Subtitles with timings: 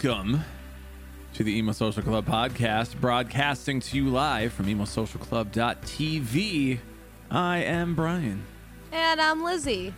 [0.00, 0.44] Welcome
[1.34, 6.78] to the Emo Social Club podcast, broadcasting to you live from emosocialclub.tv.
[7.30, 8.44] I am Brian.
[8.92, 9.92] And I'm Lizzie.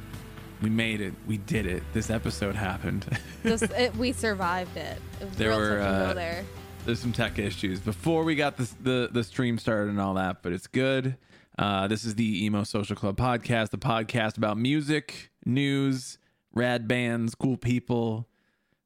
[0.63, 1.15] We made it.
[1.27, 1.83] We did it.
[1.93, 3.07] This episode happened.
[3.43, 4.99] Just, it, we survived it.
[5.21, 6.45] It was There were, touch and go uh, there.
[6.85, 10.43] There's some tech issues before we got this, the the stream started and all that,
[10.43, 11.17] but it's good.
[11.59, 16.19] Uh, this is the Emo Social Club podcast, the podcast about music, news,
[16.55, 18.27] rad bands, cool people,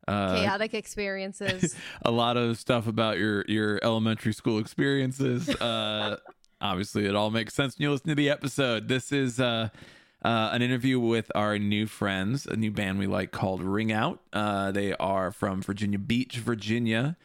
[0.06, 1.74] uh, Chaotic experiences.
[2.02, 5.48] a lot of stuff about your your elementary school experiences.
[5.48, 6.18] Uh,
[6.60, 8.88] obviously, it all makes sense when you listen to the episode.
[8.88, 9.68] This is uh,
[10.24, 14.20] uh, an interview with our new friends, a new band we like called Wring Out.
[14.32, 17.16] Uh, they are from Virginia Beach, Virginia,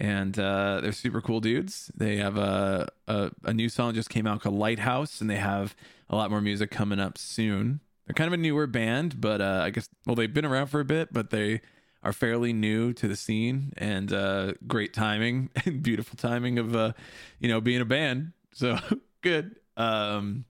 [0.00, 1.90] and uh, they're super cool dudes.
[1.96, 5.76] They have a, a a new song just came out called Lighthouse, and they have
[6.10, 7.80] a lot more music coming up soon.
[8.06, 10.80] They're kind of a newer band, but uh, I guess well they've been around for
[10.80, 11.60] a bit, but they
[12.02, 16.92] are fairly new to the scene and uh, great timing and beautiful timing of uh,
[17.38, 18.32] you know being a band.
[18.52, 18.78] So
[19.22, 19.56] good.
[19.76, 20.44] Um,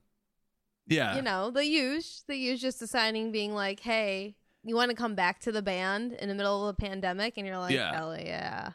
[0.89, 4.95] yeah, you know, the use, the use just deciding being like, hey, you want to
[4.95, 7.35] come back to the band in the middle of a pandemic?
[7.37, 7.93] And you're like, Yeah.
[7.95, 8.71] hell yeah.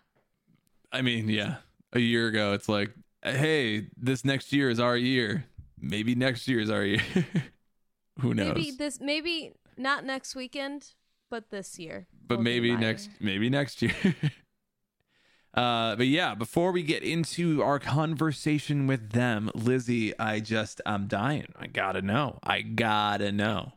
[0.92, 1.56] I mean, yeah,
[1.92, 2.92] a year ago, it's like,
[3.22, 5.44] hey, this next year is our year.
[5.80, 7.02] Maybe next year is our year.
[8.20, 8.54] Who knows?
[8.54, 10.92] Maybe this, maybe not next weekend,
[11.30, 12.06] but this year.
[12.26, 13.16] but maybe next year.
[13.20, 13.92] maybe next year
[15.56, 21.06] uh but yeah before we get into our conversation with them lizzie i just i'm
[21.06, 23.72] dying i gotta know i gotta know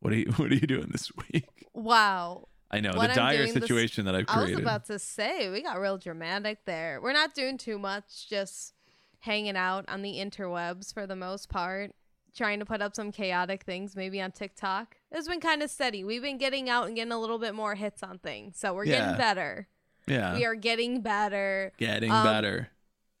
[0.00, 2.48] what are you what are you doing this week Wow.
[2.70, 4.52] i know What the I'm dire doing this- situation that i've created.
[4.54, 7.00] I was about to say, we got real dramatic there.
[7.02, 8.72] We're not doing too much, just
[9.20, 11.92] hanging out on the interwebs for the most part,
[12.34, 14.96] trying to put up some chaotic things maybe on TikTok.
[15.10, 16.02] It's been kind of steady.
[16.04, 18.56] We've been getting out and getting a little bit more hits on things.
[18.58, 19.00] So we're Yeah.
[19.00, 19.68] getting better.
[20.06, 21.72] Yeah We are getting better.
[21.78, 22.68] getting um, better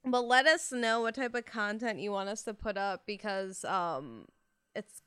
[0.04, 3.64] But let us know what type of content you want us to put up because
[3.64, 4.26] um
[4.74, 5.02] it's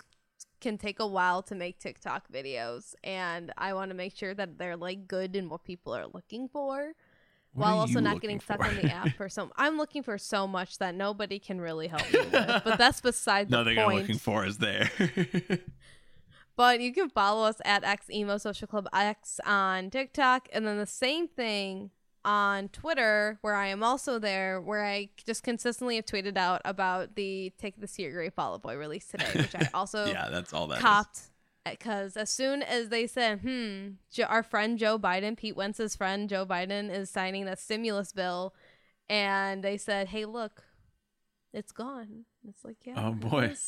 [0.61, 4.57] can take a while to make TikTok videos and I want to make sure that
[4.57, 6.93] they're like good and what people are looking for
[7.53, 10.47] What while also not getting stuck on the app for some I'm looking for so
[10.47, 12.31] much that nobody can really help me with.
[12.65, 14.91] But that's beside the nothing i'm looking for is there
[16.59, 20.77] But you can follow us at X Emo Social Club X on TikTok, and then
[20.77, 21.89] the same thing
[22.25, 27.15] on Twitter, where I am also there, where I just consistently have tweeted out about
[27.15, 30.51] the Take This Year Great Fall Out Boy release today, which I also yeah that's
[30.51, 31.29] all that copped.
[31.63, 36.27] Because as soon as they said, hmm, Jo- our friend Joe Biden, Pete Wentz's friend
[36.27, 38.53] Joe Biden, is signing that stimulus bill,
[39.07, 40.63] and they said, hey, look,
[41.53, 42.25] it's gone.
[42.45, 42.95] It's like, yeah.
[42.97, 43.53] Oh, boy.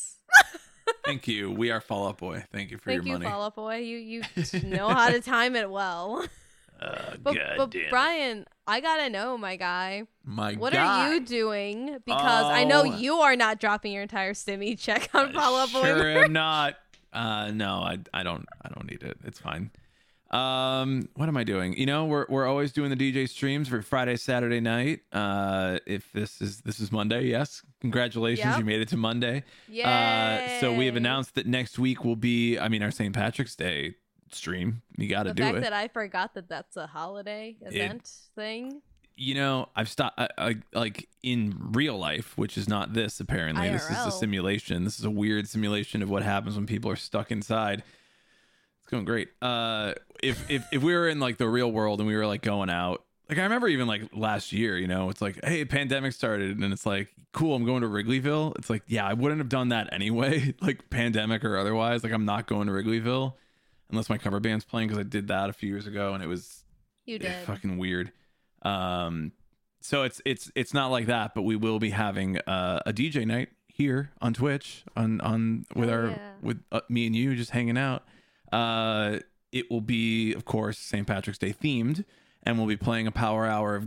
[0.86, 0.94] is.
[1.04, 3.42] thank you we are fall out boy thank you for Thank your you, money Fall
[3.44, 3.76] Out Boy.
[3.78, 4.22] You you
[4.64, 6.24] know how to time it well.
[6.80, 7.74] uh, But, but.
[7.90, 10.04] Brian, I gotta know, my guy.
[10.24, 10.80] my What God.
[11.08, 11.98] are you doing?
[12.04, 12.96] Because I know Oh.
[12.96, 15.82] you are not dropping your entire stimmy check on Fall Out Boy.
[15.82, 16.76] Sure am not.
[17.12, 19.18] Uh, no, I, I don't I don't need it.
[19.24, 19.70] It's fine.
[20.32, 21.76] Um, what am I doing?
[21.76, 25.00] You know, we're we're always doing the DJ streams for Friday, Saturday night.
[25.12, 27.62] Uh, if this is this is Monday, yes.
[27.80, 28.58] Congratulations, Yep.
[28.58, 29.44] you made it to Monday.
[29.68, 30.48] Yeah.
[30.56, 33.14] Uh, so we have announced that next week will be, I mean, our St.
[33.14, 33.96] Patrick's Day
[34.30, 34.80] stream.
[34.96, 35.60] You got to do fact it.
[35.62, 38.80] that I forgot that that's a holiday event thing.
[39.16, 43.68] you know, I've stopped I, I, like in real life, which is not this apparently.
[43.68, 44.84] This is a simulation.
[44.84, 47.82] This is a weird simulation of what happens when people are stuck inside.
[48.80, 49.28] It's going great.
[49.42, 52.42] Uh, if if if we were in like the real world and we were like
[52.42, 56.12] going out, like I remember even like last year, you know, it's like, hey, pandemic
[56.12, 58.56] started, and it's like, cool, I'm going to Wrigleyville.
[58.58, 62.02] It's like, yeah, I wouldn't have done that anyway, like pandemic or otherwise.
[62.04, 63.34] Like I'm not going to Wrigleyville
[63.90, 66.26] unless my cover band's playing because I did that a few years ago and it
[66.26, 66.64] was
[67.04, 67.46] You yeah, did.
[67.46, 68.12] fucking weird.
[68.62, 69.32] Um,
[69.80, 73.26] so it's it's it's not like that, but we will be having uh, a DJ
[73.26, 76.32] night here on Twitch on on with Hell our yeah.
[76.40, 78.04] with uh, me and you just hanging out.
[78.52, 79.18] Uh,
[79.52, 81.06] it will be, of course, St.
[81.06, 82.04] Patrick's Day themed,
[82.42, 83.86] and we'll be playing a power hour of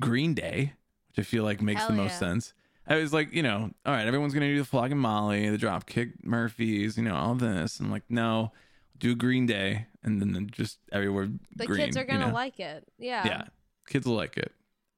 [0.00, 0.72] Green Day,
[1.08, 2.18] which I feel like makes the Hell most yeah.
[2.18, 2.54] sense.
[2.86, 6.24] I was like, you know, all right, everyone's gonna do the Flogging Molly, the Dropkick
[6.24, 7.78] Murphys, you know, all this.
[7.78, 8.52] I'm like, no,
[8.98, 11.28] do Green Day, and then just everywhere.
[11.56, 12.34] The green, kids are gonna know?
[12.34, 12.84] like it.
[12.98, 13.24] Yeah.
[13.24, 13.42] Yeah,
[13.86, 14.52] kids will like it.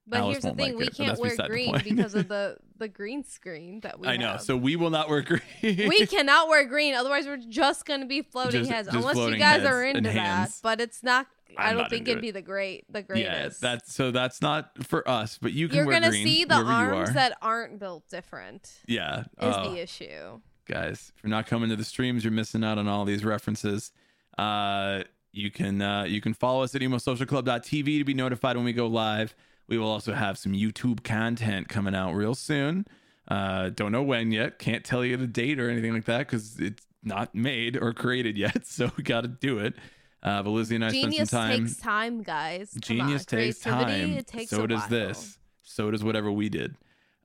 [0.06, 2.88] But Alice here's the thing: like we it, can't wear green because of the the
[2.88, 4.32] green screen that we I know.
[4.32, 4.42] have.
[4.42, 5.40] So we will not wear green.
[5.62, 8.88] we cannot wear green, otherwise we're just gonna be floating Just- heads.
[8.88, 10.60] just Unless you guys are into that, hands.
[10.62, 11.26] but it's not.
[11.56, 12.20] I I'm don't think it'd it.
[12.20, 13.62] be the great, the greatest.
[13.62, 17.14] Yeah, that's so that's not for us, but you can You're gonna see the arms
[17.14, 18.70] that aren't built different.
[18.86, 19.20] yeah.
[19.20, 20.40] Is Oh, the issue.
[20.66, 23.92] guys, if you're not coming to the streams, you're missing out on all these references.
[24.36, 28.72] Uh, you can uh, you can follow us at emosocialclub.tv to be notified when we
[28.72, 29.34] go live.
[29.66, 32.86] We will also have some YouTube content coming out real soon.
[33.26, 34.58] Uh, don't know when yet.
[34.58, 38.36] Can't tell you the date or anything like that because it's not made or created
[38.36, 38.66] yet.
[38.66, 39.74] So we got to do it.
[40.22, 41.50] Uh, but Lizzie and I Genius spent some time.
[41.50, 42.70] Genius takes time, guys.
[42.72, 43.38] Come Genius on.
[43.38, 44.18] takes Creativity, time.
[44.18, 44.88] It takes so does while.
[44.88, 45.38] this.
[45.62, 46.76] So does whatever we did.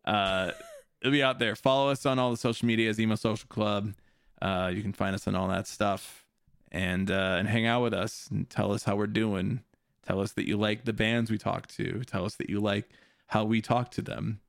[0.06, 0.52] Uh,
[1.02, 1.56] it'll be out there.
[1.56, 3.94] Follow us on all the social medias, Emo Social Club.
[4.42, 6.26] Uh, you can find us on all that stuff,
[6.72, 9.62] and uh, and hang out with us and tell us how we're doing.
[10.10, 12.02] Tell us that you like the bands we talk to.
[12.04, 12.90] Tell us that you like
[13.28, 14.40] how we talk to them.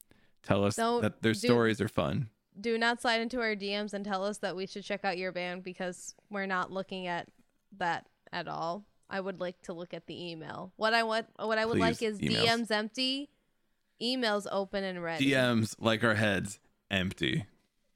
[0.43, 2.31] Tell us Don't that their do- stories are fun.
[2.59, 5.33] Do not slide into our DMs and tell us that we should check out your
[5.33, 7.29] band because we're not looking at
[7.77, 8.87] that at all.
[9.11, 10.73] I would like to look at the email.
[10.77, 12.47] What I want, what I would like is emails.
[12.47, 13.29] DMs empty,
[14.03, 15.33] emails open and ready.
[15.33, 16.59] DMs like our heads
[16.91, 17.45] empty.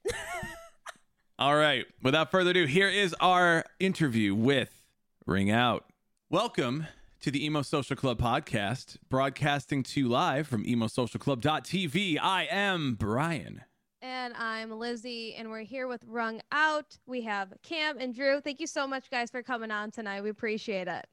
[1.38, 1.86] All right.
[2.02, 4.84] Without further ado, here is our interview with
[5.24, 5.86] Wring Out.
[6.28, 6.88] Welcome
[7.24, 12.18] to the Emo Social Club podcast, broadcasting to you live from emosocialclub.tv.
[12.20, 13.62] I am Brian.
[14.02, 16.98] And I'm Lizzie, and we're here with Rung Out.
[17.06, 18.42] We have Cam and Drew.
[18.42, 20.20] Thank you so much, guys, for coming on tonight.
[20.20, 21.06] We appreciate it.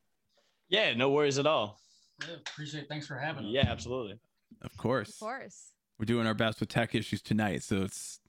[0.67, 1.79] Yeah, no worries at all.
[2.27, 2.89] Yeah, appreciate.
[2.89, 3.51] Thanks for having us.
[3.53, 4.19] Yeah, absolutely.
[4.61, 5.11] Of course.
[5.11, 5.69] Of course.
[5.97, 8.19] We're doing our best with tech issues tonight, so it's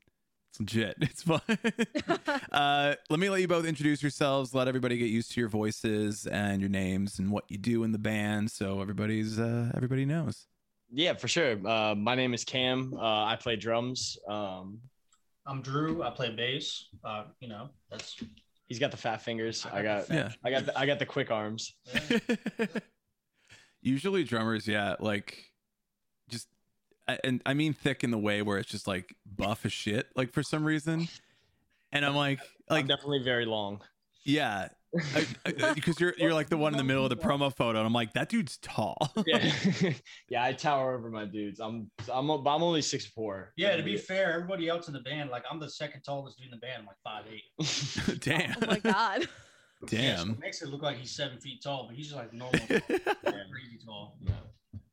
[0.52, 0.96] it's legit.
[1.00, 1.40] It's fun.
[2.52, 4.54] uh, let me let you both introduce yourselves.
[4.54, 7.92] Let everybody get used to your voices and your names and what you do in
[7.92, 10.46] the band, so everybody's uh, everybody knows.
[10.94, 11.56] Yeah, for sure.
[11.66, 12.92] Uh, my name is Cam.
[12.94, 14.18] Uh, I play drums.
[14.28, 14.78] Um,
[15.46, 16.02] I'm Drew.
[16.02, 16.88] I play bass.
[17.02, 18.22] Uh, you know, that's
[18.68, 19.66] he's got the fat fingers.
[19.72, 20.30] I got, Yeah.
[20.44, 21.74] I got, the, I got the quick arms.
[22.10, 22.18] yeah.
[23.80, 25.50] Usually drummers, yeah, like
[26.28, 26.61] just I-
[27.24, 30.32] and I mean thick in the way where it's just like buff as shit, like
[30.32, 31.08] for some reason.
[31.92, 33.80] And I'm like, I'm like definitely very long.
[34.24, 37.78] yeah, because uh, you're you're like the one in the middle of the promo photo,
[37.78, 38.96] and I'm like, that dude's tall.
[39.26, 39.52] Yeah,
[40.28, 40.44] yeah.
[40.44, 41.60] I tower over my dudes.
[41.60, 43.52] I'm, I'm, I'm only six four.
[43.56, 43.76] yeah.
[43.76, 46.50] To be fair, everybody else in the band, like I'm the second tallest dude in
[46.52, 46.80] the band.
[46.82, 48.20] I'm like five eight.
[48.20, 49.28] Damn, Oh my God.
[49.86, 50.38] damn.
[50.40, 53.78] makes it look like he's seven feet tall, but he's just like normal, tall, crazy
[53.84, 54.16] tall.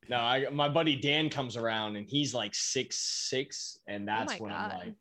[0.09, 2.97] No, I, my buddy Dan comes around and he's like six
[3.29, 4.71] six, and that's Oh when God.
[4.71, 4.95] I'm like,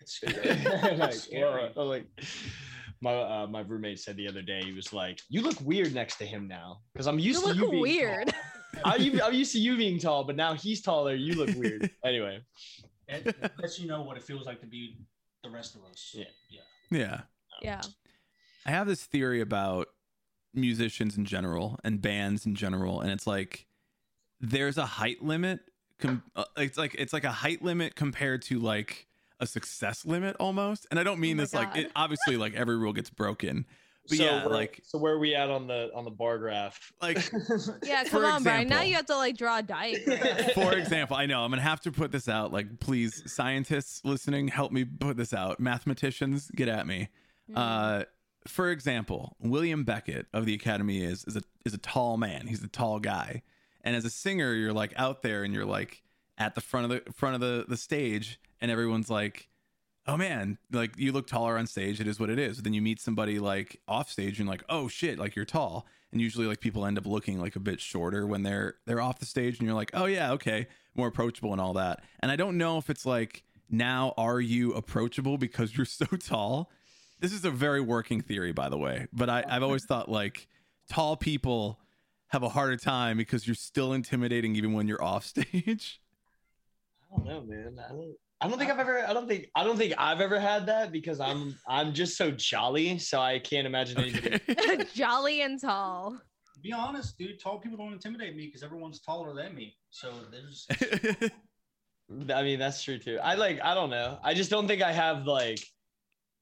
[0.00, 0.20] It's
[0.98, 1.70] like, scary.
[1.76, 2.06] uh, like
[3.00, 6.16] my uh, my roommate said the other day he was like you look weird next
[6.16, 8.28] to him now because i'm used You to look you being weird.
[8.28, 8.82] tall.
[8.92, 11.90] I, you- I'm used to you being tall but now he's taller you look weird
[12.04, 12.40] anyway
[13.08, 14.96] It, it lets you know what it feels like to be
[15.42, 16.10] the rest of us.
[16.14, 16.24] Yeah.
[16.48, 16.60] yeah.
[16.90, 17.20] yeah.
[17.62, 17.82] Yeah.
[18.64, 19.88] I have this theory about
[20.54, 23.66] musicians in general and bands in general, and it's like
[24.40, 25.60] there's a height limit.
[25.98, 29.06] Com- uh, it's like it's like a height limit compared to like
[29.40, 30.86] a success limit almost.
[30.90, 33.64] And I don't mean Oh my this like it, obviously like every rule gets broken,
[34.08, 36.38] but so yeah, where- like so where are we at on the on the bar
[36.38, 37.16] graph like
[37.84, 38.68] Yeah, For come on, Brian.
[38.68, 40.50] Now you have to like draw a diagram.
[40.54, 42.52] for example, I know I'm gonna have to put this out.
[42.52, 45.60] Like, please, scientists listening, help me put this out.
[45.60, 47.08] Mathematicians, get at me.
[47.48, 47.56] Hmm.
[47.56, 48.02] Uh,
[48.46, 52.46] for example, William Beckett of the Academy is is a is a tall man.
[52.46, 53.42] He's a tall guy,
[53.84, 56.02] and as a singer, you're like out there and you're like
[56.36, 59.48] at the front of the front of the the stage, and everyone's like,
[60.06, 62.00] "Oh man, like you look taller on stage.
[62.00, 64.88] It is what it is." Then you meet somebody like off stage, and like, "Oh
[64.88, 68.26] shit, like you're tall." And usually, like people end up looking like a bit shorter
[68.26, 71.60] when they're they're off the stage, and you're like, "Oh yeah, okay, more approachable and
[71.60, 75.86] all that." And I don't know if it's like now are you approachable because you're
[75.86, 76.70] so tall
[77.20, 80.46] this is a very working theory by the way but I, i've always thought like
[80.88, 81.78] tall people
[82.34, 86.00] have a harder time because you're still intimidating even when you're off stage
[87.12, 88.98] i don't know man i don't I don't think I've ever.
[89.08, 89.48] I don't think.
[89.54, 91.56] I don't think I've ever had that because I'm.
[91.66, 94.84] I'm just so jolly, so I can't imagine anybody.
[94.94, 96.18] Jolly and tall.
[96.60, 97.40] Be honest, dude.
[97.40, 99.76] Tall people don't intimidate me because everyone's taller than me.
[99.88, 100.66] So there's
[102.36, 103.18] I mean, that's true too.
[103.22, 103.60] I like.
[103.62, 104.18] I don't know.
[104.22, 105.60] I just don't think I have like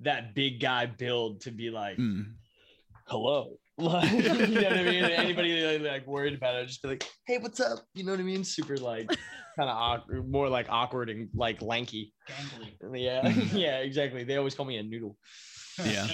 [0.01, 2.33] that big guy build to be like, Mm.
[3.07, 3.59] hello.
[3.79, 5.05] Like, you know what I mean?
[5.05, 7.81] Anybody like, like worried about it, just be like, hey, what's up?
[7.95, 8.45] You know what I mean?
[8.45, 9.09] Super like
[9.57, 12.13] kind of awkward, more like awkward and like lanky.
[12.29, 13.03] gangly.
[13.03, 14.25] Yeah, yeah, exactly.
[14.25, 15.17] They always call me a noodle.
[15.85, 16.07] Yeah.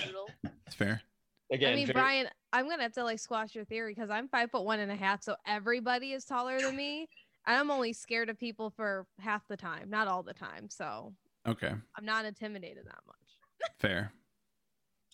[0.66, 1.02] it's fair
[1.50, 4.28] Again, I mean, very- Brian, I'm gonna have to like squash your theory because I'm
[4.28, 7.08] five foot one and a half, so everybody is taller than me.
[7.46, 10.68] And I'm only scared of people for half the time, not all the time.
[10.70, 11.14] So
[11.46, 13.70] okay I'm not intimidated that much.
[13.78, 14.12] fair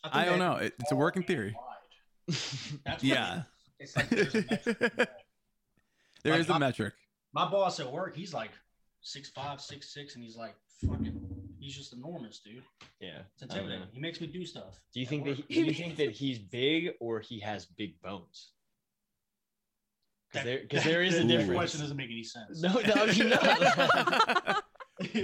[0.02, 1.73] think i don't know it, it's a working theory That's
[3.00, 3.42] yeah
[3.78, 4.78] It's like there's a metric.
[6.22, 6.94] There Like, is a my- metric.
[7.34, 8.50] My boss at work, he's like
[9.02, 10.54] six five, six six, and he's like
[10.86, 11.20] fucking.
[11.58, 12.62] He's just enormous, dude.
[13.00, 13.18] Yeah.
[13.34, 13.54] It's I don't know.
[13.56, 13.82] intimidating.
[13.82, 13.90] Uh-huh.
[13.92, 14.80] He makes me do stuff.
[14.92, 17.66] Do you at think that he, do you think that he's big or he has
[17.66, 18.52] big bones?
[20.32, 21.54] Because there, because there is a that difference.
[21.58, 22.60] question doesn't make any sense.
[22.62, 24.60] No, no, no.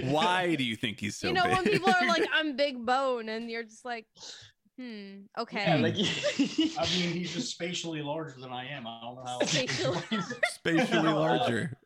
[0.11, 1.53] Why do you think he's so you know big?
[1.53, 4.05] when people are like, "I'm big bone," and you're just like,
[4.79, 5.95] "Hmm, okay." Yeah, like,
[6.79, 8.87] I mean, he's just spatially larger than I am.
[8.87, 9.39] I don't know how.
[9.45, 10.01] Spatially
[10.53, 11.77] spatially larger.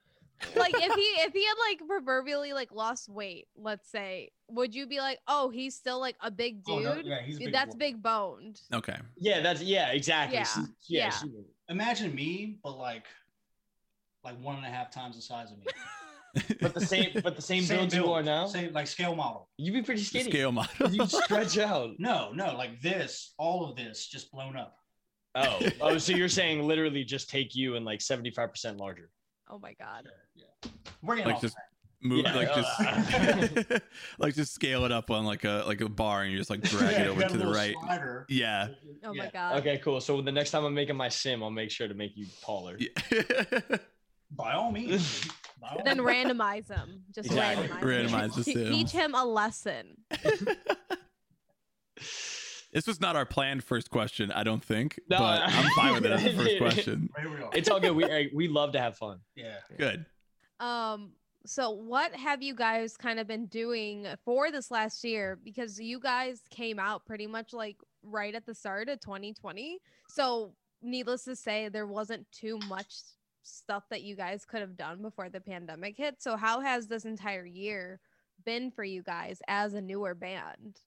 [0.55, 4.85] like if he if he had like proverbially like lost weight, let's say, would you
[4.85, 7.05] be like, "Oh, he's still like a big Oh, dude"?
[7.05, 7.79] no, yeah, he's a big That's boy.
[7.79, 8.61] big boned.
[8.73, 8.97] Okay.
[9.17, 10.37] yeah, that's yeah, exactly.
[10.37, 11.09] Yeah, She- yeah, yeah.
[11.11, 11.31] she-
[11.69, 13.05] Imagine me, but like,
[14.23, 15.65] like one and a half times the size of me.
[16.61, 18.47] but the same, but the same, Same build you build, are now.
[18.47, 19.49] Same like scale model.
[19.57, 20.29] You'd be pretty skinny.
[20.29, 20.89] Scale model.
[20.91, 21.91] You stretch out.
[21.99, 24.75] No, no, like this, all of this just blown up.
[25.35, 29.09] Oh, oh, so you're saying literally just take you and like 75% larger.
[29.49, 30.07] Oh my god.
[30.35, 30.69] Yeah.
[31.01, 31.65] We're getting Like just- track.
[32.01, 33.77] Move Yeah, like just oh.
[34.19, 36.61] like just scale it up on like a like a bar and you just like
[36.61, 37.73] drag Yeah, it over to the right.
[37.81, 38.25] Slider.
[38.29, 38.67] Yeah.
[39.03, 39.57] Oh my god.
[39.59, 39.99] Okay, cool.
[40.01, 42.77] So the next time I'm making my sim, I'll make sure to make you taller.
[42.79, 43.77] yeah.
[44.31, 45.25] By all means.
[45.61, 47.03] By all Then randomize him.
[47.13, 47.67] Just Exactly.
[47.69, 47.81] randomize.
[47.81, 48.09] him.
[48.09, 49.97] Randomize the Te- Teach him a lesson.
[52.73, 54.99] this was not our planned first question, I don't think.
[55.09, 57.09] No, but I'm fine with it as the first question.
[57.19, 57.49] Here we are.
[57.53, 57.95] It's all good.
[57.95, 59.19] We we love to have fun.
[59.35, 59.55] yeah.
[59.77, 60.05] Good.
[60.59, 61.11] Um,
[61.45, 65.37] so what have you guys kind of been doing for this last year?
[65.43, 69.77] Because you guys came out pretty much like right at the start of 2020.
[70.09, 72.95] So needless to say, there wasn't too much
[73.45, 76.21] stuff that you guys could have done before the pandemic hit.
[76.21, 77.99] So how has this entire year
[78.45, 80.79] been for you guys as a newer band?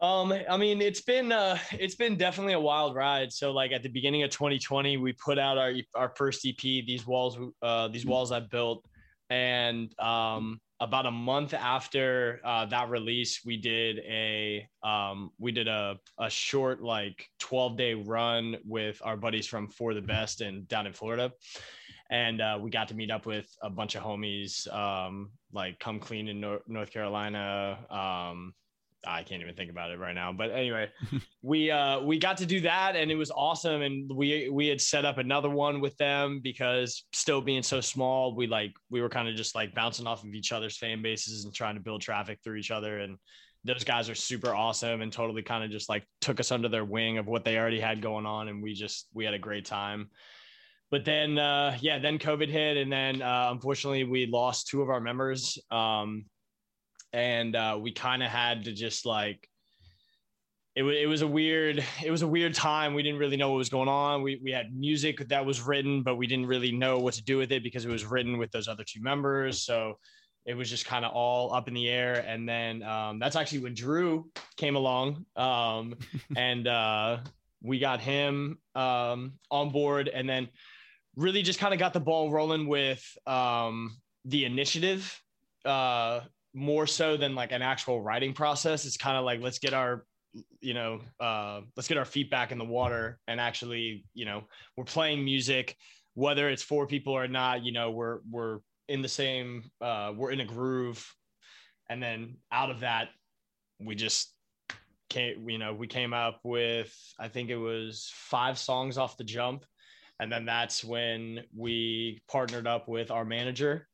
[0.00, 3.32] Um, I mean, it's been uh, it's been definitely a wild ride.
[3.32, 7.04] So, like at the beginning of 2020, we put out our our first EP, these
[7.04, 8.84] walls, uh, these walls I built,
[9.28, 15.68] and um, about a month after uh, that release, we did a um, we did
[15.68, 20.68] a a short like 12 day run with our buddies from For the Best and
[20.68, 21.32] down in Florida.
[22.10, 26.00] And uh, we got to meet up with a bunch of homies, um, like Come
[26.00, 28.54] Clean in Nor- North Carolina, um,
[29.06, 30.32] I can't even think about it right now.
[30.32, 30.90] But anyway,
[31.42, 33.82] we uh we got to do that and it was awesome.
[33.82, 38.34] And we we had set up another one with them because still being so small,
[38.34, 41.44] we like we were kind of just like bouncing off of each other's fan bases
[41.44, 42.98] and trying to build traffic through each other.
[42.98, 43.18] And
[43.64, 46.84] those guys are super awesome and totally kind of just like took us under their
[46.84, 48.48] wing of what they already had going on.
[48.48, 50.10] And we just we had a great time.
[50.90, 54.90] But then uh yeah, then COVID hit and then uh unfortunately we lost two of
[54.90, 55.56] our members.
[55.70, 56.24] Um
[57.12, 59.48] and uh, we kind of had to just like
[60.76, 62.94] it, wa- it was a weird it was a weird time.
[62.94, 64.22] We didn't really know what was going on.
[64.22, 67.38] We, we had music that was written but we didn't really know what to do
[67.38, 69.62] with it because it was written with those other two members.
[69.62, 69.98] So
[70.46, 72.24] it was just kind of all up in the air.
[72.26, 75.94] And then um, that's actually when drew came along um,
[76.36, 77.18] and uh,
[77.62, 80.48] we got him um, on board and then
[81.16, 85.20] really just kind of got the ball rolling with um, the initiative
[85.64, 86.20] uh,
[86.58, 88.84] more so than like an actual writing process.
[88.84, 90.04] It's kind of like let's get our
[90.60, 94.44] you know uh, let's get our feet back in the water and actually you know
[94.76, 95.74] we're playing music
[96.14, 100.32] whether it's for people or not you know we're we're in the same uh, we're
[100.32, 101.06] in a groove.
[101.90, 103.08] And then out of that
[103.80, 104.34] we just
[105.08, 109.24] came you know we came up with i think it was five songs off the
[109.24, 109.64] jump.
[110.20, 113.86] And then that's when we partnered up with our manager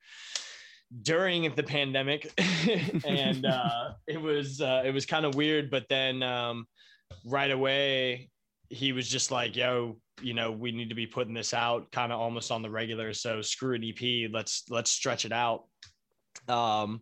[1.02, 2.30] during the pandemic
[3.06, 6.66] and uh, it was uh, it was kind of weird but then um,
[7.24, 8.30] right away
[8.68, 12.12] he was just like yo you know we need to be putting this out kind
[12.12, 15.64] of almost on the regular so screw an ep let's let's stretch it out.
[16.48, 17.00] Um,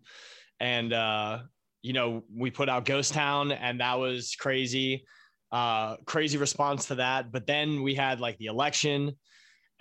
[0.61, 1.41] and uh,
[1.83, 5.05] you know we put out ghost town and that was crazy
[5.51, 9.13] uh, crazy response to that but then we had like the election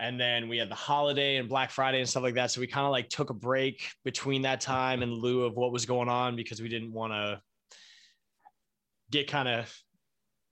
[0.01, 2.49] and then we had the holiday and black friday and stuff like that.
[2.49, 5.71] So we kind of like took a break between that time in lieu of what
[5.71, 7.39] was going on because we didn't want to
[9.11, 9.71] get kind of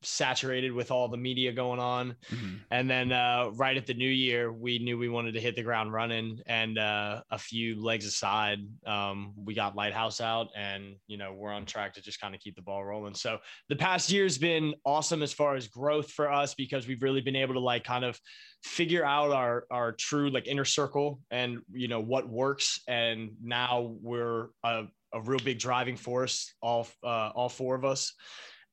[0.02, 2.16] saturated with all the media going on.
[2.30, 2.60] Mhm.
[2.72, 5.64] and then uh, right at the new year we knew we wanted to hit the
[5.64, 6.40] ground running.
[6.46, 11.52] And uh, a few legs aside um, we got lighthouse out and you know we're
[11.52, 13.14] on track to just kind of keep the ball rolling.
[13.16, 17.22] So the past year's been awesome as far as growth for us because we've really
[17.22, 18.20] been able to like kind of
[18.64, 22.82] figure out our our true like inner circle and you know what works.
[22.88, 28.14] And now we're a, a real big driving force all uh, all four of us.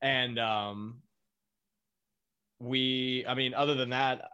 [0.02, 1.00] And um
[2.60, 4.30] we, I mean, other than that,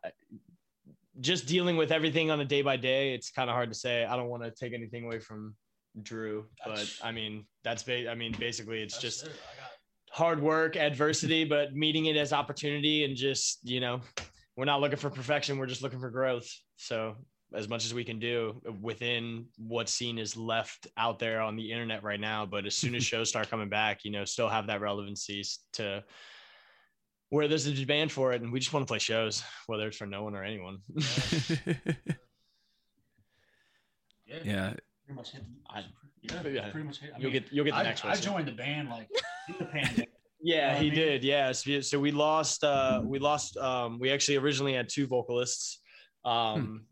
[1.20, 4.04] just dealing with everything on a day by day, it's kind of hard to say.
[4.04, 5.54] I don't want to take anything away from
[6.02, 9.32] Drew, but I mean, that's ba- I mean, basically, it's just it.
[10.10, 14.00] Hard work, adversity, but meeting it as opportunity and just, you know,
[14.56, 15.58] we're not looking for perfection.
[15.58, 16.46] We're just looking for growth.
[16.76, 17.16] So
[17.54, 21.70] as much as we can do within what scene is left out there on the
[21.70, 22.46] internet right now.
[22.46, 25.42] But as soon as shows start coming back, you know, still have that relevancy
[25.74, 26.04] to
[27.32, 28.42] where there's a demand for it.
[28.42, 30.80] And we just want to play shows, whether it's for no one or anyone.
[34.26, 34.38] yeah.
[34.44, 34.74] Yeah.
[35.06, 35.42] Pretty much hit.
[35.70, 35.84] I-
[36.20, 36.70] yeah, yeah.
[36.70, 37.10] Pretty much hit.
[37.16, 38.22] I you'll mean, get you'll get the I, next one I one.
[38.22, 39.08] joined the band like
[39.48, 40.10] in the pandemic.
[40.42, 40.94] Yeah, know he I mean?
[40.94, 41.24] did.
[41.24, 41.52] Yeah.
[41.52, 42.62] So, so we lost.
[42.62, 43.56] Uh, we lost.
[43.56, 45.80] Um, we actually originally had two vocalists,
[46.24, 46.84] um,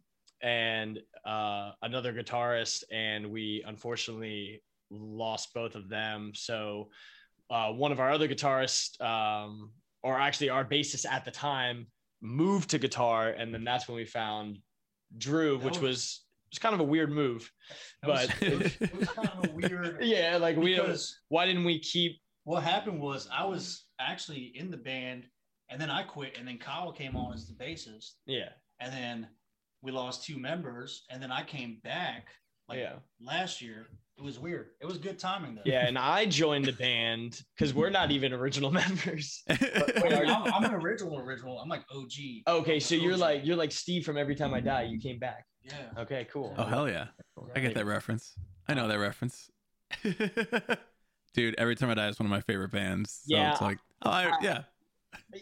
[0.43, 6.33] and uh, another guitarist, and we unfortunately lost both of them.
[6.35, 6.89] So
[7.51, 9.71] uh, one of our other guitarists, um,
[10.03, 11.87] or actually our bassist at the time,
[12.23, 14.59] moved to guitar, and then that's when we found
[15.19, 16.21] Drew, That which was- was
[16.53, 17.49] was kind of a weird move.
[18.03, 19.99] That was- But- it was, it was kind of a weird.
[20.05, 20.77] Yeah, like we.
[20.79, 22.21] Uh, because Why didn't we keep?
[22.45, 25.27] what happened was I was actually in the band,
[25.69, 28.49] and then I quit, and then Kyle came on as the bassist, Yeah.
[28.81, 29.29] and then
[29.83, 32.27] we lost two members, and then I came back
[32.69, 32.97] like Yeah.
[33.21, 33.87] last year.
[34.21, 34.67] It was weird.
[34.83, 35.63] It was good timing though.
[35.65, 39.43] Yeah, and I joined the band because we're not even original members.
[39.49, 39.57] I
[40.05, 41.59] mean, I'm, I'm an original, original.
[41.59, 42.13] I'm like OG.
[42.47, 44.83] Okay, I'm so an you're like you're like Steve from Every Time I Die.
[44.83, 45.47] You came back.
[45.63, 45.73] yeah.
[46.03, 46.55] Okay, cool.
[46.59, 47.07] oh hell yeah.
[47.57, 48.35] I get that reference.
[48.69, 49.49] I know that reference.
[51.35, 53.23] Dude, every time I die is one of my favorite bands.
[53.27, 53.53] So Yeah.
[53.53, 54.63] it's like, oh I, yeah.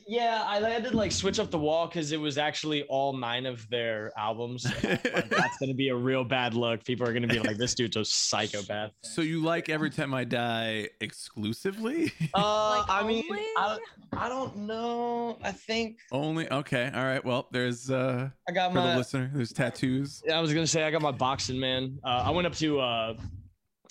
[0.07, 3.47] Yeah, I had to like switch up the wall because it was actually all nine
[3.47, 4.67] of their albums.
[4.83, 6.85] Like, that's gonna be a real bad look.
[6.85, 10.25] People are gonna be like, "This dude's a psychopath." So you like every time I
[10.25, 12.13] die exclusively?
[12.35, 13.25] Uh, Like I mean.
[13.57, 13.79] I,
[14.13, 15.39] I don't know.
[15.43, 16.91] I think Only okay.
[16.95, 17.25] All right.
[17.25, 18.97] Well, there's uh I got for the my.
[18.97, 20.23] listener, there's tattoos.
[20.27, 21.99] Yeah, I was gonna say I got my boxing man.
[22.05, 23.15] Uh, I went up to uh,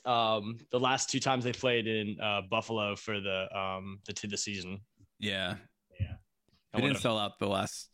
[0.05, 4.31] um, the last two times they played in uh, Buffalo for the um the Tid
[4.31, 4.79] the Season.
[5.19, 5.55] Yeah.
[5.99, 6.13] Yeah.
[6.73, 7.89] They didn't sell out the last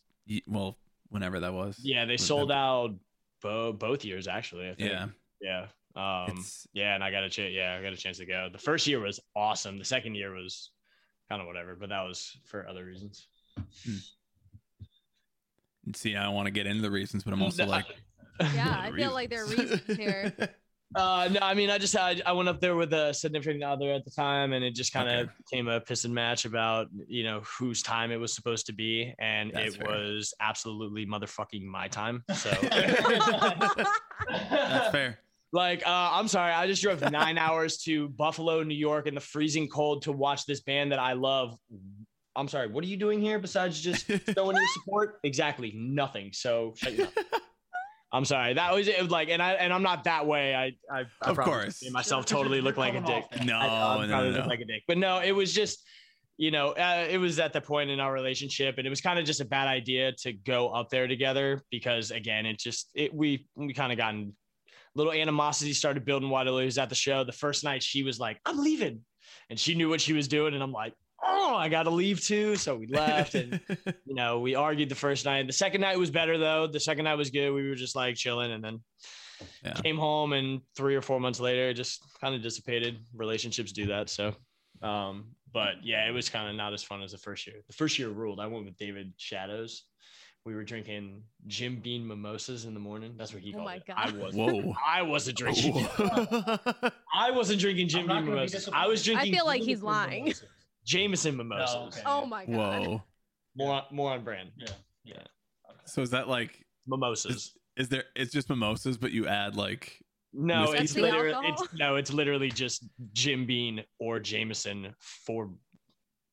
[0.48, 0.78] well,
[1.10, 1.80] whenever that was.
[1.82, 2.96] Yeah, they sold out
[3.42, 4.70] bo- both years actually.
[4.70, 4.92] I think.
[4.92, 5.08] Yeah.
[5.42, 5.66] Yeah.
[5.96, 7.54] Um, It's yeah, and I got a chance.
[7.54, 8.50] Yeah, I got a chance to go.
[8.52, 9.78] The first year was awesome.
[9.78, 10.72] The second year was
[11.30, 13.28] kind of whatever, but that was for other reasons.
[15.96, 17.86] see, I don't want to get into the reasons, but I'm also like
[18.40, 20.34] Yeah, I are feel like there are reasons here.
[20.96, 23.92] Uh, no, I mean, I just had, I went up there with a significant other
[23.92, 25.32] at the time, and it just kind of Okay.
[25.50, 29.14] became a piss and match about, you know, whose time it was supposed to be,
[29.20, 29.88] and That's it fair.
[29.88, 32.24] was absolutely motherfucking my time.
[32.36, 32.52] So,
[34.30, 35.20] That's fair.
[35.52, 39.22] like, uh, I'm sorry, I just drove nine hours to Buffalo, New York, in the
[39.22, 41.58] freezing cold to watch this band that I love.
[42.36, 45.20] I'm sorry, what are you doing here besides just showing your support?
[45.24, 46.32] Exactly nothing.
[46.34, 47.14] So, shut your mouth.
[48.14, 48.54] I'm sorry.
[48.54, 49.10] That was it.
[49.10, 50.54] Like, and I and I'm not that way.
[50.54, 51.82] I I, I Of probably course.
[51.84, 53.26] made myself totally look like a dick.
[53.44, 54.84] No, I, I no, no, look like a dick.
[54.88, 55.84] But no, it was just,
[56.38, 59.18] you know, uh, it was at the point in our relationship, and it was kind
[59.18, 63.12] of just a bad idea to go up there together because, again, it just it
[63.14, 64.36] we we kind of gotten
[64.96, 67.24] little animosity started building while he was at the show.
[67.24, 69.02] The first night, she was like, "I'm leaving,"
[69.50, 72.22] and she knew what she was doing, and I'm like, "Oh, I got to leave
[72.22, 73.60] too." So we left, and
[74.06, 75.48] you know, we argued the first night.
[75.48, 76.68] The second night was better though.
[76.68, 77.52] The second night was good.
[77.52, 78.82] We were just like chilling, and then
[79.64, 79.74] Yeah.
[79.74, 82.98] came home, and three or four months later, it just kind of dissipated.
[83.14, 84.10] Relationships do that.
[84.10, 84.36] So,
[84.82, 87.58] um, but yeah, it was kind of not as fun as the first year.
[87.68, 88.40] The first year ruled.
[88.40, 89.84] I went with David Shadows.
[90.46, 93.14] We were drinking Jim Beam mimosas in the morning.
[93.18, 93.86] That's what he Oh called my it.
[93.88, 93.96] God.
[93.98, 94.36] I was.
[94.36, 94.74] Whoa.
[94.86, 95.88] I wasn't drinking.
[95.98, 98.68] I wasn't drinking Jim I'm Bean mimosas.
[98.74, 99.34] I was drinking.
[99.34, 100.24] I feel like he's lying.
[100.26, 100.44] mimosas.
[100.86, 101.76] Jameson oh, mimosas.
[101.76, 102.02] Oh, okay.
[102.06, 102.56] Oh my god.
[102.88, 103.04] Whoa.
[103.56, 104.50] More, on- more on brand.
[104.58, 104.68] Yeah.
[105.04, 105.24] Yeah.
[105.86, 107.54] So is that like Mimosas.
[107.78, 110.00] is there it's just mimosas, but you add like
[110.34, 115.52] No, it's literally it's no, it's literally just Jim Beam or Jameson for.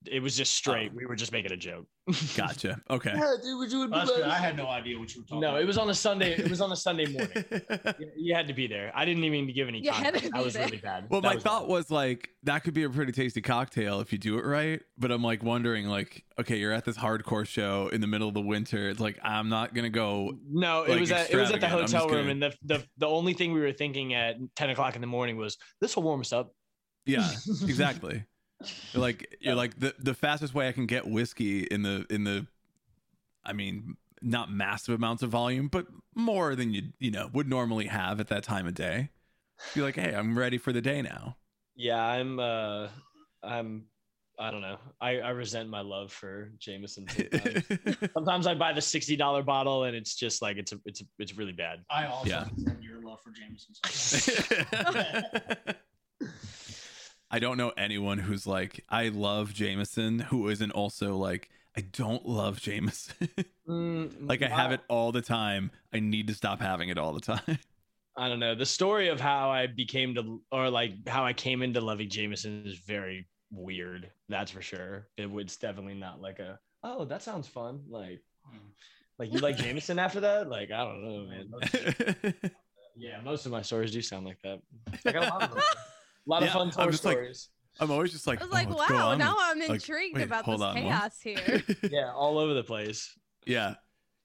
[0.07, 0.91] It was just straight.
[0.93, 0.97] Oh.
[0.97, 1.87] We were just making a joke.
[2.35, 2.81] gotcha.
[2.89, 3.13] Okay.
[3.13, 4.25] dude, we're doing Well, that's good.
[4.25, 5.61] I had no idea what you were talking No, about.
[5.63, 6.33] it was on a Sunday.
[6.33, 7.45] It was on a Sunday morning.
[7.99, 8.91] You- You had to be there.
[8.95, 10.25] I didn't even give any You had context.
[10.25, 10.65] to That be was there.
[10.65, 11.07] really bad.
[11.11, 11.69] Well, That my was thought bad.
[11.69, 14.81] was like that could be a pretty tasty cocktail if you do it right.
[14.97, 18.33] But I'm like wondering, like, okay, you're at this hardcore show in the middle of
[18.35, 18.89] the winter.
[18.89, 20.33] It's like I'm not gonna go.
[20.51, 20.85] no.
[20.85, 21.73] It like, was at it was at the extravagant.
[21.75, 24.37] I'm just hotel room, gonna- and the, the the only thing we were thinking at
[24.57, 26.55] ten o'clock in the morning was this will warm us up.
[27.07, 27.29] Yeah,
[27.63, 28.25] exactly.
[28.93, 32.25] You're like you're like the the fastest way I can get whiskey in the in
[32.25, 32.47] the,
[33.45, 37.87] I mean, not massive amounts of volume, but more than you you know would normally
[37.87, 39.11] have at that time of day.
[39.75, 41.37] Be like, hey, I'm ready for the day now.
[41.77, 42.39] Yeah, I'm.
[42.39, 42.89] uh
[43.43, 43.85] I'm.
[44.39, 44.79] I don't know.
[45.03, 47.07] I, I resent my love for Jameson.
[47.09, 47.65] Sometimes.
[48.15, 51.05] sometimes I buy the sixty dollar bottle and it's just like it's a, it's a,
[51.19, 51.85] it's really bad.
[51.91, 52.47] I also Yeah.
[52.57, 53.75] resent your love for Jameson.
[57.31, 62.27] I don't know anyone who's like, I love Jameson, who isn't also like, I don't
[62.27, 63.29] love Jameson.
[63.69, 65.71] Mm, like I have it all the time.
[65.95, 67.57] I need to stop having it all the time.
[68.17, 68.57] I don't know.
[68.57, 72.65] The story of how I became to, or like how I came into loving Jameson
[72.67, 74.11] is very weird.
[74.29, 75.07] That's for sure.
[75.17, 77.83] It was definitely not like a, oh, that sounds fun.
[77.89, 78.21] Like,
[79.21, 80.49] like you like Jameson after that?
[80.49, 82.35] Like, I don't know, man.
[82.97, 84.61] Yeah, most of my stories do sound like that.
[85.07, 85.63] I got a lot of them.
[86.27, 87.49] A lot Yeah, of fun I'm tour just like- stories.
[87.79, 90.17] I'm always just like, I was oh, like, what's going wow, now I'm Like, intrigued
[90.19, 90.75] wait, about this on, what?
[90.75, 91.63] chaos here.
[91.91, 93.17] yeah, all over the place.
[93.47, 93.75] yeah.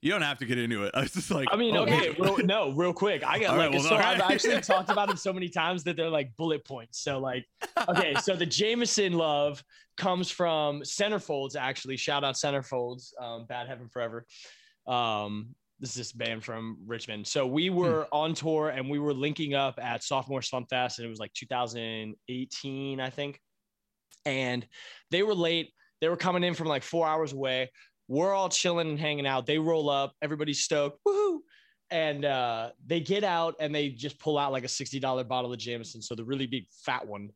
[0.02, 0.92] You don't have to get into it.
[0.94, 2.16] I was just like, I mean, oh, okay, hey.
[2.20, 3.24] real, no, real quick.
[3.26, 4.04] I got All like right, well, story.
[4.04, 7.00] all I've actually talked about them so many times that they're like bullet points.
[7.00, 7.46] So like,
[7.90, 9.64] okay, so the Jameson love
[9.98, 11.56] comes from Centerfolds.
[11.56, 13.20] Actually, shout out Centerfolds.
[13.20, 14.28] Um, Bad Heaven Forever.
[14.86, 17.28] Um, this is this band from Richmond.
[17.28, 21.06] So we were on tour and we were linking up at Sophomore Fun Fest, and
[21.06, 23.40] it was like 2018, I think.
[24.26, 24.66] And
[25.12, 25.72] they were late.
[26.02, 27.72] They were coming in from like four hours away.
[28.08, 29.46] We're all chilling and hanging out.
[29.46, 31.40] They roll up, everybody's stoked, woohoo!
[31.92, 35.52] And uh, they get out and they just pull out like a sixty dollar bottle
[35.52, 37.32] of Jameson, so the really big fat one.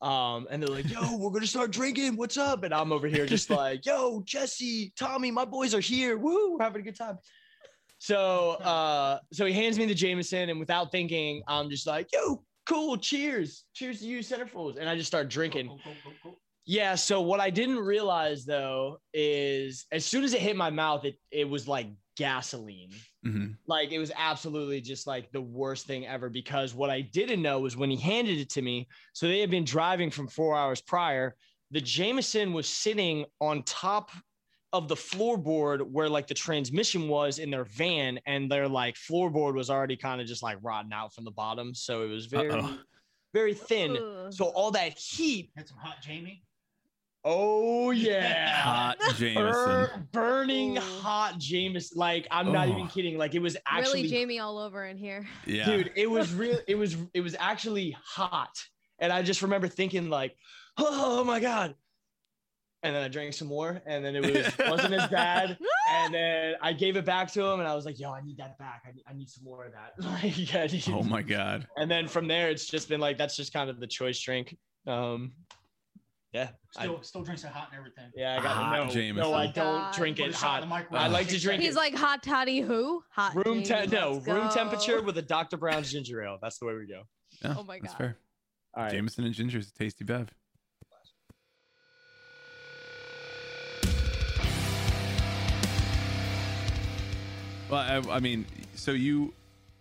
[0.00, 2.16] Um, and they're like, "Yo, we're gonna start drinking.
[2.16, 6.16] What's up?" And I'm over here just like, "Yo, Jesse, Tommy, my boys are here.
[6.16, 7.18] Woo, we're having a good time."
[7.98, 12.44] So, uh, so he hands me the Jameson, and without thinking, I'm just like, "Yo,
[12.66, 15.66] cool, cheers, cheers to you, centerfolds," and I just start drinking.
[15.66, 16.38] Go, go, go.
[16.64, 16.94] Yeah.
[16.96, 21.18] So what I didn't realize though is as soon as it hit my mouth, it
[21.30, 22.90] it was like gasoline.
[23.24, 23.56] Mhm.
[23.66, 26.28] Like it was absolutely just like the worst thing ever.
[26.28, 28.86] Because what I didn't know was when he handed it to me.
[29.14, 31.36] So they had been driving from four hours prior.
[31.70, 34.10] The Jameson was sitting on top
[34.72, 39.54] of the floorboard where like the transmission was in their van, and their like floorboard
[39.54, 41.74] was already kind of just like rotten out from the bottom.
[41.74, 42.78] So it was very Uh-oh.
[43.32, 43.96] very thin.
[43.96, 44.32] Ugh.
[44.32, 45.50] So all that heat.
[45.56, 46.42] Had some hot Jamie.
[47.24, 48.48] Oh yeah.
[48.62, 49.34] Hot Jameson.
[49.34, 50.80] Bur- burning Ooh.
[50.80, 51.98] hot Jameson.
[51.98, 52.72] Like I'm not oh.
[52.72, 52.86] even Oh.
[52.88, 53.18] kidding.
[53.18, 55.26] Like it was actually, really Jamie all over in here.
[55.44, 55.66] Yeah.
[55.66, 55.92] dude.
[55.96, 56.58] It was real.
[56.68, 56.96] It was.
[57.14, 58.56] It was actually hot.
[59.00, 60.36] And I just remember thinking like,
[60.78, 61.74] oh my god.
[62.84, 65.58] And then I drank some more, and then it was wasn't as bad.
[65.90, 68.36] And then I gave it back to him, and I was like, "Yo, I need
[68.36, 68.82] that back.
[68.86, 71.66] I need, I need some more of that." Like, yeah, I Oh my god.
[71.76, 74.56] And then from there, it's just been like that's just kind of the choice drink.
[74.86, 75.32] Um,
[76.32, 78.12] yeah, I- Still, still drinks it hot and everything.
[78.14, 79.28] yeah, I got Hot no, Jameson.
[79.30, 79.94] no, I don't God.
[79.94, 80.68] drink it a in hot.
[80.90, 80.96] the.
[80.98, 81.64] I like to drink it.
[81.64, 83.02] He's it like hot toddy who?
[83.10, 83.92] Hot room Jamie, temp.
[83.92, 84.54] No, let's room go.
[84.54, 85.56] temperature with a Dr.
[85.56, 86.38] Brown's ginger ale.
[86.40, 87.02] That's the way we go.
[87.42, 88.16] Yeah, Oh my god, That's fair.
[88.76, 88.92] All right.
[88.92, 90.28] Jameson and ginger is a tasty bev.
[97.70, 99.34] Well, I, I mean, so you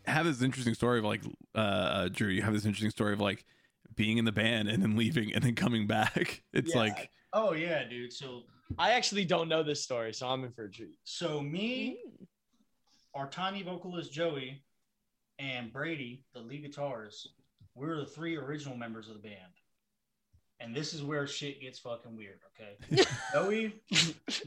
[0.05, 1.21] have this interesting story of like,
[1.55, 3.45] uh, uh, Drew, you have this interesting story of like
[3.95, 6.43] being in the band and then leaving and then coming back.
[6.53, 6.79] It's Yeah.
[6.81, 8.11] like, Oh yeah, dude.
[8.13, 8.43] So
[8.77, 10.95] I actually don't know this story, so I'm in for a treat.
[11.03, 12.25] so me, Mm.
[13.13, 14.63] our tiny vocalist Joey,
[15.39, 17.27] and Brady, the lead guitarist,
[17.75, 19.53] we were the three original members of the band.
[20.59, 23.03] And this is where shit gets fucking weird, okay?
[23.33, 23.81] Joey,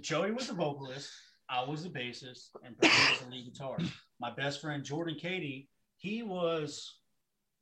[0.01, 1.11] Joey was the vocalist,
[1.51, 3.91] I was the bassist, and Brady was the lead guitarist.
[4.21, 6.99] My best friend Jordan Katie, he was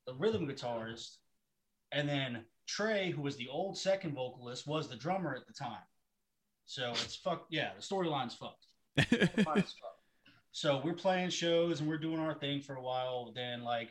[0.07, 1.17] the rhythm guitarist,
[1.93, 5.83] and then Trey, who was the old second vocalist, was the drummer at the time.
[6.67, 7.47] So it's fucked.
[7.51, 8.67] yeah, the storyline's fucked.
[8.99, 9.99] Storyline's fucked.
[10.53, 13.33] So we're playing shows and we're doing our thing for a while.
[13.35, 13.91] Then like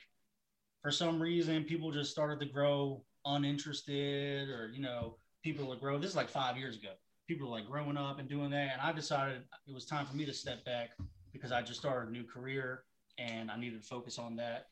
[0.83, 5.97] for some reason people just started to grow uninterested or you know, people would grow.
[5.97, 6.91] This is like five years ago.
[7.27, 8.69] People like growing up and doing that.
[8.73, 10.91] And I decided it was time for me to step back
[11.33, 12.83] because I just started a new career
[13.17, 14.67] and I needed to focus on that.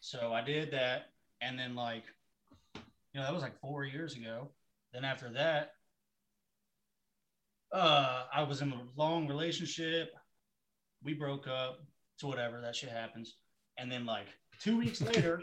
[0.00, 1.10] So I did that.
[1.42, 2.04] And then like,
[2.74, 4.48] you know, that was like four years ago.
[4.92, 5.74] Then after that,
[7.72, 10.14] uh, I was in a long relationship.
[11.04, 11.80] We broke up.
[12.16, 13.36] So whatever, that shit happens.
[13.78, 14.26] And then like
[14.60, 15.42] two weeks later,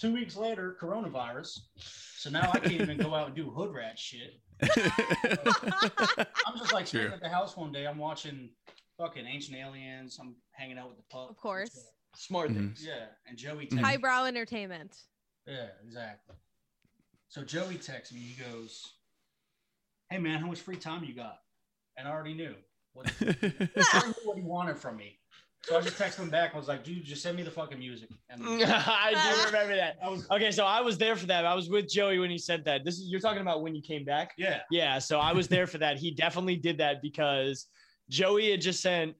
[0.00, 1.58] two weeks later, coronavirus.
[1.76, 4.40] So now I can't even go out and do hood rat shit.
[4.60, 7.00] I'm just like Sure.
[7.02, 7.86] sitting at the house one day.
[7.86, 8.50] I'm watching
[8.98, 10.18] fucking Ancient Aliens.
[10.20, 11.30] I'm hanging out with the pup.
[11.30, 11.78] Of course.
[12.16, 12.54] Smart Mhm.
[12.56, 12.84] things.
[12.84, 13.66] Yeah, and Joey.
[13.66, 13.70] Mhm.
[13.78, 14.96] texted- Highbrow entertainment.
[15.46, 16.34] Yeah, exactly.
[17.28, 18.20] So Joey texts me.
[18.20, 18.94] He goes,
[20.10, 21.42] "Hey man, how much free time you got?"
[21.96, 22.56] And I already knew
[22.92, 25.20] what, I already knew what he wanted from me.
[25.64, 26.54] So I just texted him back.
[26.54, 28.08] I was like, dude, just send me the fucking music.
[28.30, 29.98] And I do remember that.
[30.02, 31.44] I was, Okay, so I was there for that.
[31.44, 32.84] I was with Joey when he said that.
[32.84, 34.32] This is you're talking about when you came back.
[34.38, 34.60] yeah.
[34.70, 35.98] Yeah, so I was there for that.
[35.98, 37.66] He definitely did that because
[38.08, 39.14] Joey had just sent.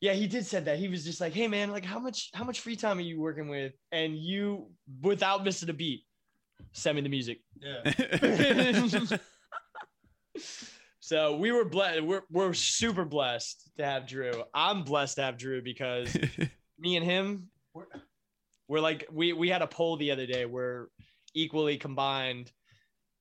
[0.00, 0.78] Yeah, he did said that.
[0.78, 3.20] He was just like, "Hey man, like how much how much free time are you
[3.20, 6.02] working with?" And you, without missing a beat,
[6.72, 7.40] send me the music.
[7.60, 7.82] Yeah.
[11.04, 12.02] so we were blessed.
[12.02, 14.44] We're we're super blessed to have Drew.
[14.54, 16.16] I'm blessed to have Drew because
[16.78, 17.88] me and him, We're-
[18.68, 20.46] we're like we we had a poll the other day.
[20.46, 20.86] We're
[21.34, 22.52] equally combined.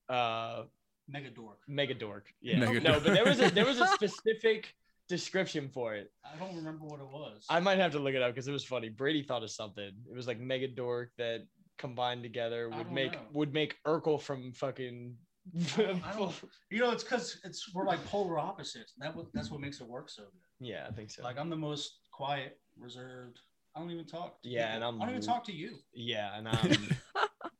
[0.07, 0.63] Uh,
[1.07, 1.57] Mega dork.
[1.67, 2.27] mega dork.
[2.41, 2.59] Yeah.
[2.59, 3.03] Mega no, dork.
[3.03, 4.73] but there was a there was a specific
[5.09, 6.11] description for it.
[6.23, 7.45] I don't remember what it was.
[7.49, 8.89] I might have to look it up because it was funny.
[8.89, 9.91] Brady thought of something.
[10.09, 11.47] It was like mega dork that
[11.79, 13.19] combined together would make know.
[13.33, 15.15] would make Urkel from fucking.
[15.77, 16.35] I don't- I don't-
[16.69, 18.93] you know, it's because it's we're like polar opposites.
[18.99, 20.67] That what that's what makes it work so good.
[20.67, 21.23] yeah, I think so.
[21.23, 23.39] Like I'm the most quiet, reserved.
[23.75, 24.41] I don't even talk.
[24.43, 24.75] To Yeah, people.
[24.75, 25.77] and I'm- I don't even talk to you.
[25.93, 26.97] yeah, and I'm,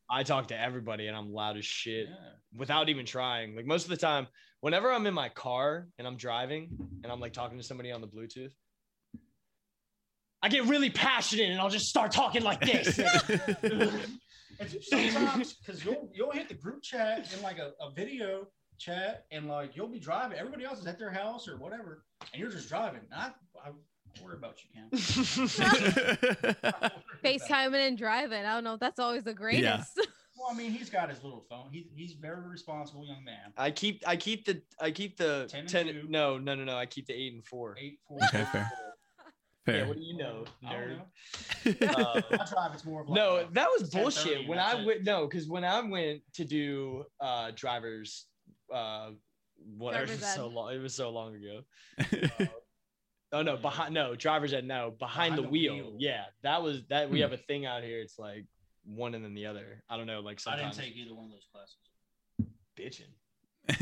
[0.10, 2.16] I talk to everybody and I'm loud as shit Yeah.
[2.56, 3.56] without even trying.
[3.56, 4.28] Like most of the time,
[4.60, 6.70] whenever I'm in my car and I'm driving
[7.04, 8.52] and I'm like talking to somebody on the Bluetooth.
[10.44, 13.00] I get really passionate and I'll just start talking like this.
[14.60, 19.26] It's sometimes because you'll you'll hit the group chat in like a, a video chat
[19.32, 20.38] and like you'll be driving.
[20.38, 23.02] Everybody else is at their house or whatever, and you're just driving.
[23.16, 23.32] I
[23.64, 23.72] I
[24.24, 24.90] worry about you, Cam.
[26.64, 26.92] I
[27.24, 27.40] worry.
[27.40, 28.46] FaceTiming and driving.
[28.46, 28.74] I don't know.
[28.74, 30.00] if That's always the greatest.
[30.38, 31.68] Well, I mean, he's got his little phone.
[31.72, 33.54] He, he's very responsible young man.
[33.58, 36.88] I keep I keep the I keep the 10 10 no no no no I
[36.88, 37.78] keep the 8 and 4.
[37.80, 38.18] Eight four.
[38.24, 38.72] Okay, fair.
[39.68, 40.98] Yeah, what do you know, I nerd?
[40.98, 41.04] know.
[41.88, 42.74] Uh, I drive.
[42.74, 44.48] It's more of like no, a- that was bullshit.
[44.48, 48.26] When I went no, because when I went to do uh drivers
[48.74, 49.12] uh
[49.78, 52.48] whatever Driver's it was so long it was so long ago.
[53.34, 55.74] Oh no, behind no, drivers at no, behind, Behind the, the wheel.
[55.76, 55.96] wheel.
[56.00, 57.22] Yeah, that was that we Hmm.
[57.22, 58.02] have a thing out here.
[58.02, 58.46] It's like
[58.84, 59.82] one and then the other.
[59.90, 61.78] I don't know, like I didn't take either one of those classes.
[62.78, 63.08] bitching.
[63.70, 63.74] I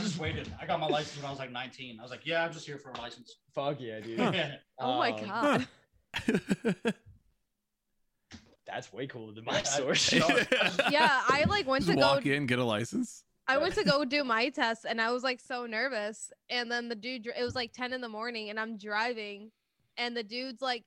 [0.00, 0.52] just waited.
[0.60, 1.98] I got my license when I was like 19.
[1.98, 3.36] I was like, yeah, I'm just here for a license.
[3.54, 4.18] Fuck yeah, dude.
[4.18, 4.56] Yeah.
[4.78, 5.66] oh my Um, god.
[8.66, 10.12] That's way cooler than my Yeah, I- source.
[10.90, 13.24] Yeah, I like went Just to go walk in, get a license.
[13.48, 16.30] I went to go do my test and I was like so nervous.
[16.50, 19.50] And then the dude, dr- it was like 10 in the morning and I'm driving.
[19.96, 20.84] And the dude's like,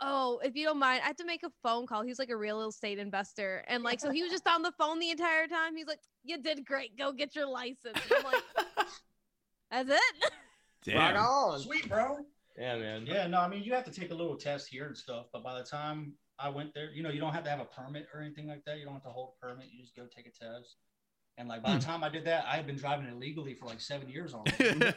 [0.00, 2.02] Oh, if you don't mind, I have to make a phone call.
[2.02, 3.64] He's like a real estate investor.
[3.68, 5.76] And like, so he was just on the phone the entire time.
[5.76, 6.96] He's like, You did great.
[6.96, 7.78] Go get your license.
[7.94, 8.42] And I'm like,
[9.70, 10.94] That's it.
[10.94, 11.16] Rock Damn.
[11.24, 11.60] on.
[11.60, 12.18] Sweet, bro.
[12.58, 13.04] Yeah, man.
[13.06, 15.26] Yeah, no, I mean, you have to take a little test here and stuff.
[15.32, 17.64] But by the time I went there, you know, you don't have to have a
[17.64, 18.78] permit or anything like that.
[18.78, 19.66] You don't have to hold a permit.
[19.72, 20.76] You just go take a test.
[21.36, 21.78] And like by Hmm.
[21.78, 24.54] the time I did that, I had been driving illegally for like seven years already.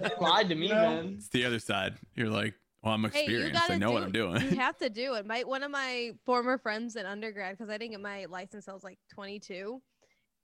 [0.00, 0.80] They lied to me, You know?
[0.80, 1.14] man.
[1.16, 1.94] It's the other side.
[2.14, 3.68] You're like, well, I'm Hey, experienced.
[3.68, 4.40] I know do, what I'm doing.
[4.42, 5.26] You have to do it.
[5.26, 8.72] My one of my former friends in undergrad, because I didn't get my license, I
[8.74, 9.82] was like 22.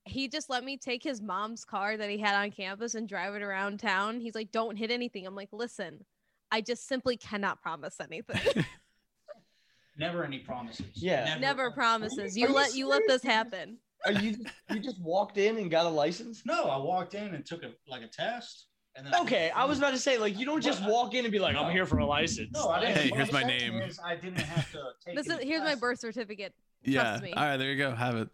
[0.08, 3.34] He just let me take his mom's car that he had on campus and drive
[3.34, 4.20] it around town.
[4.20, 6.04] He's like, "Don't hit anything." I'm like, "Listen,
[6.50, 8.64] I just simply cannot promise anything.
[9.98, 10.86] Never any promises.
[10.94, 11.36] Yeah.
[11.38, 12.36] Never promises.
[12.36, 14.36] You you let you let this happen." Are you
[14.70, 16.42] you just walked in and got a license?
[16.46, 18.66] No, I walked in and took a like a test.
[18.96, 21.32] And then Okay, I was about to say like you don't just walk in and
[21.32, 22.50] be like I'm here for a license.
[22.52, 22.96] No, I didn't.
[22.96, 23.76] Hey, here's my name.
[23.82, 25.16] is I didn't have to take.
[25.16, 26.54] This is any here's my birth certificate.
[26.84, 27.18] yeah.
[27.22, 27.32] me.
[27.32, 27.94] All right, there you go.
[27.94, 28.28] Have it.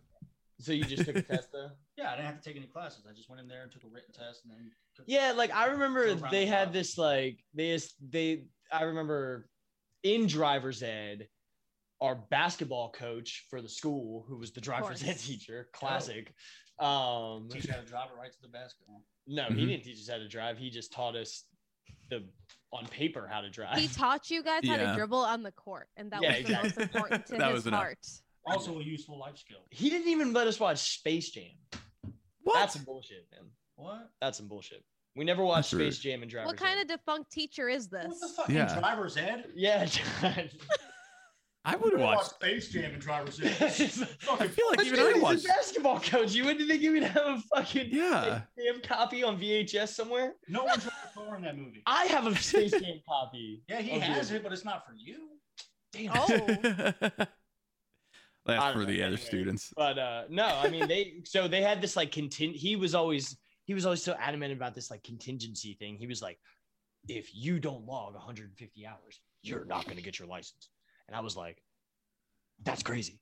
[0.60, 1.70] So you just took a test though?
[1.96, 3.06] Yeah, I didn't have to take any classes.
[3.08, 4.70] I just went in there and took a written test and then.
[4.96, 6.72] Took Yeah, like I remember they the had block.
[6.72, 9.48] this like they they I remember
[10.02, 11.28] in driver's ed
[12.00, 16.34] our basketball coach for the school who was the driver's ed teacher classic
[16.80, 19.04] um Teach you how to drive it right to the basketball.
[19.28, 19.68] no he Mhm.
[19.68, 21.44] didn't teach us how to drive he just taught us
[22.10, 22.28] the
[22.72, 25.88] on paper how to drive He taught you guys how to dribble on the court,
[25.96, 27.80] and that Yeah, was the most important to That his was enough.
[27.80, 28.06] heart.
[28.46, 29.64] Also a useful life skill.
[29.70, 31.44] he didn't even let us watch space jam
[32.42, 32.54] What?
[32.54, 34.10] that's some bullshit man What?
[34.20, 34.84] that's some bullshit
[35.16, 35.92] we never watched That's rude.
[35.94, 36.82] space jam and driver's What kind ed.
[36.82, 38.06] of defunct teacher is this?
[38.08, 38.78] What the fucking Yeah.
[38.78, 39.44] driver's ed?
[39.54, 39.86] yeah
[41.66, 42.16] I would watch.
[42.18, 43.56] Watched Space Jam and driver's ed.
[43.60, 45.44] I feel like But even dude, I he's watched.
[45.46, 46.34] a basketball coach.
[46.34, 48.42] You wouldn't think he would have a fucking Yeah.
[48.62, 50.34] damn copy on VHS somewhere?
[50.46, 51.82] No one drove a car in that movie.
[51.86, 53.62] I have a Space Jam copy.
[53.66, 55.30] Yeah, he has the- it, but it's not for you.
[55.94, 56.12] Damn.
[56.14, 57.26] Oh.
[58.46, 59.72] That's for know, the other students.
[59.76, 63.36] But uh no, I mean they so they had this like contin he was always
[63.64, 65.96] he was always so adamant about this like contingency thing.
[65.96, 66.38] He was like,
[67.08, 70.68] if you don't log 150 hours, you're not gonna get your license.
[71.08, 71.62] And I was like,
[72.62, 73.20] that's crazy.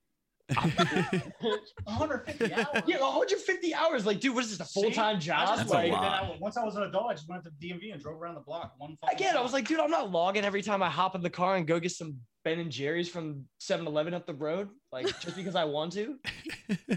[0.55, 2.83] 150 hours.
[2.87, 4.07] Yeah, 150 hours.
[4.07, 4.61] Like, dude, what is this?
[4.69, 5.57] A full time job?
[5.57, 6.03] That's like, waited, lot.
[6.03, 8.35] then I- once I was an adult, I just went to DMV and drove around
[8.35, 8.73] the block.
[8.79, 11.21] One fucking again, I was like, dude, I'm not logging every time I hop in
[11.23, 15.07] the car and go get some Ben and Jerry's from 7-Eleven up the road, like
[15.21, 16.17] just because I want to.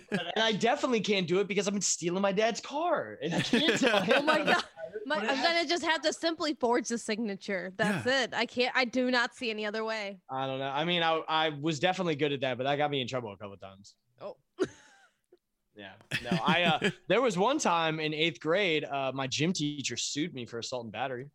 [0.01, 3.41] And I definitely can't do it because I've been stealing my dad's car, and I
[3.41, 4.15] can't tell him.
[4.17, 4.63] Oh my god.
[5.05, 7.73] My, I'm gonna just have to simply forge the signature.
[7.77, 8.33] That's it.
[8.33, 8.75] I can't.
[8.75, 10.17] I do not see any other way.
[10.29, 10.69] I don't know.
[10.69, 13.31] I mean, I I was definitely good at that, but that got me in trouble
[13.33, 13.95] a couple of times.
[14.21, 14.37] Oh.
[15.77, 15.91] Yeah.
[16.23, 20.33] No, I uh there was one time in eighth grade, uh my gym teacher sued
[20.33, 21.27] me for assault and battery.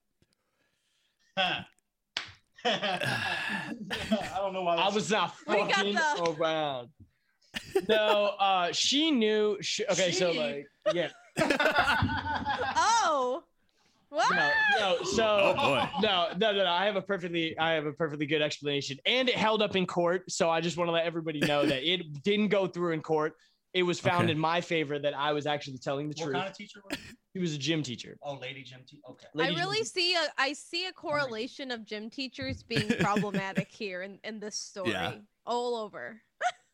[1.36, 1.64] I
[4.36, 4.76] don't know why.
[4.76, 6.88] I was not We fucking the- around.
[7.88, 11.10] No, uh she knew she, okay, so like yeah.
[12.76, 13.42] Oh.
[14.10, 14.34] What?
[14.34, 15.88] No, no, so Oh, boy.
[16.02, 16.66] no, no, no, no.
[16.70, 19.86] I have a perfectly, I have a perfectly good explanation, and it held up in
[19.86, 20.30] court.
[20.30, 23.34] So I just want to let everybody know that it didn't go through in court.
[23.72, 24.32] It was found Okay.
[24.32, 26.36] in my favor that I was actually telling the what truth.
[26.36, 27.14] kind of teacher was he?
[27.34, 28.16] He was a gym teacher.
[28.20, 29.02] Oh, lady gym teacher.
[29.10, 29.26] Okay.
[29.32, 29.88] I Lady gym really teacher.
[29.90, 34.56] see a I see a correlation of gym teachers being problematic here in, in this
[34.56, 34.90] story.
[34.90, 35.12] Yeah.
[35.46, 36.20] All over.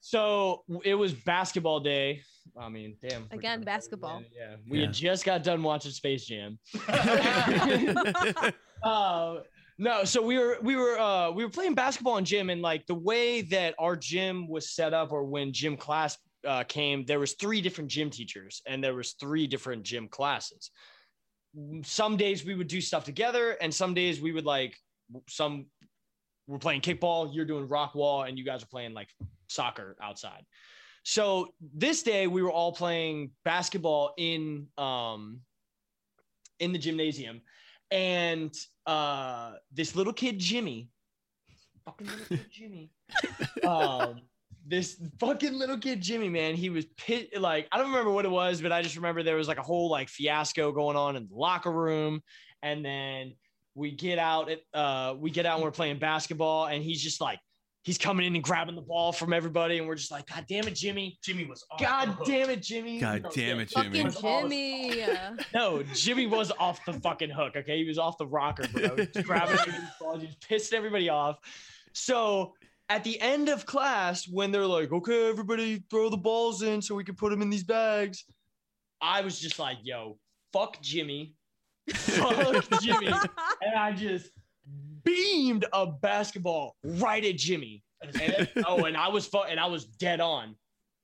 [0.01, 2.23] So it was basketball day.
[2.59, 3.27] I mean, damn.
[3.31, 4.23] Again, doing- basketball.
[4.35, 4.87] Yeah, we Yeah.
[4.87, 6.59] had just got done watching Space Jam.
[8.83, 9.41] Uh,
[9.79, 12.87] no, so we were we were uh we were playing basketball in gym and like
[12.87, 16.17] the way that our gym was set up or when gym class
[16.47, 20.71] uh, came there was three different gym teachers and there was three different gym classes.
[21.85, 24.77] Some days we would do stuff together and some days we would like
[25.29, 25.67] some
[26.47, 29.09] we're playing kickball, you're doing rock wall and you guys are playing like
[29.49, 30.45] soccer outside.
[31.09, 35.39] So this day we were all playing basketball in um
[36.59, 37.43] in the gymnasium.
[37.93, 38.53] And
[38.87, 40.89] uh this little kid Jimmy
[41.85, 42.91] fucking little kid Jimmy
[43.65, 44.23] um
[44.67, 48.31] this fucking little kid Jimmy man he was pit like I don't remember what it
[48.33, 51.29] was but I just remember there was like a whole like fiasco going on in
[51.29, 52.21] the locker room.
[52.65, 53.35] And then
[53.77, 57.21] we get out at uh we get out and we're playing basketball and he's just
[57.21, 57.39] like
[57.87, 60.67] he's coming in and grabbing the ball from everybody and we're just like god damn
[60.67, 61.65] it Jimmy Jimmy was.
[61.71, 62.27] off the god hook.
[62.27, 64.03] damn it Jimmy God No, damn it, Jimmy.
[64.11, 65.05] Fucking Jimmy.
[65.55, 67.55] no, Jimmy was off the fucking hook.
[67.57, 68.97] Okay, he was off the rocker, bro.
[68.97, 71.39] He was grabbing everybody's balls, he was pissing everybody off.
[71.93, 72.55] So
[72.89, 76.95] at the end of class, when they're like, "Okay, everybody, throw the balls in so
[76.97, 78.25] we can put them in these bags,"
[79.01, 80.19] I was just like, "Yo,
[80.53, 81.35] fuck Jimmy,
[81.95, 84.31] fuck Jimmy," and I just
[85.07, 87.83] beamed a basketball right at Jimmy.
[88.21, 90.55] And oh, and I was fu- and I was dead on.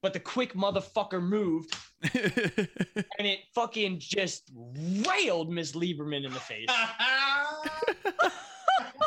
[0.03, 4.51] But the quick motherfucker moved and it fucking just
[5.07, 6.69] railed Miss Lieberman in the face.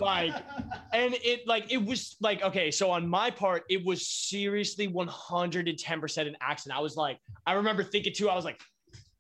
[0.02, 0.34] Like,
[0.94, 6.28] and it like it was like okay, so on my part, it was seriously 110%
[6.28, 6.78] an accident.
[6.78, 8.60] I was like, I remember thinking too, I was like,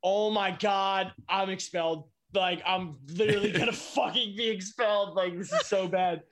[0.04, 2.10] oh my god, I'm expelled.
[2.36, 5.16] Like, I'm literally gonna fucking be expelled.
[5.16, 6.24] Like, this is so bad.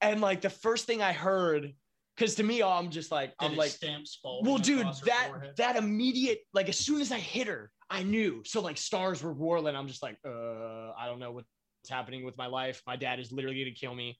[0.00, 1.72] And like the first thing I heard,
[2.16, 5.56] because to me, I'm just like, Did I'm like, stamp Spalding well, dude, that forehead?
[5.56, 8.42] that immediate, like as soon as I hit her, I knew.
[8.44, 9.74] So like stars were whirling.
[9.76, 11.48] I'm just like, uh, I don't know what's
[11.88, 12.82] happening with my life.
[12.86, 14.18] My dad is literally gonna kill me.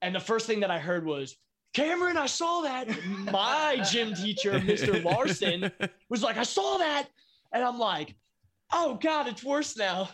[0.00, 1.36] And the first thing that I heard was,
[1.74, 2.88] Cameron, I saw that.
[3.32, 5.02] My gym teacher, Mr.
[5.12, 5.72] Larson,
[6.08, 7.08] was like, I saw that.
[7.52, 8.14] And I'm like,
[8.72, 10.08] oh God, it's worse now.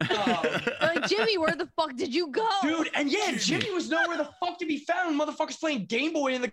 [0.00, 0.10] Um,
[0.82, 2.48] like Jimmy, where the fuck did you go?
[2.62, 3.62] dude, and yeah, Jimmy.
[3.62, 5.20] Jimmy was nowhere the fuck to be found.
[5.20, 6.52] Motherfucker's playing Game Boy in the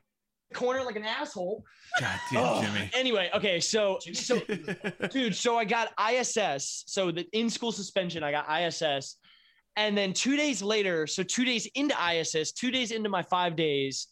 [0.53, 1.63] corner like an asshole.
[1.99, 2.65] God damn, Ugh.
[2.65, 2.89] Jimmy.
[2.93, 4.41] Anyway, okay, so so
[5.09, 6.83] dude, so I got ISS.
[6.87, 9.17] So the in school suspension, I got ISS.
[9.77, 13.55] And then two days later, so two days into ISS, two days into my five
[13.55, 14.07] days,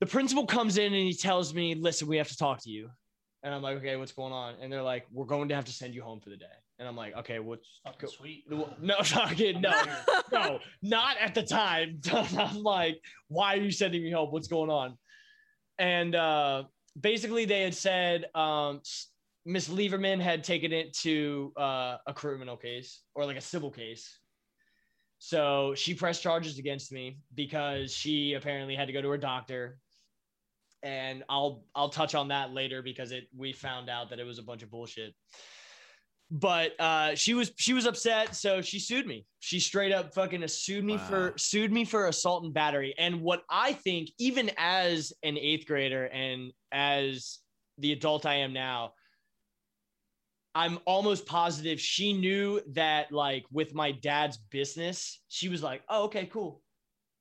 [0.00, 2.88] the principal comes in and he tells me, listen, we have to talk to you.
[3.42, 4.54] And I'm like, okay, what's going on?
[4.60, 6.46] And they're like, we're going to have to send you home for the day.
[6.78, 8.44] And I'm like, okay, what's Fucking sweet.
[8.50, 9.82] no, fucking no,
[10.32, 12.00] no, not at the time.
[12.12, 14.30] I'm like, why are you sending me home?
[14.30, 14.96] What's going on?
[15.78, 16.64] And uh,
[17.00, 18.80] basically, they had said um,
[19.44, 24.18] Miss Lieberman had taken it to uh, a criminal case or like a civil case.
[25.18, 29.78] So she pressed charges against me because she apparently had to go to her doctor.
[30.82, 34.38] And I'll I'll touch on that later because it we found out that it was
[34.38, 35.14] a bunch of bullshit
[36.30, 39.24] but uh, she was she was upset, so she sued me.
[39.40, 41.06] She straight up fucking sued me Wow.
[41.08, 42.94] for sued me for assault and battery.
[42.98, 47.38] And what I think, even as an eighth grader and as
[47.78, 48.92] the adult I am now,
[50.54, 56.04] I'm almost positive she knew that like with my dad's business, she was like, "Oh,
[56.04, 56.62] okay, cool,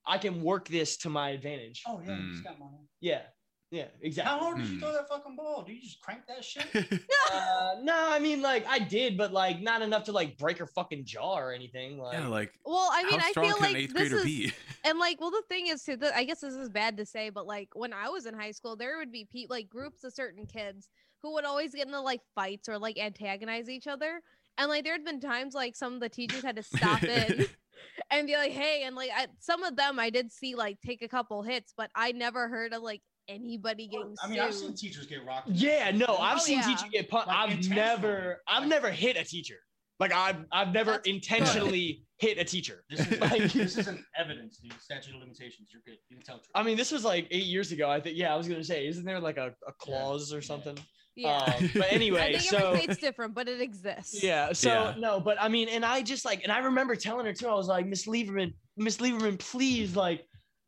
[0.05, 2.29] I can work this to my advantage." Oh yeah, Mm.
[2.31, 2.79] he's got money.
[2.99, 3.21] Yeah.
[3.69, 4.31] Yeah, exactly.
[4.31, 4.73] How hard did Hmm.
[4.75, 5.63] you throw that fucking ball?
[5.63, 6.65] Do you just crank that shit?
[7.29, 10.65] Uh, no, I mean like I did, but like not enough to like break her
[10.65, 11.97] fucking jaw or anything.
[11.97, 14.53] Like, yeah, like Well, I mean, I feel can like this is, be?
[14.85, 15.97] and like, well, the thing is too.
[15.97, 18.51] The, I guess this is bad to say, but like when I was in high
[18.51, 20.87] school, there would be pe- like groups of certain kids
[21.21, 24.21] who would always get into like fights or like antagonize each other,
[24.57, 27.45] and like there had been times like some of the teachers had to stop in
[28.09, 31.01] and be like, "Hey," and like I, some of them I did see like take
[31.01, 34.73] a couple hits, but I never heard of like anybody getting I mean, I've seen
[34.75, 35.49] teachers get rocked.
[35.49, 36.67] yeah, no, I've Oh, seen yeah.
[36.67, 37.27] teachers get punched.
[37.27, 39.57] Like, I've never, I've Like- never hit a teacher.
[39.99, 41.15] Like I've, I've never That's good.
[41.15, 42.83] intentionally hit a teacher.
[42.89, 44.73] This is Like- this isn't evidence, dude.
[44.79, 45.69] Statute of limitations.
[45.73, 45.97] You're good.
[46.09, 46.35] You can tell.
[46.37, 46.47] truth.
[46.53, 47.89] I mean, this was like eight years ago.
[47.89, 48.15] I think.
[48.15, 50.77] Yeah, I was gonna say, isn't there like a, a clause or something?
[51.15, 54.21] Yeah, Um, but I anyway, think so every state's different, but it exists.
[54.23, 54.53] Yeah.
[54.53, 54.95] So Yeah.
[54.99, 57.47] no, but I mean, and I just like, and I remember telling her too.
[57.47, 60.26] I was like, Miss Lieberman, Miss Lieberman, please, like,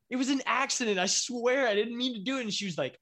[0.10, 1.00] it was an accident.
[1.00, 2.42] I swear, I didn't mean to do it.
[2.42, 3.00] And she was like,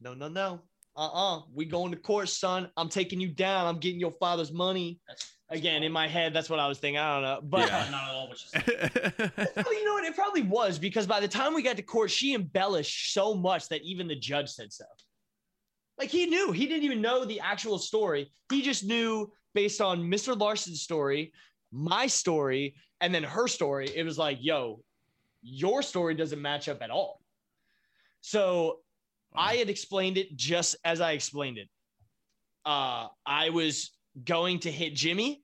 [0.00, 0.60] No, no, no.
[0.96, 1.42] Uh-uh.
[1.52, 2.70] We going to court, son.
[2.76, 3.66] I'm taking you down.
[3.66, 4.98] I'm getting your father's money.
[5.06, 6.98] That's Again, in my head, that's what I was thinking.
[6.98, 7.68] I don't know, but.
[7.68, 7.88] Yeah.
[7.90, 9.52] Not at all what you.
[9.64, 10.04] Well, you know what?
[10.04, 13.68] It probably was because by the time we got to court, she embellished so much
[13.68, 14.84] that even the judge said so.
[15.98, 18.30] Like he knew, he didn't even know the actual story.
[18.50, 20.38] He just knew based on Mr.
[20.38, 21.32] Larson's story,
[21.72, 23.88] my story, and then her story.
[23.94, 24.82] It was like, yo,
[25.48, 27.20] your story doesn't match up at all.
[28.20, 28.78] So
[29.34, 31.68] I had explained it just as I explained it.
[32.64, 33.92] Uh, I was
[34.24, 35.42] going to hit Jimmy,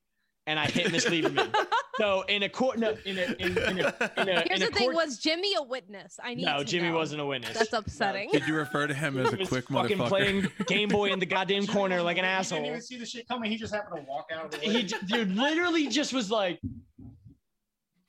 [0.48, 1.54] and I hit Miss Lieberman.
[1.98, 4.70] so in a court, no, in a, in, in a, in a, Here's in a
[4.70, 6.18] the thing: court- was Jimmy a witness?
[6.20, 6.44] I need.
[6.46, 6.96] no, to Jimmy know.
[6.96, 7.56] wasn't a witness.
[7.56, 8.30] That's upsetting.
[8.32, 10.08] Did you refer to him as a quick fucking motherfucker?
[10.08, 12.58] playing Game Boy in the goddamn corner like an He asshole.
[12.58, 13.48] didn't even see the shit coming.
[13.52, 14.72] He just happened to walk out of the way.
[14.72, 16.58] He, dude, literally just was like,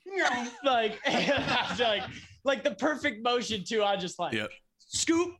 [0.63, 0.99] like,
[1.79, 2.03] like,
[2.43, 3.83] like the perfect motion too.
[3.83, 4.51] I just like Yep.
[4.79, 5.33] scoop,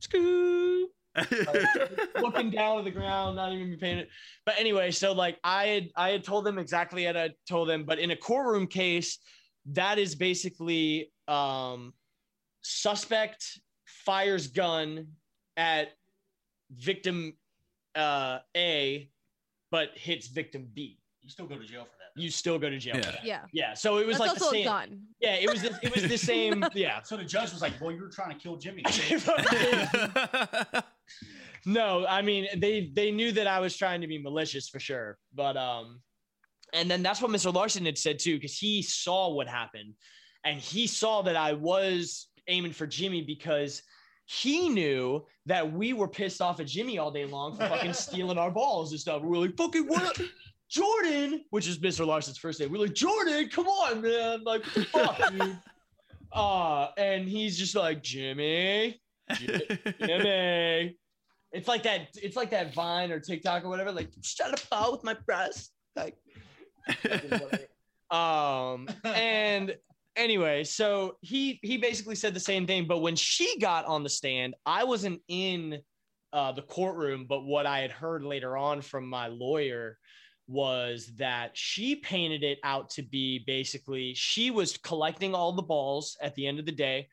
[0.00, 0.90] scoop,
[2.20, 4.08] looking down at the ground, not even paying it.
[4.44, 7.84] But anyway, so like I had I had told them exactly what I told them,
[7.84, 9.18] but in a courtroom case,
[9.72, 11.92] that is basically um
[12.62, 13.60] suspect
[14.04, 15.06] fires gun
[15.56, 15.88] at
[16.70, 17.34] victim
[17.94, 19.10] uh A,
[19.70, 20.98] but hits victim B.
[21.22, 21.97] You still go to jail for that.
[22.18, 22.96] You still go to jail.
[22.96, 23.14] Yeah.
[23.22, 23.74] Yeah, Yeah.
[23.74, 24.66] So it was that's like the same.
[24.66, 25.02] a gun.
[25.20, 26.64] Yeah, it was the, it was the same.
[26.74, 27.02] Yeah.
[27.02, 28.82] So the judge was like, "Well, you were trying to kill Jimmy."
[31.66, 35.18] no, I mean they they knew that I was trying to be malicious for sure,
[35.34, 36.00] but um,
[36.72, 37.52] and then that's what Mr.
[37.52, 39.94] Larson had said too, because he saw what happened,
[40.44, 43.82] and he saw that I was aiming for Jimmy because
[44.26, 48.36] he knew that we were pissed off at Jimmy all day long for fucking stealing
[48.36, 49.22] our balls and stuff.
[49.22, 50.20] We were like, fucking what?
[50.68, 52.06] Jordan, which is Mr.
[52.06, 52.70] Larson's first name.
[52.70, 54.44] We're like, Jordan, come on, man.
[54.44, 55.58] Like, what the fuck, dude?
[56.32, 59.00] Uh, and he's just like, Jimmy,
[59.32, 60.96] Jimmy.
[61.52, 62.08] It's like that.
[62.14, 63.92] It's like that Vine or TikTok or whatever.
[63.92, 65.72] Like, shut up, ball with my breast.
[65.96, 66.16] Like,
[68.10, 69.74] um, and
[70.16, 72.86] anyway, so he he basically said the same thing.
[72.86, 75.78] But when she got on the stand, I wasn't in
[76.32, 77.24] uh, the courtroom.
[77.26, 79.98] But what I had heard later on from my lawyer
[80.48, 86.16] was that she painted it out to be basically she was collecting all the balls
[86.22, 87.06] at the end of the day.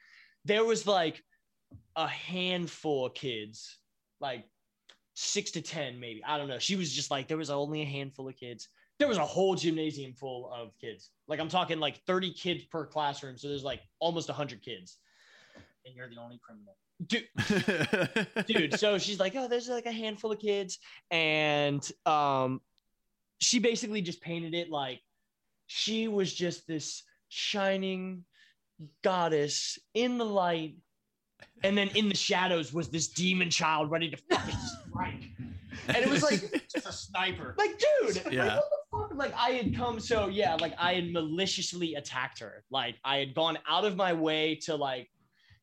[0.45, 1.21] There was like
[1.97, 3.77] a handful of kids,
[4.21, 4.45] like
[5.15, 6.23] six to 10, maybe.
[6.25, 6.59] I don't know.
[6.59, 8.69] She was just like, there was only a handful of kids.
[8.99, 11.09] There was a whole gymnasium full of kids.
[11.27, 13.38] Like, I'm talking like 30 kids per classroom.
[13.38, 14.99] So there's like almost 100 kids.
[15.86, 16.77] and you're the only criminal.
[17.07, 17.27] Dude,
[18.47, 20.79] dude so she's like oh there's like a handful of kids
[21.11, 22.61] and um
[23.39, 24.99] she basically just painted it like
[25.67, 28.23] she was just this shining
[29.03, 30.75] goddess in the light
[31.63, 34.55] and then in the shadows was this demon child ready to fucking
[34.89, 35.23] strike
[35.88, 36.41] and it was like
[36.73, 37.55] Just a sniper.
[37.57, 38.55] like dude like, Yeah.
[38.57, 42.63] what the fuck like i had come so yeah like i had maliciously attacked her
[42.69, 45.09] like i had gone out of my way to like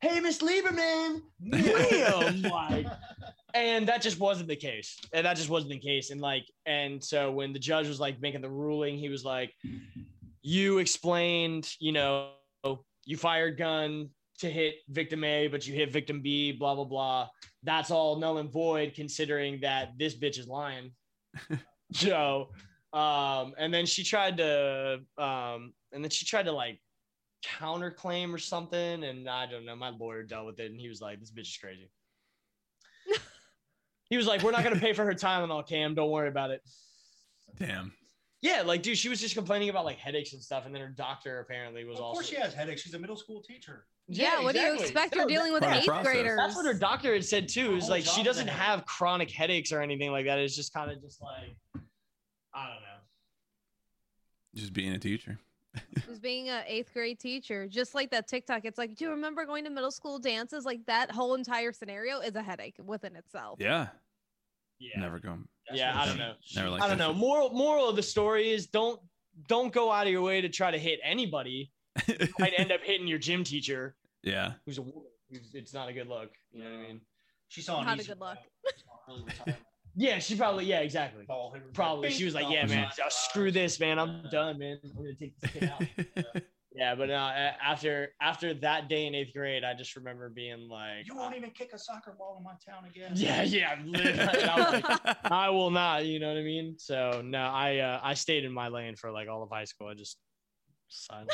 [0.00, 2.86] hey miss lieberman wham like
[3.54, 4.98] and that just wasn't the case.
[5.12, 6.10] And that just wasn't the case.
[6.10, 9.52] And like and so when the judge was like making the ruling he was like
[10.42, 12.30] you explained you know
[13.04, 17.28] you fired gun to hit victim a but you hit victim b blah blah blah.
[17.62, 20.92] That's all null and void considering that this bitch is lying.
[21.94, 22.48] So
[22.94, 26.80] um and then she tried to um and then she tried to like
[27.44, 29.04] counterclaim or something.
[29.04, 29.76] And i don't know.
[29.76, 31.90] My lawyer dealt with it and he was like this bitch is crazy
[34.12, 36.10] he was like we're not going to pay for her time and all cam don't
[36.10, 36.60] worry about it
[37.58, 37.92] Damn.
[38.40, 40.88] Yeah, like dude, she was just complaining about like headaches and stuff, and then her
[40.88, 42.14] doctor apparently was of also.
[42.14, 42.82] course, she has headaches.
[42.82, 43.86] She's a middle school teacher.
[44.08, 45.14] Yeah, what do you expect?
[45.14, 46.12] You're dealing with part of the eighth process.
[46.12, 46.36] graders.
[46.36, 47.76] That's what her doctor had said too.
[47.76, 50.40] Is like she doesn't have chronic headaches or anything like that.
[50.40, 51.56] It's just kind of just like
[52.52, 52.98] I don't know.
[54.56, 55.38] Just being a teacher.
[56.06, 58.66] Just being an eighth grade teacher, just like that TikTok.
[58.66, 60.66] It's like, do you remember going to middle school dances?
[60.66, 63.58] Like that whole entire scenario is a headache within itself.
[63.58, 63.86] Yeah.
[64.82, 65.38] Yeah, Never go.
[65.72, 66.34] Yeah, I don't know.
[66.56, 67.12] Never liked I don't know.
[67.12, 67.16] shit.
[67.16, 69.00] Moral moral of the story is don't
[69.48, 71.70] don't go out of your way to try to hit anybody.
[72.08, 74.52] You might end up hitting your gym teacher, yeah.
[74.66, 75.02] who's a woman.
[75.30, 76.30] Who's, it's not a good look.
[76.50, 77.00] You know what I mean?
[77.48, 78.36] She saw an Not a good look.
[78.36, 78.38] route.
[78.76, 79.64] Saw an early retirement.
[79.94, 80.64] Yeah, she probably.
[80.64, 81.24] Yeah, exactly.
[81.26, 82.10] Ball hit her Probably.
[82.10, 83.98] She was like, "Yeah, man, oh, screw this, man.
[83.98, 84.78] I'm done, man.
[84.82, 86.42] I'm gonna take this kid out."
[86.74, 91.06] yeah, but uh, after after that day in eighth grade, I just remember being like,
[91.06, 93.12] You won't even kick a soccer ball in my town again.
[93.14, 93.76] "Yeah, yeah."
[94.34, 96.06] I like, I will not.
[96.06, 96.76] You know what I mean?
[96.78, 99.88] So no, I uh, I stayed in my lane for like all of high school.
[99.88, 100.18] I just
[100.88, 101.30] silent.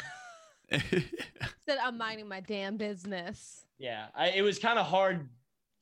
[0.71, 3.65] Said I'm minding my damn business.
[3.79, 5.29] Yeah, I, it was kind of hard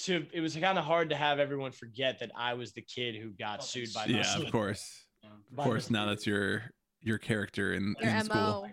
[0.01, 0.27] to.
[0.33, 3.31] It was kind of hard to have everyone forget that I was the kid who
[3.31, 4.05] got Fucking sued by.
[4.07, 5.05] yeah, of course.
[5.23, 5.31] Yeah.
[5.59, 5.91] Of course.
[5.91, 6.63] Now that's your
[7.01, 8.69] your character in, Your in school.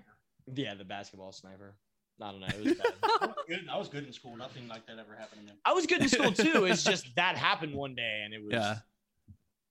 [0.48, 0.54] MO.
[0.56, 1.76] Yeah, the basketball sniper.
[2.22, 2.48] I don't know.
[2.48, 2.94] It was bad.
[3.04, 4.36] I was good- I was good in school.
[4.38, 5.60] Nothing like that ever happened to me.
[5.66, 6.66] I was good in school too.
[6.66, 8.78] It's just that happened one day, and it was Yeah.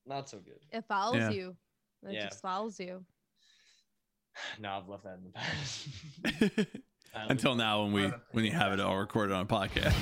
[0.06, 0.58] not so good.
[0.72, 1.30] It follows Yeah.
[1.30, 1.56] you.
[2.08, 2.28] It Yeah.
[2.28, 3.04] just follows you.
[4.58, 5.88] No, I've left that in the past.
[7.14, 9.46] I um, Until don't- now, when we when you have it all recorded on a
[9.46, 9.94] podcast.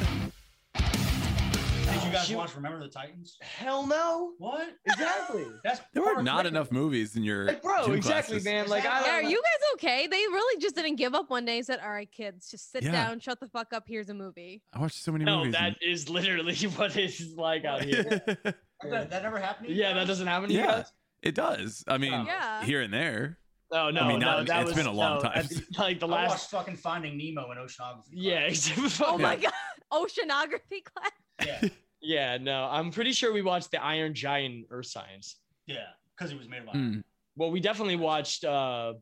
[2.11, 2.37] Did you guys Shoot.
[2.37, 3.37] watch Remember the Titans?
[3.41, 4.33] Hell no.
[4.39, 4.69] What?
[4.87, 5.47] Exactly.
[5.65, 8.45] That's There were not of- enough movies in your Like, bro, gym exactly, classes.
[8.45, 8.69] man.
[8.69, 10.07] Like, I Yeah, are don't you guys okay?
[10.07, 12.83] They really just didn't give up one day and said, All right, kids, just sit
[12.83, 12.93] Yeah.
[12.93, 13.85] down, shut the fuck up.
[13.87, 14.63] Here's a movie.
[14.73, 15.53] I watched so many No, movies.
[15.55, 18.05] that is literally what it's like out here.
[18.83, 19.67] That, that never happened.
[19.69, 20.67] to you yeah, that doesn't happen to you Yeah.
[20.67, 20.93] guys.
[21.23, 21.85] it does.
[21.87, 22.13] I mean.
[22.25, 22.65] Yeah.
[22.65, 23.37] here and there.
[23.71, 24.39] Oh No, no, mean, no.
[24.39, 25.33] not- that it's was, been a long no, time.
[25.39, 26.29] at the- Like the I last.
[26.31, 28.05] watched fucking Finding Nemo and Oceanography.
[28.13, 29.01] Yeah, class.
[29.05, 29.23] Oh yeah.
[29.23, 29.53] my god.
[29.93, 31.13] Oceanography class.
[31.47, 31.69] yeah,
[32.01, 32.65] Yeah, no.
[32.65, 35.37] I'm pretty sure we watched the Iron Giant Earth Science.
[35.67, 35.87] yeah,
[36.17, 36.93] because he was made of iron.
[36.95, 37.01] Hmm.
[37.37, 38.45] Well, we definitely watched.
[38.45, 38.95] uh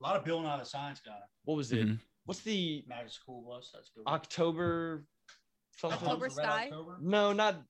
[0.00, 1.18] A lot of Bill Nye the Science Guy.
[1.44, 1.86] What was it?
[1.86, 1.98] Mhm.
[2.24, 3.70] What's the Magic School Bus.
[3.72, 4.04] That's good.
[4.06, 5.04] October?
[5.78, 5.98] Something?
[6.08, 6.64] October Sky?
[6.64, 6.96] October?
[7.00, 7.62] No, not.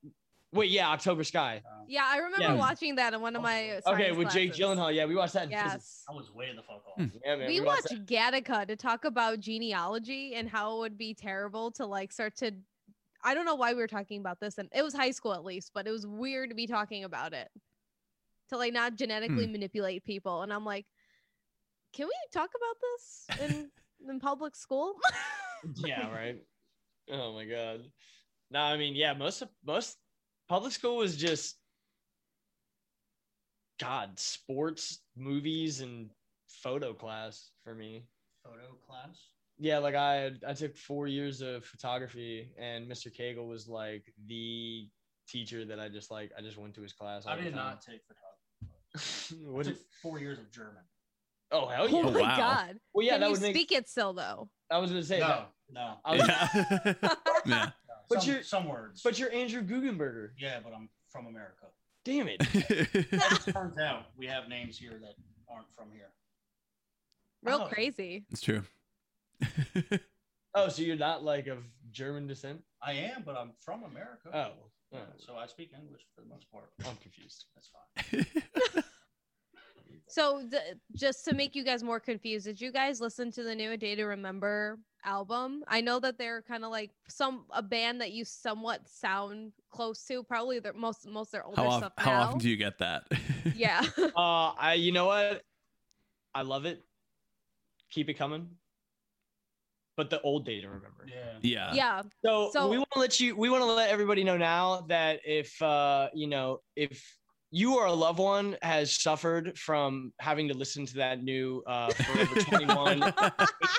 [0.53, 1.61] Wait, yeah, October Sky.
[1.71, 2.55] Um, Yeah, I remember Yeah.
[2.55, 4.65] watching that in one of my Okay, science with Jake classes.
[4.79, 4.95] Gyllenhaal.
[4.95, 5.45] Yeah, we watched that.
[5.45, 5.73] in physics.
[5.75, 6.05] Yes.
[6.09, 6.95] I was way in the fuck off.
[6.97, 7.07] Hmm.
[7.25, 7.49] Yeah, man.
[7.49, 11.85] we watched watched Gattaca to talk about genealogy and how it would be terrible to
[11.85, 12.53] like start to
[13.27, 15.45] I don't know why we were talking about this and it was high school at
[15.45, 17.49] least, but it was weird to be talking about it.
[18.51, 19.53] To like not genetically hmm.
[19.53, 20.43] manipulate people.
[20.43, 20.87] And I'm like,
[21.93, 23.71] can we talk about this in
[24.09, 24.95] in public school?
[25.75, 26.37] Yeah, right.
[27.11, 27.81] Oh my god.
[28.53, 29.97] No, I mean, yeah, most of most
[30.49, 31.57] public school was just
[33.81, 36.11] God, sports, movies, and
[36.47, 38.05] photo class for me.
[38.45, 39.19] Photo class.
[39.59, 43.09] Yeah, like I I took four years of photography, and Mr.
[43.15, 44.89] Cagle was like the
[45.29, 46.31] teacher that I just like.
[46.39, 47.25] I just went to his class.
[47.27, 47.65] all I the did time.
[47.65, 49.47] not take photography.
[49.47, 50.83] I what took did, four years of German.
[51.53, 51.97] oh hell yeah!
[52.05, 52.37] Oh, my wow.
[52.37, 52.79] god.
[52.93, 53.55] Well, yeah, Can that you would make.
[53.55, 54.49] speak it still though?
[54.71, 55.51] I was gonna say No, that.
[55.73, 56.95] no, was, yeah.
[56.95, 57.15] yeah.
[57.47, 57.65] no.
[58.11, 59.01] But some, you're- some words.
[59.03, 60.31] But you're Andrew Guggenberger.
[60.39, 61.67] yeah, but I'm from America.
[62.05, 62.41] Damn it!
[62.55, 65.15] It turns out, we have names here that
[65.49, 66.11] aren't from here.
[67.43, 67.69] Real Oh.
[67.69, 68.25] crazy.
[68.31, 68.63] it's true.
[70.59, 71.59] Oh, so you're not like of
[71.91, 72.63] German descent?
[72.83, 74.31] I am, but I'm from America.
[74.33, 76.71] Oh, Yeah, oh, so I speak English for the most part.
[76.89, 77.45] I'm confused.
[77.55, 78.83] That's fine.
[80.09, 83.55] So th- just to make you guys more confused, did you guys listen to the
[83.55, 85.65] new A Day to Remember album?
[85.67, 90.05] I know that they're kind of like some a band that you somewhat sound close
[90.07, 90.23] to.
[90.23, 92.23] Probably their most most their older how, of, stuff how now.
[92.23, 93.05] often do you get that?
[93.55, 93.83] yeah.
[94.17, 95.43] Uh, I you know what?
[96.35, 96.83] I love it.
[97.91, 98.49] Keep it coming.
[99.97, 101.07] But the old day to remember.
[101.09, 101.39] Yeah.
[101.43, 101.73] yeah.
[101.75, 102.03] yeah.
[102.25, 103.35] So, So- we want to let you.
[103.37, 107.03] We want to let everybody know now that if uh, you know if
[107.51, 111.91] you or a loved one has suffered from having to listen to that new uh,
[111.93, 113.15] Forever 21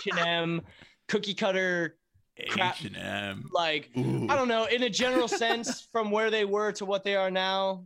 [0.08, 0.62] H&M
[1.10, 1.98] cookie cutter,
[2.50, 2.76] crap.
[2.84, 3.44] H&M.
[3.54, 4.26] like Ooh.
[4.30, 7.30] I don't know, in a general sense, from where they were to what they are
[7.30, 7.86] now,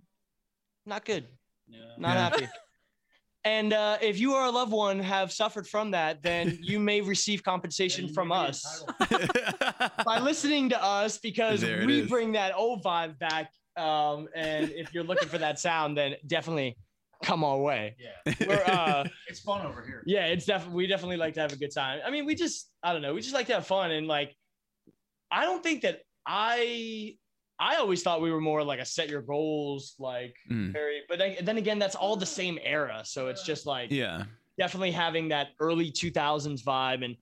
[0.85, 1.25] not good.
[1.67, 1.79] Yeah.
[1.97, 2.19] Not Yeah.
[2.29, 2.47] happy.
[3.43, 7.01] And uh, if you or a loved one have suffered from that, then you may
[7.01, 8.83] receive compensation Yeah, from us
[10.05, 12.09] by listening to us because There we is.
[12.09, 13.51] bring that old vibe back.
[13.77, 16.77] Um, and if you're looking for that sound, then definitely
[17.23, 17.95] come our way.
[17.99, 18.33] Yeah.
[18.47, 20.03] We're uh, It's fun over here.
[20.05, 21.99] yeah, it's definitely we definitely like to have a good time.
[22.05, 24.35] I mean, we just I don't know, we just like to have fun and like
[25.31, 27.15] I don't think that I
[27.61, 30.73] I always thought we were more like a set your goals, like Mm.
[30.73, 31.03] very.
[31.07, 34.25] But then, then again, that's all the same era, so it's just like Yeah.
[34.57, 37.15] definitely having that early 2000s vibe and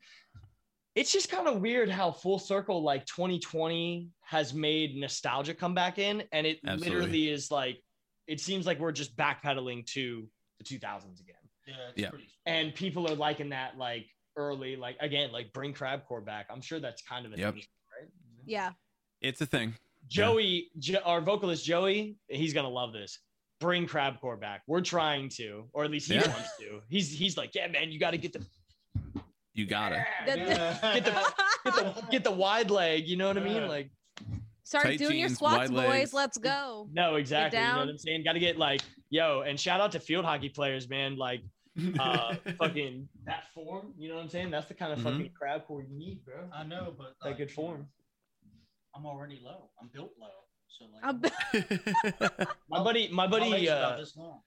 [0.95, 5.99] it's just kind of weird how full circle like 2020 has made nostalgia come back
[5.99, 6.89] in and it Absolutely.
[6.97, 7.81] literally is like
[8.27, 10.27] it seems like we're just backpedaling to
[10.57, 11.35] the 2000s again
[11.67, 12.09] Yeah, it's Yeah.
[12.09, 12.27] pretty.
[12.47, 16.79] and people are liking that like early like again like bring crabcore back i'm sure
[16.79, 17.53] that's kind of a Yep.
[17.53, 17.63] thing
[18.01, 18.09] right
[18.45, 18.71] Yeah.
[19.21, 19.75] It's a thing.
[20.09, 23.19] Joey jo- our vocalist joey he's gonna love this
[23.59, 26.27] bring crabcore back we're trying to or at least he Yeah.
[26.29, 28.45] wants to he's he's like yeah man you got to get the
[29.53, 29.99] You got it.
[30.25, 31.33] That- get the
[31.65, 33.07] get the get the wide leg.
[33.07, 33.67] You know what I mean?
[33.67, 33.89] Like
[34.63, 35.77] Start Tight doing your squats, boys.
[35.77, 36.13] legs.
[36.13, 36.87] Let's go.
[36.93, 37.59] no, exactly.
[37.59, 38.23] You know what I'm saying?
[38.23, 41.17] Got to get like yo, and shout out to field hockey players, man.
[41.17, 41.41] Like
[41.99, 43.93] uh, fucking that form.
[43.97, 44.51] You know what I'm saying?
[44.51, 45.03] That's the kind of Mhm.
[45.03, 46.35] fucking crab core you need, bro.
[46.53, 47.87] I know, but That like, good you form.
[48.93, 49.69] Know, I'm already low.
[49.81, 50.27] I'm built low.
[50.67, 54.41] So like, I'm- My buddy, my my buddy, legs about uh, this long.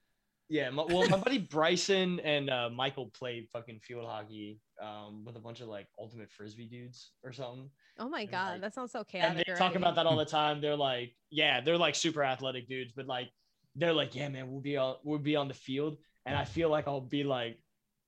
[0.49, 5.37] yeah, my, well, my buddy Bryson and uh, Michael played fucking field hockey um, with
[5.37, 7.69] a bunch of like ultimate frisbee dudes or something.
[7.99, 9.47] oh my And, god, like- that sounds so and chaotic.
[9.47, 10.61] they talk about that all the time.
[10.61, 13.29] They're like, yeah, they're like super athletic dudes, but like,
[13.75, 16.69] they're like, yeah, man, we'll be on, we'll be on the field, and I feel
[16.69, 17.59] like I'll be like,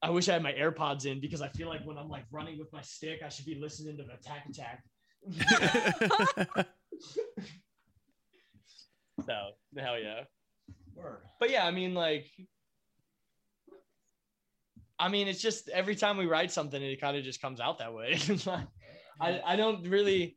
[0.03, 2.59] I wish I had my AirPods in because I feel like when I'm like running
[2.59, 4.85] with my stick, I should be listening to the Attack Attack.
[9.26, 10.24] so hell yeah,
[10.96, 11.18] Word.
[11.40, 12.26] but yeah, I mean like.
[14.96, 17.78] I mean, it's just every time we write something, it kind of just comes out
[17.78, 18.16] that way.
[19.20, 20.36] I, I don't really